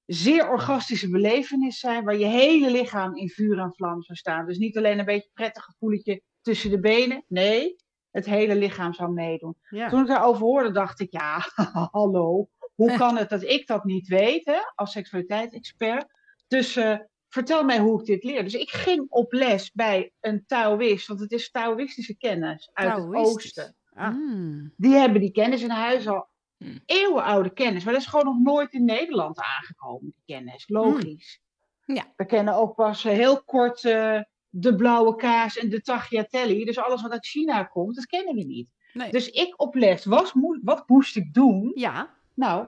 zeer 0.05 0.51
orgastische 0.51 1.11
belevenis 1.11 1.79
zijn. 1.79 2.05
Waar 2.05 2.17
je 2.17 2.27
hele 2.27 2.71
lichaam 2.71 3.17
in 3.17 3.29
vuur 3.29 3.59
en 3.59 3.73
vlam 3.73 4.03
zou 4.03 4.19
staan. 4.19 4.47
Dus 4.47 4.59
niet 4.59 4.77
alleen 4.77 4.99
een 4.99 5.05
beetje 5.05 5.31
prettig 5.33 5.65
gevoeletje 5.65 6.23
tussen 6.41 6.71
de 6.71 6.81
benen. 6.81 7.25
Nee, 7.29 7.77
het 8.11 8.27
hele 8.27 8.55
lichaam 8.55 8.95
zou 8.95 9.13
meedoen. 9.13 9.57
Ja. 9.69 9.89
Toen 9.89 10.01
ik 10.01 10.07
daarover 10.07 10.43
hoorde, 10.43 10.71
dacht 10.71 11.01
ik, 11.01 11.13
ja, 11.13 11.39
hallo, 11.91 12.49
hoe 12.75 12.97
kan 12.97 13.17
het 13.17 13.29
dat 13.29 13.43
ik 13.43 13.67
dat 13.67 13.85
niet 13.85 14.09
weet, 14.09 14.45
hè, 14.45 14.59
als 14.75 14.93
seksualiteitsexpert? 14.93 16.07
Dus 16.47 16.77
eh, 16.77 16.99
vertel 17.33 17.65
mij 17.65 17.79
hoe 17.79 18.01
ik 18.01 18.07
dit 18.07 18.25
leer. 18.25 18.43
Dus 18.43 18.55
ik 18.55 18.71
ging 18.71 19.07
op 19.09 19.33
les 19.33 19.73
bij 19.73 20.13
een 20.21 20.45
Taoïst, 20.47 21.07
want 21.07 21.21
het 21.21 21.33
is 21.33 21.51
Taoïstische 21.51 22.17
kennis 22.17 22.71
uit 22.73 22.95
het 22.95 23.15
oosten. 23.15 23.77
Ah. 23.95 24.09
Hmm. 24.09 24.73
Die 24.77 24.95
hebben 24.95 25.21
die 25.21 25.33
kennis 25.33 25.63
in 25.63 25.71
huis 25.71 26.09
al 26.09 26.31
Hmm. 26.59 26.81
eeuwenoude 26.87 27.53
kennis, 27.53 27.85
maar 27.85 27.93
dat 27.93 28.03
is 28.03 28.09
gewoon 28.09 28.25
nog 28.25 28.39
nooit 28.39 28.73
in 28.73 28.85
Nederland 28.85 29.39
aangekomen, 29.41 30.01
die 30.15 30.37
kennis. 30.37 30.65
Logisch. 30.69 31.41
Hmm. 31.85 31.95
Ja. 31.97 32.13
We 32.17 32.27
kennen 32.27 32.55
ook 32.55 32.75
pas 32.75 33.05
eh, 33.05 33.13
heel 33.13 33.43
kort 33.45 33.85
eh, 33.85 34.21
de 34.49 34.75
blauwe 34.75 35.17
kaas 35.17 35.59
en 35.59 35.69
de 35.71 35.81
tagliatelle. 35.81 36.65
Dus 36.65 36.79
alles 36.79 37.03
wat 37.03 37.11
uit 37.11 37.27
China 37.27 37.65
komt, 37.65 37.95
dat 37.97 38.07
kennen 38.07 38.35
we 38.35 38.45
niet. 38.45 38.69
Nee. 38.93 39.11
Dus 39.11 39.31
ik 39.31 39.61
op 39.61 39.75
les, 39.75 40.05
was, 40.05 40.33
moe- 40.33 40.61
wat 40.63 40.89
moest 40.89 41.17
ik 41.17 41.35
doen? 41.35 41.71
Ja. 41.75 42.15
Nou, 42.35 42.67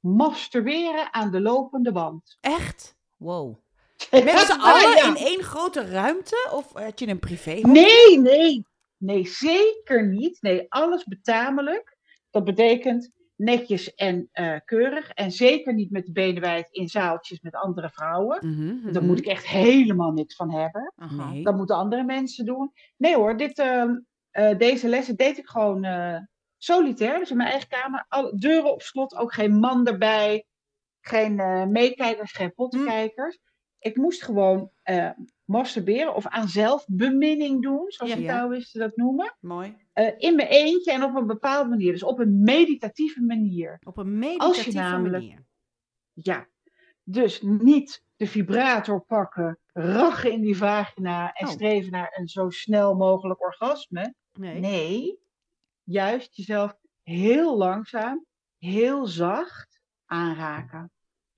masturberen 0.00 1.12
aan 1.12 1.30
de 1.30 1.40
lopende 1.40 1.92
band. 1.92 2.36
Echt? 2.40 2.96
Wow. 3.16 3.56
Met 4.10 4.38
z'n 4.38 4.60
allen 4.60 4.96
ja. 4.96 5.06
in 5.06 5.16
één 5.16 5.42
grote 5.42 5.90
ruimte? 5.90 6.48
Of 6.52 6.72
had 6.72 6.98
je 6.98 7.08
een 7.08 7.18
privé? 7.18 7.60
Nee, 7.62 8.18
nee. 8.18 8.66
Nee, 8.96 9.26
zeker 9.26 10.06
niet. 10.06 10.42
Nee, 10.42 10.66
alles 10.68 11.04
betamelijk. 11.04 11.96
Dat 12.30 12.44
betekent 12.44 13.10
netjes 13.36 13.94
en 13.94 14.28
eh, 14.32 14.56
keurig. 14.64 15.10
En 15.10 15.32
zeker 15.32 15.74
niet 15.74 15.90
met 15.90 16.06
de 16.06 16.12
benen 16.12 16.40
wijd 16.40 16.68
in 16.70 16.88
zaaltjes 16.88 17.40
met 17.40 17.54
andere 17.54 17.90
vrouwen. 17.90 18.38
Mhm, 18.48 18.92
Daar 18.92 19.02
moet 19.04 19.18
ik 19.18 19.26
echt 19.26 19.46
helemaal 19.46 20.10
niks 20.12 20.34
van 20.34 20.52
hebben. 20.52 20.92
Nee. 21.10 21.44
Dat 21.44 21.56
moeten 21.56 21.76
andere 21.76 22.04
mensen 22.04 22.44
doen. 22.44 22.72
Nee 22.96 23.14
hoor, 23.14 23.36
dit, 23.36 23.58
ehm, 23.58 23.94
eh, 24.30 24.58
deze 24.58 24.88
lessen 24.88 25.16
deed 25.16 25.38
ik 25.38 25.46
gewoon 25.46 25.84
eh, 25.84 26.16
solitair. 26.56 27.18
Dus 27.18 27.30
in 27.30 27.36
mijn 27.36 27.50
eigen 27.50 27.68
kamer. 27.68 28.04
Alle 28.08 28.38
deuren 28.38 28.72
op 28.72 28.82
slot, 28.82 29.16
ook 29.16 29.34
geen 29.34 29.58
man 29.58 29.86
erbij. 29.86 30.44
Geen 31.00 31.38
eh, 31.40 31.64
meekijkers, 31.64 32.32
geen 32.32 32.54
pottenkijkers. 32.54 33.38
Ik 33.80 33.96
moest 33.96 34.22
gewoon 34.22 34.70
eh, 34.82 35.10
masturberen 35.44 36.14
of 36.14 36.26
aan 36.26 36.48
zelfbeminning 36.48 37.62
doen. 37.62 37.84
Zoals 37.90 38.12
de 38.14 38.20
Ja. 38.20 38.32
Taoïsten 38.38 38.80
dat 38.80 38.96
noemen. 38.96 39.36
Mooi. 39.40 39.76
Eh, 39.92 40.12
in 40.18 40.36
mijn 40.36 40.48
eentje 40.48 40.92
en 40.92 41.02
op 41.02 41.14
een 41.14 41.26
bepaalde 41.26 41.68
manier. 41.68 41.92
Dus 41.92 42.02
op 42.02 42.18
een 42.18 42.42
meditatieve 42.42 43.22
manier. 43.22 43.78
Op 43.84 43.96
een 43.98 44.18
meditatieve 44.18 44.78
namelijk- 44.78 45.22
manier. 45.24 45.44
Ja. 46.12 46.48
Dus 47.02 47.42
niet 47.42 48.04
de 48.16 48.26
vibrator 48.26 49.00
pakken, 49.04 49.58
rachen 49.72 50.32
in 50.32 50.40
die 50.40 50.56
vagina 50.56 51.32
en 51.32 51.46
Oh. 51.46 51.52
streven 51.52 51.90
naar 51.90 52.16
een 52.18 52.28
zo 52.28 52.50
snel 52.50 52.94
mogelijk 52.94 53.40
orgasme. 53.42 54.14
Nee. 54.32 54.60
Nee, 54.60 55.18
juist 55.82 56.36
jezelf 56.36 56.74
heel 57.02 57.56
langzaam, 57.56 58.24
heel 58.58 59.06
zacht 59.06 59.80
aanraken. 60.04 60.90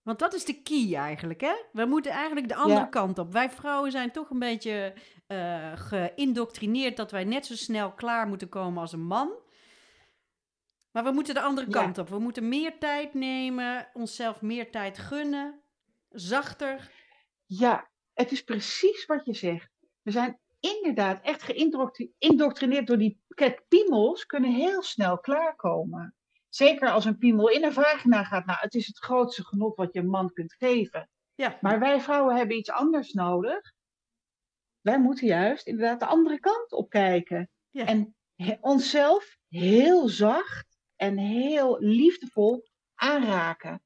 Want 0.02 0.18
dat 0.18 0.34
is 0.34 0.44
de 0.44 0.62
key 0.62 0.94
eigenlijk, 0.94 1.40
hè? 1.40 1.54
We 1.72 1.84
moeten 1.84 2.12
eigenlijk 2.12 2.48
de 2.48 2.54
andere 2.54 2.80
Ja. 2.80 2.86
kant 2.86 3.18
op. 3.18 3.32
Wij 3.32 3.50
vrouwen 3.50 3.90
zijn 3.90 4.10
toch 4.12 4.30
een 4.30 4.38
beetje 4.38 4.94
eh 5.26 5.72
geïndoctrineerd 5.74 6.96
dat 6.96 7.10
wij 7.10 7.24
net 7.24 7.46
zo 7.46 7.54
snel 7.54 7.92
klaar 7.92 8.26
moeten 8.28 8.48
komen 8.48 8.80
als 8.80 8.92
een 8.92 9.06
man. 9.06 9.40
Maar 10.90 11.04
we 11.04 11.10
moeten 11.12 11.34
de 11.34 11.40
andere 11.40 11.66
Ja. 11.66 11.72
kant 11.72 11.98
op. 11.98 12.08
We 12.08 12.18
moeten 12.18 12.48
meer 12.48 12.78
tijd 12.78 13.14
nemen, 13.14 13.88
onszelf 13.92 14.40
meer 14.42 14.70
tijd 14.70 14.98
gunnen, 14.98 15.62
zachter. 16.08 16.90
Ja, 17.46 17.90
het 18.12 18.32
is 18.32 18.42
precies 18.42 19.06
wat 19.06 19.24
je 19.24 19.34
zegt. 19.34 19.70
We 20.02 20.10
zijn 20.10 20.40
inderdaad 20.60 21.24
echt 21.24 21.42
geïndoctrineerd 21.42 22.86
door 22.86 22.98
die 22.98 23.20
piemels 23.68 24.26
kunnen 24.26 24.52
heel 24.54 24.82
snel 24.82 25.18
klaarkomen. 25.18 26.14
Zeker 26.54 26.90
als 26.90 27.04
een 27.04 27.18
piemel 27.18 27.48
in 27.48 27.64
een 27.64 27.72
vagina 27.72 28.24
gaat. 28.24 28.46
Nou, 28.46 28.58
het 28.60 28.74
is 28.74 28.86
het 28.86 28.98
grootste 28.98 29.44
genot 29.44 29.76
wat 29.76 29.92
je 29.92 30.00
een 30.00 30.08
man 30.08 30.32
kunt 30.32 30.54
geven. 30.54 31.10
Ja, 31.34 31.58
Maar 31.60 31.78
wij 31.78 32.00
vrouwen 32.00 32.36
hebben 32.36 32.56
iets 32.56 32.70
anders 32.70 33.12
nodig. 33.12 33.72
Wij 34.80 35.00
moeten 35.00 35.26
juist 35.26 35.66
inderdaad 35.66 36.00
de 36.00 36.06
andere 36.06 36.40
kant 36.40 36.72
op 36.72 36.88
kijken. 36.90 37.50
Ja. 37.70 37.86
En 37.86 38.16
he- 38.34 38.56
onszelf 38.60 39.36
heel 39.48 40.08
zacht 40.08 40.78
en 40.96 41.18
heel 41.18 41.76
liefdevol 41.80 42.68
aanraken. 42.94 43.82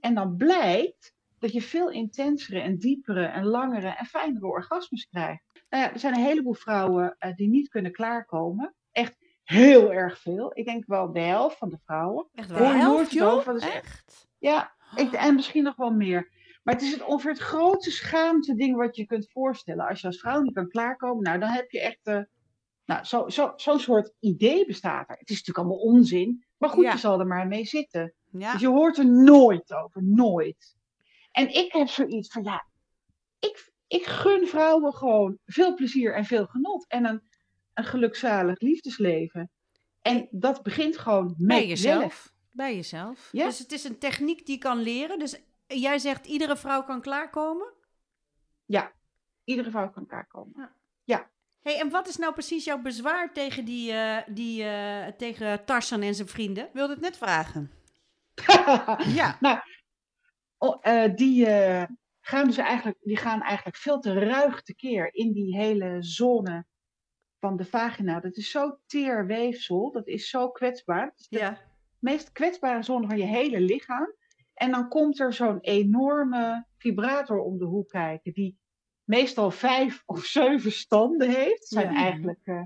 En 0.00 0.14
dan 0.14 0.36
blijkt 0.36 1.14
dat 1.38 1.52
je 1.52 1.62
veel 1.62 1.90
intensere 1.90 2.60
en 2.60 2.78
diepere 2.78 3.24
en 3.26 3.44
langere 3.44 3.88
en 3.88 4.06
fijnere 4.06 4.46
orgasmes 4.46 5.04
krijgt. 5.04 5.42
Nou 5.68 5.84
ja, 5.84 5.92
er 5.92 5.98
zijn 5.98 6.14
een 6.14 6.24
heleboel 6.24 6.54
vrouwen 6.54 7.16
eh, 7.18 7.34
die 7.34 7.48
niet 7.48 7.68
kunnen 7.68 7.92
klaarkomen. 7.92 8.74
Echt 8.90 9.16
heel 9.50 9.92
erg 9.92 10.18
veel. 10.18 10.50
Ik 10.54 10.64
denk 10.64 10.84
wel 10.86 11.12
de 11.12 11.20
helft 11.20 11.56
van 11.58 11.68
de 11.68 11.78
vrouwen. 11.84 12.26
echt 12.34 12.48
nooit 12.48 12.72
Helft, 12.72 13.12
joh? 13.12 13.44
dat 13.44 13.56
is 13.56 13.68
echt-? 13.70 14.28
Ja, 14.38 14.74
ik, 14.96 15.12
en 15.12 15.34
misschien 15.34 15.62
nog 15.62 15.76
wel 15.76 15.90
meer. 15.90 16.30
Maar 16.62 16.74
het 16.74 16.82
is 16.82 16.92
het 16.92 17.02
ongeveer 17.04 17.30
het 17.30 17.40
grootste 17.40 17.90
schaamte 17.90 18.54
ding 18.54 18.76
wat 18.76 18.96
je 18.96 19.06
kunt 19.06 19.30
voorstellen. 19.30 19.86
Als 19.88 20.00
je 20.00 20.06
als 20.06 20.20
vrouw 20.20 20.40
niet 20.40 20.54
kan 20.54 20.68
klaarkomen, 20.68 21.22
nou 21.22 21.38
dan 21.38 21.48
heb 21.48 21.70
je 21.70 21.80
echt... 21.80 21.98
eh 22.02 22.20
nou, 22.84 23.04
zo'n 23.04 23.30
zo, 23.30 23.52
zo'n 23.56 23.78
soort 23.80 24.12
idee 24.20 24.66
bestaat 24.66 25.08
er. 25.10 25.16
Het 25.18 25.30
is 25.30 25.36
natuurlijk 25.36 25.58
allemaal 25.58 25.84
onzin. 25.94 26.44
Maar 26.58 26.68
goed, 26.70 26.84
Ja. 26.84 26.92
je 26.92 26.98
zal 26.98 27.20
er 27.20 27.26
maar 27.26 27.46
mee 27.46 27.64
zitten. 27.64 28.14
Ja. 28.30 28.52
Dus 28.52 28.60
je 28.60 28.68
hoort 28.68 28.98
er 28.98 29.06
nooit 29.06 29.74
over. 29.74 30.02
Nooit. 30.04 30.76
En 31.30 31.54
ik 31.54 31.72
heb 31.72 31.88
zoiets 31.88 32.28
van, 32.32 32.42
ja... 32.44 32.66
Ik, 33.38 33.72
ik 33.86 34.04
gun 34.06 34.46
vrouwen 34.46 34.94
gewoon 34.94 35.38
veel 35.44 35.74
plezier 35.74 36.14
en 36.14 36.24
veel 36.24 36.46
genot. 36.46 36.86
En 36.88 37.04
een, 37.04 37.22
een 37.80 37.86
gelukzalig 37.86 38.60
liefdesleven. 38.60 39.50
En 40.02 40.28
dat 40.30 40.62
begint 40.62 40.98
gewoon 40.98 41.26
met 41.26 41.46
Bij 41.46 41.66
jezelf. 41.66 42.32
Bij 42.50 42.74
jezelf. 42.74 43.28
Ja. 43.32 43.44
Dus 43.44 43.58
het 43.58 43.72
is 43.72 43.84
een 43.84 43.98
techniek 43.98 44.46
die 44.46 44.54
je 44.54 44.60
kan 44.60 44.78
leren. 44.78 45.18
Dus 45.18 45.40
jij 45.66 45.98
zegt 45.98 46.26
iedere 46.26 46.56
vrouw 46.56 46.84
kan 46.84 47.00
klaarkomen. 47.00 47.72
Ja, 48.64 48.92
iedere 49.44 49.70
vrouw 49.70 49.90
kan 49.90 50.06
klaarkomen. 50.06 50.70
hey, 51.62 51.80
en 51.80 51.90
wat 51.90 52.08
is 52.08 52.16
nou 52.16 52.32
precies 52.32 52.64
jouw 52.64 52.80
bezwaar 52.80 53.32
tegen, 53.32 53.64
die, 53.64 53.92
eh, 53.92 54.22
die, 54.26 54.64
eh, 54.64 55.06
tegen 55.06 55.64
Tarzan 55.64 56.02
en 56.02 56.14
zijn 56.14 56.28
vrienden? 56.28 56.64
Ik 56.64 56.72
wilde 56.72 56.92
het 56.92 57.02
net 57.02 57.16
vragen. 57.16 57.70
Ja. 59.14 59.36
Nou, 59.40 59.60
oh, 60.58 60.78
eh, 60.80 61.14
die, 61.14 61.46
gaan 62.20 62.46
dus 62.46 62.56
eigenlijk, 62.56 62.98
die 63.00 63.16
gaan 63.16 63.42
eigenlijk 63.42 63.76
veel 63.76 64.00
te 64.00 64.12
ruig 64.12 64.62
tekeer 64.62 65.14
in 65.14 65.32
die 65.32 65.56
hele 65.56 65.96
zone 66.02 66.66
van 67.40 67.56
de 67.56 67.64
vagina. 67.64 68.20
Dat 68.20 68.36
is 68.36 68.50
zo 68.50 68.78
teer 68.86 69.26
weefsel, 69.26 69.90
dat 69.92 70.06
is 70.06 70.28
zo 70.30 70.50
kwetsbaar. 70.50 71.04
Het 71.04 71.18
is 71.20 71.28
de 71.28 71.38
Ja. 71.38 71.58
meest 71.98 72.32
kwetsbare 72.32 72.82
zone 72.82 73.06
van 73.06 73.18
je 73.18 73.24
hele 73.24 73.60
lichaam. 73.60 74.14
En 74.54 74.70
dan 74.70 74.88
komt 74.88 75.20
er 75.20 75.32
zo'n 75.32 75.60
enorme 75.60 76.66
vibrator 76.76 77.38
om 77.38 77.58
de 77.58 77.64
hoek 77.64 77.88
kijken, 77.88 78.32
die 78.32 78.58
meestal 79.04 79.50
vijf 79.50 80.02
of 80.06 80.24
zeven 80.24 80.72
standen 80.72 81.28
heeft. 81.30 81.58
Het 81.58 81.68
zijn 81.68 81.92
Ja. 81.92 81.98
eigenlijk 82.02 82.40
eh, 82.44 82.62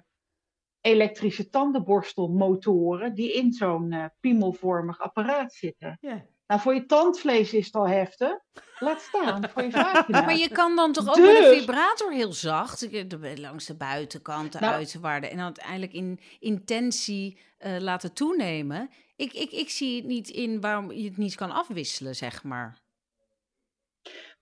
elektrische 0.86 1.48
tandenborstelmotoren 1.50 3.14
die 3.14 3.32
in 3.32 3.52
zo'n 3.52 3.92
eh, 3.92 4.04
piemelvormig 4.20 5.00
apparaat 5.00 5.52
zitten. 5.52 5.98
ja. 6.00 6.24
Nou, 6.46 6.60
voor 6.60 6.74
je 6.74 6.86
tandvlees 6.86 7.52
is 7.52 7.66
het 7.66 7.74
al 7.74 7.88
heftig. 7.88 8.38
Laat 8.78 9.00
staan 9.00 9.48
voor 9.48 9.62
je 9.62 9.70
vagina. 9.70 10.20
Maar 10.20 10.36
je 10.36 10.48
kan 10.48 10.76
dan 10.76 10.92
toch 10.92 11.08
ook 11.08 11.16
met 11.16 11.26
een 11.26 11.34
Dus- 11.42 11.58
vibrator 11.58 12.12
heel 12.12 12.32
zacht, 12.32 12.90
de- 12.90 13.34
langs 13.40 13.66
de 13.66 13.76
buitenkant, 13.76 14.52
de 14.52 14.58
Nou- 14.58 14.72
uiterwaarden, 14.74 15.30
en 15.30 15.36
dan 15.36 15.44
uiteindelijk 15.44 15.92
in 15.92 16.20
intentie 16.38 17.38
eh, 17.58 17.76
laten 17.78 18.12
toenemen. 18.12 18.90
Ik, 19.16 19.32
ik, 19.32 19.50
ik 19.50 19.70
zie 19.70 19.96
het 19.96 20.04
niet 20.06 20.28
in 20.28 20.60
waarom 20.60 20.92
je 20.92 21.04
het 21.08 21.16
niet 21.16 21.34
kan 21.34 21.50
afwisselen, 21.50 22.14
zeg 22.16 22.42
maar. 22.42 22.82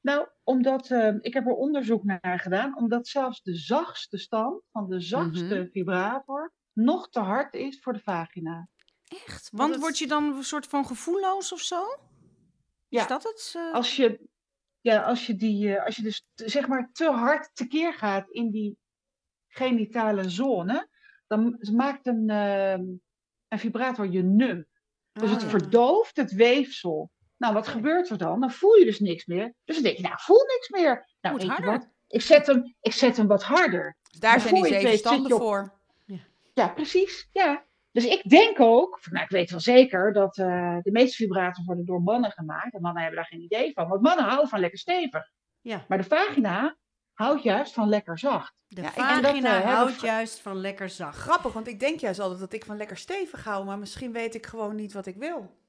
Nou, 0.03 0.29
omdat, 0.43 0.91
eh, 0.91 1.15
ik 1.21 1.35
heb 1.35 1.47
er 1.47 1.53
onderzoek 1.55 2.05
naar 2.05 2.39
gedaan, 2.41 2.77
omdat 2.77 3.09
zelfs 3.09 3.43
de 3.43 3.55
zachtste 3.57 4.19
stand 4.19 4.63
van 4.73 4.89
de 4.89 5.01
zachtste 5.01 5.55
Mhm. 5.55 5.67
vibrator 5.71 6.53
nog 6.73 7.09
te 7.09 7.21
hard 7.21 7.55
is 7.55 7.81
voor 7.81 7.93
de 7.93 7.99
vagina. 7.99 8.69
Echt? 9.27 9.49
Want 9.53 9.77
word 9.77 9.99
je 9.99 10.07
dan 10.07 10.25
een 10.37 10.45
soort 10.45 10.67
van 10.67 10.87
gevoelloos 10.87 11.53
of 11.53 11.61
zo? 11.61 11.83
Ja. 12.89 13.01
Is 13.01 13.07
dat 13.07 13.23
het? 13.23 13.53
eh? 13.57 13.73
Als 13.73 13.97
je, 13.97 14.29
ja, 14.81 15.03
als 15.03 15.27
je, 15.27 15.37
die, 15.37 15.77
eh, 15.77 15.85
als 15.85 15.97
je 15.97 16.03
dus 16.03 16.27
zeg 16.35 16.69
maar 16.69 16.91
te 16.93 17.11
hard 17.11 17.51
tekeer 17.55 17.95
gaat 17.95 18.31
in 18.31 18.51
die 18.51 18.79
genitale 19.49 20.29
zone, 20.31 20.89
dan 21.27 21.59
maakt 21.73 22.07
een, 22.07 22.31
eh, 22.31 22.73
een 23.49 23.59
vibrator 23.59 24.07
je 24.11 24.23
num. 24.23 24.67
Dus 25.13 25.31
het 25.31 25.43
Ah. 25.43 25.49
verdooft 25.49 26.17
het 26.17 26.33
weefsel. 26.33 27.11
Nou, 27.43 27.55
wat 27.55 27.69
gebeurt 27.69 28.11
er 28.11 28.19
dan? 28.19 28.41
Dan 28.41 28.51
voel 28.51 28.75
je 28.75 28.85
dus 28.85 29.01
niks 29.01 29.27
meer. 29.27 29.55
Dus 29.65 29.75
dan 29.75 29.85
denk 29.85 29.97
je, 29.97 30.03
nou, 30.03 30.15
voel 30.19 30.45
niks 30.47 30.69
meer. 30.69 31.09
Nou, 31.21 31.37
Moet 31.37 31.49
harder. 31.49 31.71
wat? 31.71 31.89
Ik 32.09 32.21
zet, 32.21 32.47
hem, 32.47 32.75
ik 32.81 32.93
zet 32.93 33.17
hem 33.17 33.27
wat 33.27 33.43
harder. 33.43 33.97
Dus 34.11 34.21
daar 34.21 34.41
zijn 34.41 34.55
die 34.55 34.67
zeven 34.67 34.99
standen 34.99 35.39
voor. 35.39 35.81
Ja, 36.55 36.69
precies. 36.69 37.29
Ja. 37.33 37.65
Dus 37.91 38.05
ik 38.05 38.29
denk 38.29 38.61
ook, 38.61 39.01
nou, 39.11 39.25
ik 39.25 39.31
weet 39.31 39.51
wel 39.51 39.61
zeker, 39.61 40.13
dat 40.13 40.39
eh, 40.39 40.77
de 40.83 40.91
meeste 40.91 41.17
vibratoren 41.17 41.67
worden 41.67 41.85
door 41.85 42.03
mannen 42.03 42.31
gemaakt. 42.31 42.75
En 42.75 42.81
mannen 42.81 43.03
hebben 43.03 43.21
daar 43.21 43.31
geen 43.31 43.43
idee 43.43 43.73
van. 43.73 43.89
Want 43.89 44.03
mannen 44.03 44.25
houden 44.25 44.49
van 44.49 44.61
lekker 44.61 44.79
stevig. 44.79 45.31
Ja. 45.61 45.85
Maar 45.89 45.99
de 45.99 46.05
vagina 46.05 46.77
houdt 47.13 47.43
juist 47.43 47.73
van 47.73 47.89
lekker 47.89 48.19
zacht. 48.19 48.55
De 48.67 48.81
Ja, 48.81 48.87
dat, 48.87 48.95
vagina 48.95 49.63
eh, 49.63 49.75
houdt 49.75 50.01
juist 50.01 50.41
van 50.41 50.57
lekker 50.57 50.89
zacht. 50.89 51.19
Grappig, 51.19 51.53
want 51.53 51.67
ik 51.67 51.81
denk 51.81 52.01
juist 52.01 52.21
altijd 52.21 52.41
dat 52.41 52.53
ik 52.53 52.65
van 52.65 52.77
lekker 52.77 52.97
stevig 52.97 53.45
hou, 53.45 53.65
maar 53.65 53.79
misschien 53.79 54.13
weet 54.13 54.35
ik 54.35 54.47
gewoon 54.47 54.75
niet 54.75 54.93
wat 54.93 55.07
ik 55.07 55.17
wil. 55.17 55.61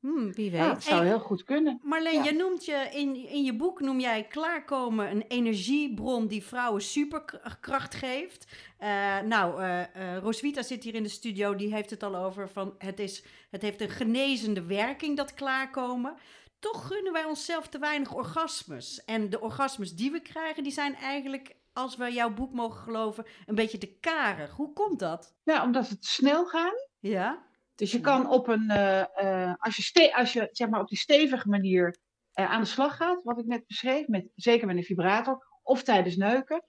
Hmm. 0.00 0.32
Wie 0.32 0.50
weet. 0.50 0.60
Ja, 0.60 0.68
dat 0.72 0.82
zou 0.82 1.00
En- 1.00 1.06
heel 1.06 1.18
goed 1.18 1.44
kunnen. 1.44 1.80
Marleen, 1.82 2.12
Ja. 2.14 2.24
je 2.24 2.32
noemt 2.32 2.64
je 2.64 2.88
in, 2.92 3.28
in 3.28 3.42
je 3.44 3.56
boek 3.56 3.80
noem 3.80 4.00
jij 4.00 4.24
klaarkomen 4.26 5.10
een 5.10 5.22
energiebron 5.28 6.26
die 6.26 6.44
vrouwen 6.44 6.82
superkracht 6.82 7.94
geeft. 7.94 8.46
Eh, 8.78 9.20
nou, 9.20 9.62
eh 9.62 9.82
eh, 10.14 10.22
Roswitha 10.22 10.62
zit 10.62 10.84
hier 10.84 10.94
in 10.94 11.02
de 11.02 11.08
studio, 11.08 11.54
die 11.54 11.74
heeft 11.74 11.90
het 11.90 12.02
al 12.02 12.16
over 12.16 12.48
van 12.48 12.74
het, 12.78 13.00
is, 13.00 13.24
het 13.50 13.62
heeft 13.62 13.80
een 13.80 13.90
genezende 13.90 14.62
werking, 14.64 15.16
dat 15.16 15.34
klaarkomen. 15.34 16.14
toch 16.58 16.86
gunnen 16.86 17.12
wij 17.12 17.24
onszelf 17.24 17.68
te 17.68 17.78
weinig 17.78 18.14
orgasmes. 18.14 19.04
En 19.04 19.30
de 19.30 19.40
orgasmes 19.40 19.94
die 19.94 20.10
we 20.10 20.20
krijgen, 20.20 20.62
die 20.62 20.72
zijn 20.72 20.94
eigenlijk, 20.94 21.56
als 21.72 21.96
we 21.96 22.12
jouw 22.12 22.30
boek 22.34 22.52
mogen 22.52 22.80
geloven, 22.80 23.24
een 23.46 23.54
beetje 23.54 23.78
te 23.78 23.96
karig. 24.00 24.50
Hoe 24.50 24.72
komt 24.72 24.98
dat? 24.98 25.34
Ja, 25.44 25.62
omdat 25.64 25.88
het 25.88 26.04
snel 26.04 26.46
gaat. 26.46 26.88
Ja? 27.00 27.44
Dus 27.76 27.92
je 27.92 28.00
kan 28.00 28.30
op 28.30 28.48
een, 28.48 28.70
eh, 28.70 29.00
eh, 29.48 29.54
als 29.58 29.76
je, 29.76 29.82
ste 29.82 30.14
als 30.14 30.32
je 30.32 30.48
zeg 30.52 30.68
maar 30.68 30.80
op 30.80 30.88
die 30.88 30.98
stevige 30.98 31.48
manier 31.48 31.96
eh, 32.32 32.50
aan 32.50 32.60
de 32.60 32.66
slag 32.66 32.96
gaat, 32.96 33.22
wat 33.22 33.38
ik 33.38 33.46
net 33.46 33.66
beschreef, 33.66 34.06
met, 34.06 34.28
zeker 34.34 34.66
met 34.66 34.76
een 34.76 34.82
vibrator 34.82 35.46
of 35.62 35.82
tijdens 35.82 36.16
neuken, 36.16 36.64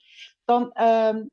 dan, 0.46 0.72
ehm, 0.72 1.26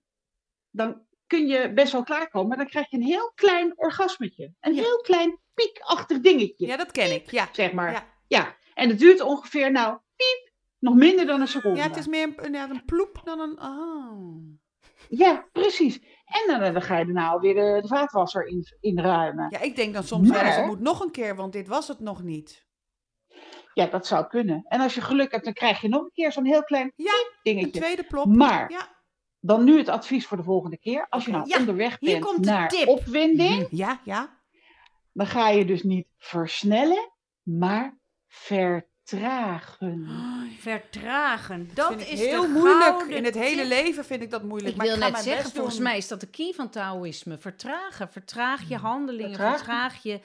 dan 0.70 1.06
kun 1.26 1.46
je 1.46 1.72
best 1.72 1.92
wel 1.92 2.02
klaarkomen, 2.02 2.48
maar 2.48 2.56
dan 2.56 2.66
krijg 2.66 2.90
je 2.90 2.96
een 2.96 3.02
heel 3.02 3.32
klein 3.34 3.72
orgasmetje. 3.78 4.52
Een 4.60 4.74
Ja. 4.74 4.82
heel 4.82 5.00
klein 5.00 5.40
piekachtig 5.54 6.20
dingetje, 6.20 6.66
Ja, 6.66 6.76
dat 6.76 6.90
ken 6.90 7.14
ik. 7.14 7.30
Ja. 7.30 7.48
zeg 7.52 7.72
maar. 7.72 7.92
Ja. 7.92 8.12
Ja. 8.26 8.56
en 8.74 8.88
het 8.88 8.98
duurt 8.98 9.20
ongeveer, 9.20 9.70
nou, 9.70 9.98
piep, 10.16 10.52
nog 10.78 10.94
minder 10.94 11.26
dan 11.26 11.40
een 11.40 11.48
seconde. 11.48 11.78
ja, 11.78 11.86
het 11.86 11.96
is 11.96 12.06
meer 12.06 12.32
een, 12.36 12.52
ja, 12.52 12.70
een 12.70 12.84
ploep 12.84 13.20
dan 13.24 13.40
een... 13.40 13.60
Oh. 13.62 14.58
Ja, 15.08 15.48
precies. 15.52 16.00
En 16.24 16.60
dan, 16.60 16.72
dan 16.72 16.82
ga 16.82 16.98
je 16.98 17.04
daarna 17.04 17.28
alweer 17.28 17.54
de, 17.54 17.78
de 17.82 17.88
vaatwasser 17.88 18.46
in, 18.46 18.64
inruimen. 18.80 19.46
Ja, 19.50 19.60
ik 19.60 19.76
denk 19.76 19.94
dan 19.94 20.02
soms 20.04 20.30
wel 20.30 20.40
eens, 20.40 20.56
het 20.56 20.66
moet 20.66 20.80
nog 20.80 21.00
een 21.00 21.10
keer, 21.10 21.36
want 21.36 21.52
dit 21.52 21.68
was 21.68 21.88
het 21.88 22.00
nog 22.00 22.22
niet. 22.22 22.66
Ja, 23.74 23.86
dat 23.86 24.06
zou 24.06 24.26
kunnen. 24.26 24.64
En 24.68 24.80
als 24.80 24.94
je 24.94 25.00
geluk 25.00 25.32
hebt, 25.32 25.44
dan 25.44 25.52
krijg 25.52 25.80
je 25.80 25.88
nog 25.88 26.02
een 26.02 26.10
keer 26.12 26.32
zo'n 26.32 26.46
heel 26.46 26.62
klein 26.64 26.92
Ja, 26.96 27.12
Een 27.12 27.32
dingetje. 27.42 27.80
tweede 27.80 28.04
plop. 28.04 28.26
Maar 28.26 28.70
Ja, 28.70 28.96
dan 29.40 29.64
nu 29.64 29.78
het 29.78 29.88
advies 29.88 30.26
voor 30.26 30.36
de 30.36 30.42
volgende 30.42 30.78
keer. 30.78 31.06
Als 31.08 31.24
je 31.24 31.30
nou 31.30 31.48
Ja, 31.48 31.58
onderweg 31.58 31.98
bent 31.98 32.38
naar 32.38 32.68
tip. 32.68 32.88
opwinding, 32.88 33.66
ja, 33.70 34.00
ja. 34.04 34.40
dan 35.12 35.26
ga 35.26 35.48
je 35.48 35.64
dus 35.64 35.82
niet 35.82 36.08
versnellen, 36.18 37.12
maar 37.42 37.98
vertragen. 38.26 38.92
Vertragen. 40.58 41.70
Dat 41.74 41.88
vind 41.88 42.00
ik 42.00 42.08
is 42.08 42.20
heel 42.20 42.42
de 42.42 42.48
moeilijk. 42.48 43.02
In 43.02 43.24
het 43.24 43.34
hele 43.34 43.60
tip. 43.60 43.68
leven 43.68 44.04
vind 44.04 44.22
ik 44.22 44.30
dat 44.30 44.42
moeilijk. 44.42 44.70
Ik 44.70 44.76
maar 44.76 44.86
wil 44.86 44.96
ga 44.96 45.08
net 45.08 45.22
zeggen, 45.22 45.50
volgens 45.50 45.74
doen. 45.74 45.84
mij 45.84 45.96
is 45.96 46.08
dat 46.08 46.20
de 46.20 46.26
key 46.26 46.52
van 46.52 46.70
Taoïsme. 46.70 47.38
Vertragen. 47.38 48.08
Vertraag 48.08 48.68
je 48.68 48.76
handelingen. 48.76 49.28
Vertragen. 49.30 49.58
Vertraag 49.58 50.02
je, 50.02 50.20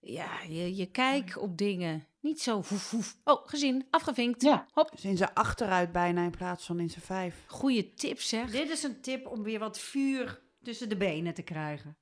ja, 0.00 0.30
je, 0.48 0.76
je 0.76 0.86
kijk 0.86 1.36
op 1.40 1.58
dingen. 1.58 2.06
Niet 2.20 2.40
zo 2.42 2.54
hoef. 2.68 3.16
Oh, 3.24 3.48
gezien. 3.48 3.86
Afgevinkt. 3.90 4.42
Ja. 4.42 4.66
Hop. 4.72 4.90
Dus 4.90 5.04
in 5.04 5.16
zijn 5.16 5.34
achteruit 5.34 5.92
bijna 5.92 6.22
in 6.22 6.30
plaats 6.30 6.66
van 6.66 6.80
in 6.80 6.90
zijn 6.90 7.04
vijf. 7.04 7.34
Goeie 7.46 7.94
tip 7.94 8.20
zeg. 8.20 8.50
Dit 8.50 8.70
is 8.70 8.82
een 8.82 9.00
tip 9.00 9.26
om 9.26 9.42
weer 9.42 9.58
wat 9.58 9.78
vuur 9.78 10.40
tussen 10.62 10.88
de 10.88 10.96
benen 10.96 11.34
te 11.34 11.42
krijgen. 11.42 11.96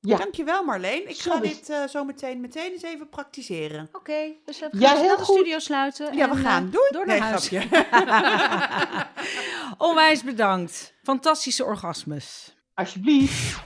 Ja. 0.00 0.16
Dankjewel 0.16 0.64
Marleen. 0.64 1.08
Ik 1.08 1.16
Zo 1.20 1.30
ga 1.30 1.42
is- 1.42 1.56
dit 1.56 1.68
eh, 1.70 1.84
zo 1.88 2.04
meteen, 2.04 2.40
meteen 2.40 2.72
eens 2.72 2.82
even 2.82 3.08
praktiseren. 3.08 3.88
Oké, 3.92 4.32
dus 4.44 4.58
we 4.58 4.68
gaan 4.70 4.80
Ja, 4.80 4.90
snel 4.90 5.02
heel 5.02 5.16
de 5.16 5.22
goed. 5.22 5.36
studio 5.36 5.58
sluiten. 5.58 6.16
Ja, 6.16 6.22
en, 6.28 6.30
we 6.30 6.36
eh, 6.36 6.44
gaan. 6.44 6.70
Doei. 6.70 6.88
Door 6.90 7.06
naar 7.06 7.18
Nee, 7.20 7.28
huis. 7.28 7.48
Onwijs 9.88 10.22
bedankt. 10.22 10.94
Fantastische 11.02 11.64
orgasmes. 11.64 12.54
Alsjeblieft. 12.74 13.56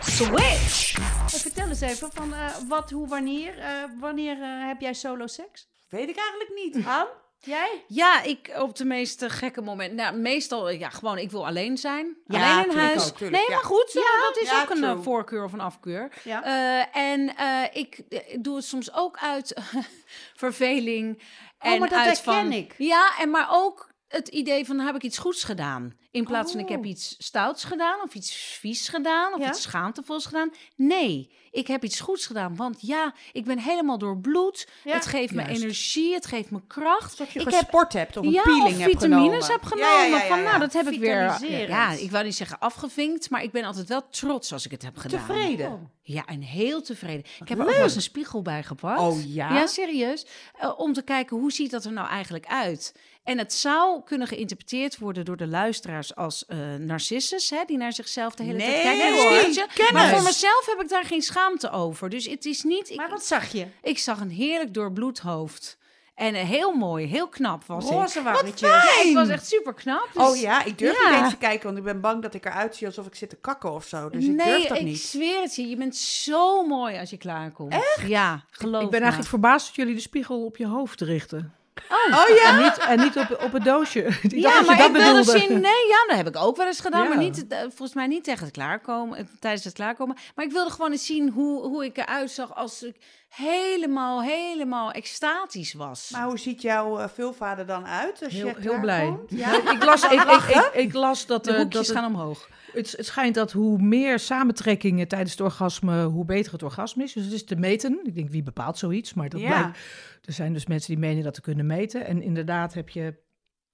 Switch. 0.00 0.96
En 1.32 1.40
vertel 1.40 1.68
eens 1.68 1.80
even 1.80 2.10
van 2.12 2.34
eh, 2.34 2.54
wat, 2.68 2.90
hoe, 2.90 3.08
wanneer. 3.08 3.58
eh, 3.58 3.68
wanneer 4.00 4.42
eh, 4.42 4.66
heb 4.66 4.80
jij 4.80 4.94
solo 4.94 5.26
seks? 5.26 5.68
Weet 5.88 6.08
ik 6.08 6.16
eigenlijk 6.16 6.50
niet. 6.64 6.86
Aan? 6.86 7.06
Jij? 7.40 7.84
Ja, 7.88 8.22
ik 8.22 8.52
op 8.58 8.76
de 8.76 8.84
meest 8.84 9.22
eh, 9.22 9.30
gekke 9.30 9.60
momenten. 9.60 9.96
Nou, 9.96 10.16
meestal, 10.16 10.70
ja, 10.70 10.88
gewoon, 10.90 11.18
ik 11.18 11.30
wil 11.30 11.46
alleen 11.46 11.78
zijn. 11.78 12.16
Ja, 12.26 12.58
alleen 12.58 12.70
in 12.70 12.76
huis. 12.78 13.08
ook, 13.08 13.16
tuurlijk, 13.16 13.46
nee, 13.48 13.56
maar 13.56 13.64
goed, 13.64 13.90
ja, 13.92 14.20
dat 14.28 14.36
is 14.42 14.52
ook 14.62 14.70
een 14.70 14.76
true. 14.76 14.90
eh, 14.96 15.02
voorkeur 15.02 15.44
of 15.44 15.52
een 15.52 15.60
afkeur. 15.60 16.12
Eh, 16.24 16.96
en 16.96 17.36
eh, 17.36 17.62
ik 17.72 17.98
eh, 18.08 18.36
doe 18.40 18.56
het 18.56 18.64
soms 18.64 18.92
ook 18.94 19.16
uit 19.18 19.54
verveling. 20.34 21.22
Oh, 21.58 21.70
en 21.70 21.78
maar 21.80 21.88
dat 21.88 21.98
uit 21.98 22.20
van, 22.20 22.52
ik. 22.52 22.74
Ja, 22.78 23.14
en 23.18 23.30
maar 23.30 23.46
ook 23.50 23.88
het 24.08 24.28
idee 24.28 24.66
van, 24.66 24.78
heb 24.80 24.94
ik 24.94 25.02
iets 25.02 25.18
goeds 25.18 25.44
gedaan? 25.44 25.96
In 26.10 26.24
plaats 26.24 26.52
van, 26.52 26.60
ik 26.60 26.68
heb 26.68 26.80
Oh. 26.80 26.86
iets 26.86 27.14
stouts 27.18 27.64
gedaan, 27.64 28.02
of 28.02 28.14
iets 28.14 28.34
vies 28.60 28.88
gedaan, 28.88 29.34
of 29.34 29.48
iets 29.48 29.62
schaamtevols 29.62 30.26
gedaan. 30.26 30.52
Nee, 30.76 31.34
ik 31.56 31.66
heb 31.66 31.84
iets 31.84 32.00
goeds 32.00 32.26
gedaan. 32.26 32.56
Want 32.56 32.76
ja, 32.80 33.14
ik 33.32 33.44
ben 33.44 33.58
helemaal 33.58 33.98
doorbloed. 33.98 34.68
Ja. 34.84 34.92
Het 34.94 35.06
geeft 35.06 35.32
me 35.34 35.42
Juist. 35.42 35.62
energie, 35.62 36.14
het 36.14 36.26
geeft 36.26 36.50
me 36.50 36.60
kracht. 36.66 37.10
Alsof 37.10 37.32
je 37.32 37.40
ik 37.40 37.44
heb 37.50 37.54
gesport 37.54 37.92
hebt 37.92 38.16
of 38.16 38.24
een 38.24 38.30
ja, 38.32 38.42
peeling 38.42 38.64
of 38.66 38.78
hebt 38.78 38.90
vitamines 38.90 39.46
genomen. 39.46 39.48
heb 39.52 39.62
Ja, 39.62 39.68
genomen. 39.68 39.88
ja, 39.88 40.04
ja, 40.16 40.22
ja, 40.22 40.28
Van, 40.28 40.42
nou, 40.42 40.58
dat 40.58 40.72
heb 40.72 40.86
ik 40.88 40.98
weer. 41.00 41.32
Vitaliserend. 41.32 41.68
Ja, 41.68 41.90
ik 41.92 42.10
wou 42.10 42.24
niet 42.24 42.34
zeggen 42.36 42.58
afgevinkt, 42.58 43.30
maar 43.30 43.42
ik 43.42 43.50
ben 43.52 43.64
altijd 43.64 43.88
wel 43.88 44.08
trots 44.10 44.52
als 44.52 44.64
ik 44.64 44.70
het 44.70 44.82
heb 44.82 44.96
gedaan. 44.96 45.26
Tevreden. 45.26 45.90
Ja, 46.02 46.24
en 46.26 46.40
heel 46.40 46.82
tevreden. 46.82 47.24
Ik 47.40 47.48
heb 47.48 47.58
er 47.58 47.64
ook 47.66 47.70
wel 47.72 47.82
eens 47.82 47.94
een 47.94 48.02
spiegel 48.02 48.42
bij 48.42 48.62
gepakt. 48.62 49.00
Oh 49.00 49.34
ja? 49.34 49.54
Ja, 49.54 49.66
serieus. 49.66 50.26
Eh, 50.58 50.72
om 50.78 50.92
te 50.92 51.02
kijken 51.02 51.36
hoe 51.36 51.52
ziet 51.52 51.70
dat 51.70 51.84
er 51.84 51.92
nou 51.92 52.08
eigenlijk 52.08 52.46
uit. 52.46 52.94
En 53.24 53.38
het 53.38 53.52
zou 53.52 54.02
kunnen 54.04 54.26
geïnterpreteerd 54.26 54.98
worden 54.98 55.24
door 55.24 55.36
de 55.36 55.46
luisteraars 55.46 56.14
als 56.14 56.46
eh 56.46 56.58
narcissus, 56.78 57.50
hè, 57.50 57.58
die 57.66 57.76
naar 57.76 57.92
zichzelf 57.92 58.34
de 58.34 58.42
hele 58.42 58.56
Nee, 58.58 58.66
tijd 58.82 58.82
kijken. 58.82 59.12
hoor. 59.22 59.30
Een 59.32 59.42
spiegeltje. 59.42 59.66
Kennis. 59.74 59.92
Maar 59.92 60.08
voor 60.14 60.22
mezelf 60.22 60.66
heb 60.66 60.80
ik 60.80 60.88
daar 60.88 61.04
geen 61.04 61.22
schaamte 61.22 61.45
over. 61.70 62.08
Dus 62.10 62.26
het 62.26 62.44
is 62.44 62.62
niet. 62.62 62.90
Ik, 62.90 62.96
Maar 62.96 63.10
wat 63.10 63.24
zag 63.24 63.52
je? 63.52 63.66
ik 63.82 63.98
zag 63.98 64.20
een 64.20 64.30
heerlijk 64.30 64.74
doorbloed 64.74 65.18
hoofd. 65.18 65.78
En 66.14 66.34
heel 66.34 66.72
mooi, 66.72 67.06
heel 67.06 67.28
knap 67.28 67.64
was 67.64 67.84
ik. 67.84 67.90
Roze 67.90 68.22
wangetjes. 68.22 68.60
Ja, 68.60 69.02
ik 69.04 69.14
was 69.14 69.28
echt 69.28 69.46
super 69.46 69.74
knap. 69.74 70.08
Dus 70.12 70.22
Oh 70.28 70.36
ja, 70.36 70.64
ik 70.64 70.78
durf 70.78 71.02
Ja. 71.02 71.10
niet 71.10 71.20
eens 71.20 71.30
te 71.30 71.36
kijken, 71.38 71.64
want 71.66 71.78
ik 71.78 71.84
ben 71.84 72.00
bang 72.00 72.22
dat 72.22 72.34
ik 72.34 72.44
eruit 72.44 72.76
zie 72.76 72.86
alsof 72.86 73.06
ik 73.06 73.14
zit 73.14 73.28
te 73.30 73.36
kakken 73.36 73.72
of 73.72 73.86
zo. 73.86 74.10
Dus 74.10 74.24
ik 74.24 74.38
durf 74.38 74.66
dat 74.66 74.76
ik 74.78 74.84
niet. 74.84 74.98
zweer 75.00 75.40
het 75.42 75.54
je. 75.56 75.68
Je 75.68 75.76
bent 75.76 75.96
zo 75.96 76.66
mooi 76.66 76.98
als 76.98 77.10
je 77.10 77.16
klaarkomt. 77.16 77.72
Echt? 77.72 78.02
Ja, 78.06 78.44
geloof 78.50 78.82
Ik 78.82 78.90
ben 78.90 78.98
me. 78.98 79.04
eigenlijk 79.04 79.28
verbaasd 79.28 79.66
dat 79.66 79.74
jullie 79.74 79.94
de 79.94 80.00
spiegel 80.00 80.44
op 80.44 80.56
je 80.56 80.66
hoofd 80.66 81.00
richten. 81.00 81.54
Oh 81.90 82.36
ja? 82.36 82.50
En 82.58 82.62
niet, 82.62 82.76
en 82.78 82.98
niet 83.00 83.16
op, 83.16 83.42
op 83.42 83.52
het 83.52 83.64
doosje. 83.64 84.00
Ik 84.22 84.30
Ja, 84.30 84.40
dacht 84.42 84.56
dat 84.58 84.66
maar 84.66 84.76
je 84.76 84.82
dat 84.82 84.90
ik 84.90 84.96
wilde 85.02 85.18
bedoelde. 85.24 85.38
zien... 85.38 85.48
Nee, 85.60 85.86
ja, 85.88 86.04
dat 86.06 86.16
heb 86.16 86.28
ik 86.28 86.36
ook 86.36 86.56
wel 86.56 86.66
eens 86.66 86.80
gedaan. 86.80 87.02
Ja. 87.02 87.08
Maar 87.08 87.18
niet, 87.18 87.46
eh, 87.46 87.58
volgens 87.60 87.94
mij 87.94 88.06
niet 88.06 88.24
tegen 88.24 88.44
het 88.44 88.52
klaarkomen, 88.52 89.18
eh, 89.18 89.24
tijdens 89.40 89.64
het 89.64 89.72
klaarkomen. 89.74 90.16
Maar 90.34 90.44
ik 90.44 90.52
wilde 90.52 90.70
gewoon 90.70 90.90
eens 90.90 91.06
zien 91.06 91.28
hoe, 91.30 91.62
hoe 91.62 91.84
ik 91.84 91.96
eruit 91.96 92.30
zag 92.30 92.54
als 92.54 92.82
ik 92.82 92.96
helemaal, 93.28 94.22
helemaal 94.22 94.90
extatisch 94.92 95.72
was. 95.74 96.08
Maar 96.12 96.24
hoe 96.26 96.38
ziet 96.38 96.62
jouw 96.62 96.98
eh, 96.98 97.08
vulvader 97.14 97.66
dan 97.66 97.86
uit 97.86 98.22
als 98.24 98.32
Heel, 98.32 98.46
je 98.46 98.54
heel 98.58 98.80
blij. 98.80 99.16
Ja, 99.28 99.70
ik, 99.72 99.84
las, 99.84 100.02
ik, 100.12 100.22
ik, 100.22 100.42
ik, 100.48 100.70
ik 100.74 100.92
las 100.92 101.26
dat, 101.26 101.44
de 101.44 101.50
hoekjes 101.56 101.72
dat 101.72 101.86
het, 101.86 101.96
gaan 101.96 102.14
omhoog. 102.14 102.48
het, 102.72 102.94
het 102.96 103.06
schijnt 103.06 103.34
dat 103.34 103.52
hoe 103.52 103.78
meer 103.78 104.18
samentrekkingen 104.18 105.08
tijdens 105.08 105.30
het 105.30 105.40
orgasme, 105.40 106.04
hoe 106.04 106.24
beter 106.24 106.52
het 106.52 106.62
orgasme 106.62 107.02
is. 107.02 107.12
Dus 107.12 107.24
het 107.24 107.32
is 107.32 107.44
te 107.44 107.56
meten. 107.56 108.00
Ik 108.04 108.14
denk, 108.14 108.30
wie 108.30 108.42
bepaalt 108.42 108.78
zoiets? 108.78 109.14
Maar 109.14 109.28
dat 109.28 109.40
Ja. 109.40 109.46
blijkt. 109.60 109.78
Er 110.26 110.32
zijn 110.32 110.52
dus 110.52 110.66
mensen 110.66 110.90
die 110.90 110.98
menen 111.04 111.24
dat 111.24 111.34
te 111.34 111.40
kunnen 111.40 111.66
meten. 111.66 112.06
En 112.06 112.22
inderdaad 112.22 112.74
heb 112.74 112.88
je 112.88 113.14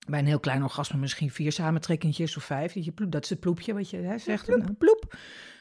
bij 0.07 0.19
een 0.19 0.27
heel 0.27 0.41
klein 0.41 0.63
orgasme 0.63 0.99
misschien 0.99 1.31
vier 1.31 1.53
samentrekkingjes 1.53 2.37
of 2.37 2.45
vijf. 2.45 2.73
Dat, 2.73 2.85
je 2.85 2.93
ploep, 2.93 3.13
dat 3.13 3.25
is 3.25 3.31
het 3.31 3.41
ploepje 3.41 3.75
wat 3.75 3.91
je 3.91 3.97
hè, 3.97 4.19
zegt. 4.19 4.49
Een, 4.49 4.69
een 4.69 4.77
ploep. 4.77 5.17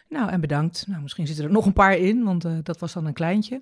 Nou, 0.10 0.30
en 0.30 0.42
bedankt. 0.42 0.88
Nou, 0.88 1.02
misschien 1.02 1.28
zitten 1.28 1.46
er 1.46 1.52
nog 1.52 1.66
een 1.66 1.74
paar 1.74 1.98
in, 1.98 2.24
want 2.24 2.46
eh, 2.46 2.58
dat 2.64 2.80
was 2.80 2.94
dan 2.94 3.06
een 3.06 3.14
kleintje. 3.14 3.62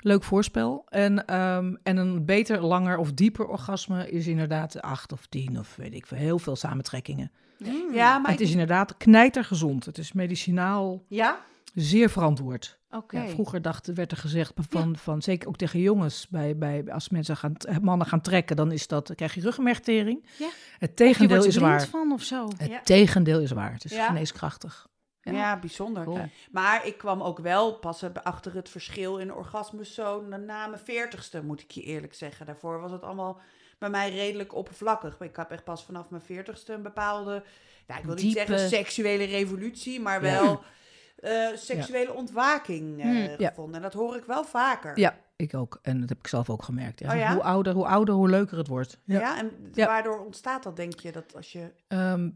Leuk 0.00 0.22
voorspel. 0.24 0.84
En, 0.88 1.26
ehm, 1.26 1.74
en 1.82 1.96
een 1.96 2.24
beter, 2.24 2.60
langer 2.64 2.96
of 2.98 3.12
dieper 3.12 3.46
orgasme 3.46 4.10
is 4.10 4.26
inderdaad 4.26 4.82
acht 4.82 5.12
of 5.12 5.26
tien 5.26 5.58
of 5.58 5.76
weet 5.76 5.94
ik 5.94 6.06
veel. 6.06 6.18
Heel 6.18 6.38
veel 6.38 6.56
samentrekkingen. 6.56 7.30
Ja, 7.92 8.18
maar 8.18 8.30
het 8.30 8.40
ik- 8.40 8.46
is 8.46 8.52
inderdaad 8.52 8.96
knijtergezond. 8.96 9.84
Het 9.84 9.98
is 9.98 10.12
medicinaal 10.12 11.04
Ja? 11.08 11.40
Zeer 11.74 12.10
verantwoord. 12.10 12.78
Ja, 13.08 13.26
vroeger 13.26 13.62
dacht, 13.62 13.86
werd 13.86 14.10
er 14.10 14.16
gezegd, 14.16 14.52
van, 14.54 14.96
van, 14.96 15.22
zeker 15.22 15.48
ook 15.48 15.56
tegen 15.56 15.80
jongens, 15.80 16.28
bij, 16.28 16.56
bij, 16.56 16.84
als 16.92 17.08
mensen 17.08 17.36
gaan, 17.36 17.56
mannen 17.80 18.06
gaan 18.06 18.20
trekken, 18.20 18.56
dan 18.56 18.72
is 18.72 18.86
dat, 18.86 19.12
krijg 19.14 19.34
je 19.34 19.40
ruggenmergtering. 19.40 20.26
Ja. 20.38 20.48
Het 20.78 20.96
tegendeel 20.96 21.44
is 21.44 21.56
er 21.56 21.62
waar. 21.62 21.86
van 21.86 22.12
of 22.12 22.22
zo. 22.22 22.48
Het 22.56 22.84
tegendeel 22.84 23.40
is 23.40 23.50
waar. 23.50 23.72
Het 23.72 23.84
is 23.84 23.96
geneeskrachtig. 23.96 24.86
ja. 25.20 25.58
bijzonder. 25.58 26.04
Cool. 26.04 26.30
Maar 26.50 26.86
ik 26.86 26.98
kwam 26.98 27.22
ook 27.22 27.38
wel 27.38 27.74
pas 27.74 28.02
achter 28.22 28.54
het 28.54 28.68
verschil 28.68 29.18
in 29.18 29.34
orgasmus 29.34 29.94
zo 29.94 30.22
na 30.22 30.66
mijn 30.66 30.82
veertigste, 30.84 31.42
moet 31.42 31.60
ik 31.60 31.70
je 31.70 31.82
eerlijk 31.82 32.14
zeggen. 32.14 32.46
Daarvoor 32.46 32.80
was 32.80 32.90
het 32.90 33.02
allemaal 33.02 33.40
bij 33.78 33.90
mij 33.90 34.10
redelijk 34.10 34.54
oppervlakkig. 34.54 35.20
Ik 35.20 35.36
heb 35.36 35.50
echt 35.50 35.64
pas 35.64 35.84
vanaf 35.84 36.10
mijn 36.10 36.22
veertigste 36.22 36.72
een 36.72 36.82
bepaalde, 36.82 37.44
ja, 37.86 37.98
ik 37.98 38.04
wil 38.04 38.14
niet 38.14 38.32
zeggen 38.32 38.68
seksuele 38.68 39.24
revolutie, 39.24 40.00
maar 40.00 40.20
wel 40.20 40.60
eh, 41.20 41.46
seksuele 41.54 42.14
ontwaking. 42.14 43.02
Ja. 43.38 43.48
gevonden. 43.48 43.74
En 43.76 43.82
dat 43.82 43.92
hoor 43.92 44.16
ik 44.16 44.24
wel 44.24 44.44
vaker. 44.44 44.98
Ja, 44.98 45.16
ik 45.36 45.54
ook. 45.54 45.78
En 45.82 46.00
dat 46.00 46.08
heb 46.08 46.18
ik 46.18 46.26
zelf 46.26 46.50
ook 46.50 46.62
gemerkt. 46.62 47.00
Oh 47.02 47.14
ja? 47.16 47.32
Hoe 47.32 47.42
ouder, 47.42 47.72
hoe 47.74 47.86
ouder, 47.86 48.14
hoe 48.14 48.28
leuker 48.28 48.58
het 48.58 48.68
wordt. 48.68 48.98
Ja, 49.04 49.38
en 49.38 49.50
waardoor 49.74 50.24
ontstaat 50.24 50.62
dat, 50.62 50.76
denk 50.76 50.98
je, 51.00 51.12
dat 51.12 51.36
als 51.36 51.52
je... 51.52 51.72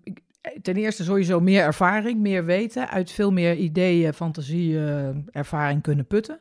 Ik- 0.03 0.20
ten 0.62 0.74
eerste 0.76 1.05
sowieso 1.05 1.41
meer 1.41 1.62
ervaring, 1.62 2.20
meer 2.20 2.45
weten. 2.45 2.89
Uit 2.89 3.11
veel 3.11 3.33
meer 3.33 3.55
ideeën, 3.55 4.12
fantasie, 4.14 4.78
eh, 4.78 5.09
ervaring 5.30 5.83
kunnen 5.83 6.07
putten. 6.07 6.41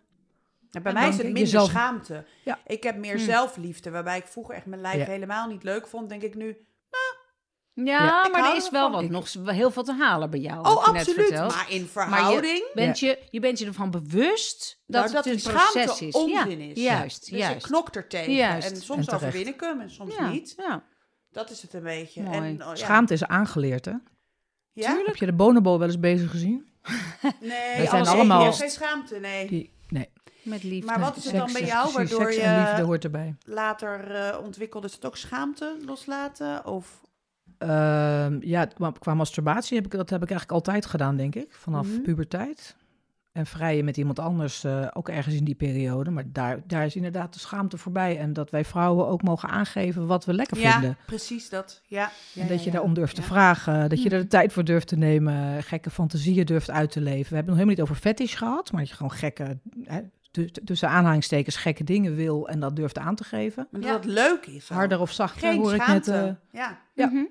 Ja, 0.69 0.81
bij 0.81 0.91
En 0.93 0.97
mij 0.99 1.07
is 1.09 1.15
het 1.15 1.23
minder 1.25 1.41
jezelf- 1.43 1.69
schaamte. 1.69 2.25
Ja. 2.43 2.59
Ik 2.65 2.83
heb 2.83 2.97
meer 2.97 3.15
Hmm. 3.15 3.23
zelfliefde, 3.25 3.89
waarbij 3.89 4.17
ik 4.17 4.25
vroeger 4.27 4.55
echt 4.55 4.65
mijn 4.65 4.81
lijf 4.81 5.05
helemaal 5.05 5.47
niet 5.47 5.63
leuk 5.63 5.87
vond. 5.87 6.09
Denk 6.09 6.21
ik 6.21 6.35
nu, 6.35 6.57
Ja, 7.85 8.27
maar 8.31 8.49
er 8.49 8.55
is 8.55 8.69
wel 8.69 8.91
wat, 8.91 9.01
Ik- 9.01 9.09
nog 9.09 9.33
heel 9.45 9.71
veel 9.71 9.83
te 9.83 9.93
halen 9.93 10.29
bij 10.29 10.39
jou. 10.39 10.59
Oh, 10.67 10.85
je 10.85 10.91
absoluut. 10.91 11.31
Maar 11.31 11.65
in 11.69 11.81
Maar 11.95 12.07
verhouding... 12.07 12.57
je 12.57 12.71
bent, 12.73 12.99
je, 12.99 13.19
je 13.29 13.39
bent 13.39 13.59
je 13.59 13.65
ervan 13.65 13.91
bewust 13.91 14.79
Nou, 14.87 15.11
dat, 15.11 15.25
het 15.25 15.33
een 15.45 15.51
proces 15.53 15.71
schaamte 15.71 16.05
is. 16.05 16.15
onzin 16.15 16.59
ja, 16.59 16.65
is. 16.71 16.81
Juist, 16.83 17.29
dus 17.29 17.39
juist. 17.39 17.55
ik 17.55 17.61
knok 17.61 17.95
er 17.95 18.07
tegen. 18.07 18.33
Juist. 18.33 18.67
En 18.67 18.73
En 18.73 18.81
soms 18.81 19.05
terecht. 19.05 19.23
overwin 19.25 19.47
ik 19.47 19.59
hem 19.59 19.79
en 19.81 19.89
soms 19.91 20.15
ja, 20.15 20.29
niet. 20.29 20.53
Ja. 20.57 20.83
Dat 21.31 21.49
is 21.49 21.61
het 21.61 21.73
een 21.73 21.83
beetje. 21.83 22.21
Mooi. 22.23 22.37
En, 22.37 22.61
oh, 22.61 22.67
ja. 22.67 22.75
Schaamte 22.75 23.13
is 23.13 23.25
aangeleerd, 23.25 23.85
hè? 23.85 23.93
Ja? 24.73 25.01
Heb 25.05 25.15
je 25.15 25.25
de 25.25 25.33
bonobo 25.33 25.77
wel 25.77 25.87
eens 25.87 25.99
bezig 25.99 26.31
gezien? 26.31 26.65
Nee, 27.39 27.87
zijn 27.87 28.07
allemaal- 28.07 28.53
geen 28.53 28.69
schaamte, 28.69 29.19
nee. 29.19 29.47
Die, 29.47 29.73
nee, 29.89 30.09
Met 30.41 30.63
liefde. 30.63 30.85
Maar 30.85 30.99
wat 30.99 31.15
is 31.17 31.23
het 31.23 31.35
dan 31.35 31.51
bij 31.53 31.65
jou, 31.65 31.91
precies, 31.91 32.11
waardoor 32.11 32.29
en 32.43 32.77
je 32.77 32.83
hoort 32.83 33.03
erbij. 33.03 33.35
later 33.43 34.15
eh 34.15 34.37
ontwikkelde? 34.43 34.87
Is 34.87 34.93
het 34.93 35.05
ook 35.05 35.17
schaamte 35.17 35.77
loslaten? 35.85 36.65
Of... 36.65 37.01
Ehm, 37.61 38.37
ja, 38.41 38.65
qua, 38.65 38.91
qua 38.99 39.13
masturbatie 39.13 39.75
heb 39.75 39.85
ik 39.85 39.91
dat 39.91 40.09
heb 40.09 40.21
ik 40.23 40.29
eigenlijk 40.29 40.51
altijd 40.51 40.85
gedaan, 40.85 41.15
denk 41.17 41.35
ik, 41.35 41.47
vanaf 41.51 41.87
Mhm. 41.87 42.01
puberteit. 42.01 42.75
En 43.31 43.45
vrijen 43.45 43.85
met 43.85 43.97
iemand 43.97 44.19
anders 44.19 44.63
eh, 44.63 44.87
ook 44.93 45.09
ergens 45.09 45.35
in 45.35 45.43
die 45.43 45.55
periode. 45.55 46.09
Maar 46.11 46.23
daar, 46.27 46.59
daar 46.67 46.85
is 46.85 46.95
inderdaad 46.95 47.33
de 47.33 47.39
schaamte 47.39 47.77
voorbij. 47.77 48.17
En 48.19 48.33
dat 48.33 48.49
wij 48.49 48.65
vrouwen 48.65 49.07
ook 49.07 49.21
mogen 49.23 49.49
aangeven 49.49 50.07
wat 50.07 50.25
we 50.25 50.33
lekker 50.33 50.59
Ja, 50.59 50.71
vinden. 50.71 50.97
precies 51.05 51.49
dat. 51.49 51.81
Ja. 51.85 52.11
ja 52.33 52.41
En 52.41 52.47
dat 52.47 52.57
ja, 52.57 52.63
je 52.63 52.65
ja. 52.65 52.71
daarom 52.71 52.93
durft 52.93 53.15
te 53.15 53.21
vragen. 53.21 53.89
Dat 53.89 54.03
je 54.03 54.09
er 54.09 54.19
de 54.21 54.27
tijd 54.27 54.53
voor 54.53 54.63
durft 54.63 54.87
te 54.87 54.97
nemen. 54.97 55.63
Gekke 55.63 55.89
fantasieën 55.89 56.45
durft 56.45 56.69
uit 56.69 56.91
te 56.91 57.01
leven. 57.01 57.29
We 57.29 57.35
hebben 57.35 57.37
het 57.37 57.45
nog 57.45 57.55
helemaal 57.55 57.75
niet 57.75 57.81
over 57.81 57.95
fetish 57.95 58.37
gehad. 58.37 58.71
Maar 58.71 58.81
dat 58.81 58.89
je 58.89 58.95
gewoon 58.95 59.11
gekke, 59.11 59.59
hè, 59.83 60.01
tu- 60.31 60.51
tussen 60.51 60.89
aanhalingstekens, 60.89 61.55
gekke 61.55 61.83
dingen 61.83 62.15
wil. 62.15 62.49
En 62.49 62.59
dat 62.59 62.75
durft 62.75 62.97
aan 62.97 63.15
te 63.15 63.23
geven. 63.23 63.67
Maar 63.71 63.81
Ja. 63.81 63.91
dat 63.91 64.03
het 64.03 64.13
leuk 64.13 64.45
is. 64.45 64.69
Harder 64.69 64.99
of 64.99 65.11
zachter 65.11 65.41
Geen 65.49 65.57
hoor 65.59 65.73
ik 65.73 65.87
net. 65.87 66.07
eh, 66.07 66.23
ja. 66.51 66.79
Ja. 66.93 67.07
Mhm. 67.07 67.23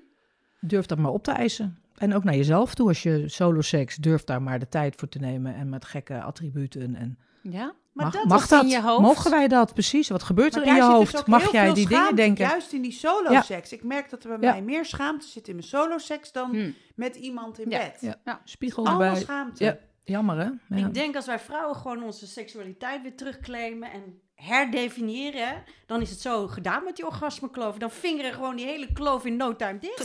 Durf 0.61 0.85
dat 0.85 0.97
maar 0.97 1.11
op 1.11 1.23
te 1.23 1.31
eisen. 1.31 1.77
En 1.97 2.13
ook 2.15 2.23
naar 2.23 2.35
jezelf 2.35 2.73
toe. 2.75 2.87
Als 2.87 3.03
je 3.03 3.23
solo 3.29 3.61
seks, 3.61 3.95
durf 3.95 4.23
daar 4.23 4.41
maar 4.41 4.59
de 4.59 4.69
tijd 4.69 4.95
voor 4.95 5.07
te 5.09 5.19
nemen. 5.19 5.55
En 5.55 5.69
met 5.69 5.85
gekke 5.85 6.21
attributen. 6.21 6.95
En 6.95 7.17
Ja, 7.41 7.73
maar 7.93 8.05
mag 8.05 8.13
dat 8.13 8.25
mag 8.25 8.43
is 8.43 8.49
dat? 8.49 8.63
in 8.63 8.69
je 8.69 8.81
hoofd. 8.81 9.01
Mogen 9.01 9.31
wij 9.31 9.47
dat? 9.47 9.73
Precies. 9.73 10.09
Wat 10.09 10.23
gebeurt 10.23 10.53
Maar 10.55 10.63
er 10.63 10.69
in 10.69 10.75
je 10.75 10.81
hoofd? 10.81 11.11
dus 11.11 11.25
mag 11.25 11.51
jij 11.51 11.73
die 11.73 11.87
dingen 11.87 12.15
denken? 12.15 12.45
Juist 12.45 12.73
in 12.73 12.81
die 12.81 12.91
solo-seks. 12.91 13.71
Ik 13.73 13.83
merk 13.83 14.09
dat 14.09 14.23
er 14.23 14.39
bij 14.39 14.47
Ja. 14.47 14.53
mij 14.53 14.63
meer 14.63 14.85
schaamte 14.85 15.27
zit 15.27 15.47
in 15.47 15.55
mijn 15.55 15.67
solo-seks 15.67 16.31
dan 16.31 16.49
Hm. 16.55 16.71
met 16.95 17.15
iemand 17.15 17.59
in 17.59 17.69
Ja. 17.69 17.77
bed. 17.77 17.97
Ja. 18.01 18.15
Ja. 18.25 18.41
Spiegel 18.43 18.85
Allemaal 18.85 19.03
erbij. 19.07 19.21
schaamte. 19.21 19.63
Ja. 19.63 19.77
Jammer 20.03 20.37
hè? 20.37 20.75
Ja. 20.77 20.87
Ik 20.87 20.93
denk 20.93 21.15
als 21.15 21.25
wij 21.25 21.39
vrouwen 21.39 21.75
gewoon 21.75 22.03
onze 22.03 22.27
seksualiteit 22.27 23.01
weer 23.01 23.15
terugclaimen 23.15 23.91
en 23.91 24.01
herdefiniëren, 24.41 25.63
dan 25.85 26.01
is 26.01 26.09
het 26.09 26.21
zo 26.21 26.47
gedaan 26.47 26.83
met 26.83 26.95
die 26.95 27.05
orgasmekloof. 27.05 27.77
Dan 27.77 27.91
vingeren 27.91 28.33
gewoon 28.33 28.55
die 28.55 28.65
hele 28.65 28.87
kloof 28.93 29.25
in 29.25 29.35
no 29.35 29.55
time 29.55 29.79
dicht. 29.79 29.97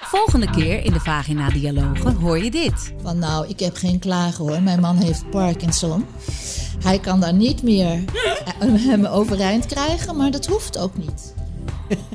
Volgende 0.00 0.50
keer 0.50 0.84
in 0.84 0.92
de 0.92 1.00
Vagina 1.00 1.48
Dialogen 1.48 2.14
hoor 2.14 2.38
je 2.38 2.50
dit. 2.50 2.94
Van 3.02 3.18
nou, 3.18 3.48
ik 3.48 3.60
heb 3.60 3.76
geen 3.76 3.98
klagen 3.98 4.44
hoor. 4.44 4.62
Mijn 4.62 4.80
man 4.80 4.96
heeft 4.96 5.30
Parkinson. 5.30 6.06
Hij 6.82 6.98
kan 6.98 7.20
daar 7.20 7.34
niet 7.34 7.62
meer 7.62 8.04
eh, 8.44 8.52
hem 8.60 9.06
overeind 9.06 9.66
krijgen, 9.66 10.16
maar 10.16 10.30
dat 10.30 10.46
hoeft 10.46 10.78
ook 10.78 10.96
niet. 10.96 11.34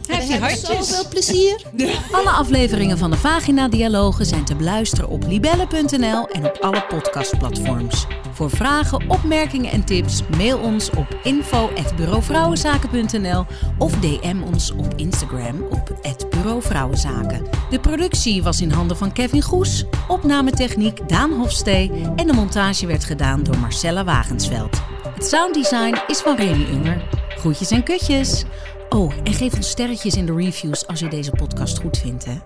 Heb 0.07 0.27
We 0.27 0.33
hebben 0.33 0.57
zoveel 0.57 1.07
plezier. 1.09 1.61
Alle 2.11 2.29
afleveringen 2.29 2.97
van 2.97 3.11
de 3.11 3.17
Vagina 3.17 3.67
Dialogen 3.67 4.25
zijn 4.25 4.45
te 4.45 4.55
beluisteren 4.55 5.09
op 5.09 5.23
libelle.nl 5.27 6.27
en 6.27 6.45
op 6.45 6.57
alle 6.61 6.85
podcastplatforms. 6.87 8.05
Voor 8.33 8.49
vragen, 8.49 9.09
opmerkingen 9.09 9.71
en 9.71 9.85
tips 9.85 10.21
mail 10.37 10.57
ons 10.57 10.89
op 10.89 11.17
info@bureauvrouwenzaken.nl 11.23 13.45
of 13.77 13.99
DM 13.99 14.41
ons 14.53 14.71
op 14.71 14.93
Instagram 14.95 15.61
op 15.69 15.99
@bureauvrouwenzaken. 16.29 17.47
De 17.69 17.79
productie 17.79 18.43
was 18.43 18.61
in 18.61 18.71
handen 18.71 18.97
van 18.97 19.13
Kevin 19.13 19.41
Goes, 19.41 19.85
opnametechniek 20.07 21.09
Daan 21.09 21.31
Hofstee 21.31 21.91
en 22.15 22.27
de 22.27 22.33
montage 22.33 22.85
werd 22.85 23.03
gedaan 23.03 23.43
door 23.43 23.57
Marcella 23.57 24.03
Wagensveld. 24.03 24.81
Het 25.15 25.25
sounddesign 25.25 25.95
is 26.07 26.19
van 26.19 26.35
Remy 26.35 26.65
Unger. 26.71 27.07
Groetjes 27.29 27.71
en 27.71 27.83
kutjes. 27.83 28.45
Oh, 28.89 29.13
en 29.23 29.33
geef 29.33 29.55
ons 29.55 29.69
sterretjes 29.69 30.15
in 30.15 30.25
de 30.25 30.35
reviews 30.35 30.87
als 30.87 30.99
je 30.99 31.07
deze 31.07 31.31
podcast 31.31 31.79
goed 31.79 31.97
vindt, 31.97 32.25
hè. 32.25 32.37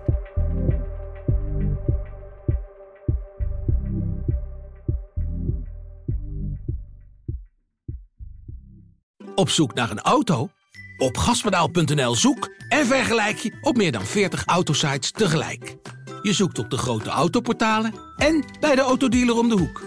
Op 9.34 9.50
zoek 9.50 9.74
naar 9.74 9.90
een 9.90 10.00
auto? 10.00 10.48
Op 10.98 11.16
gaspedaal.nl 11.16 12.14
zoek 12.14 12.54
en 12.68 12.86
vergelijk 12.86 13.38
je 13.38 13.58
op 13.60 13.76
meer 13.76 13.92
dan 13.92 14.04
40 14.04 14.44
autosites 14.44 15.10
tegelijk. 15.10 15.76
Je 16.22 16.32
zoekt 16.32 16.58
op 16.58 16.70
de 16.70 16.78
grote 16.78 17.10
autoportalen 17.10 17.94
en 18.16 18.44
bij 18.60 18.74
de 18.74 18.80
autodealer 18.80 19.38
om 19.38 19.48
de 19.48 19.56
hoek. 19.58 19.82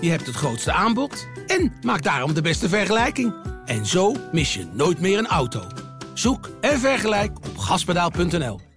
Je 0.00 0.10
hebt 0.10 0.26
het 0.26 0.34
grootste 0.34 0.72
aanbod 0.72 1.28
en 1.46 1.72
maakt 1.82 2.04
daarom 2.04 2.34
de 2.34 2.42
beste 2.42 2.68
vergelijking. 2.68 3.34
En 3.64 3.86
zo 3.86 4.14
mis 4.32 4.54
je 4.54 4.66
nooit 4.72 5.00
meer 5.00 5.18
een 5.18 5.26
auto. 5.26 5.62
Zoek 6.20 6.50
en 6.60 6.78
vergelijk 6.78 7.36
op 7.36 7.58
gaspedaal.nl. 7.58 8.69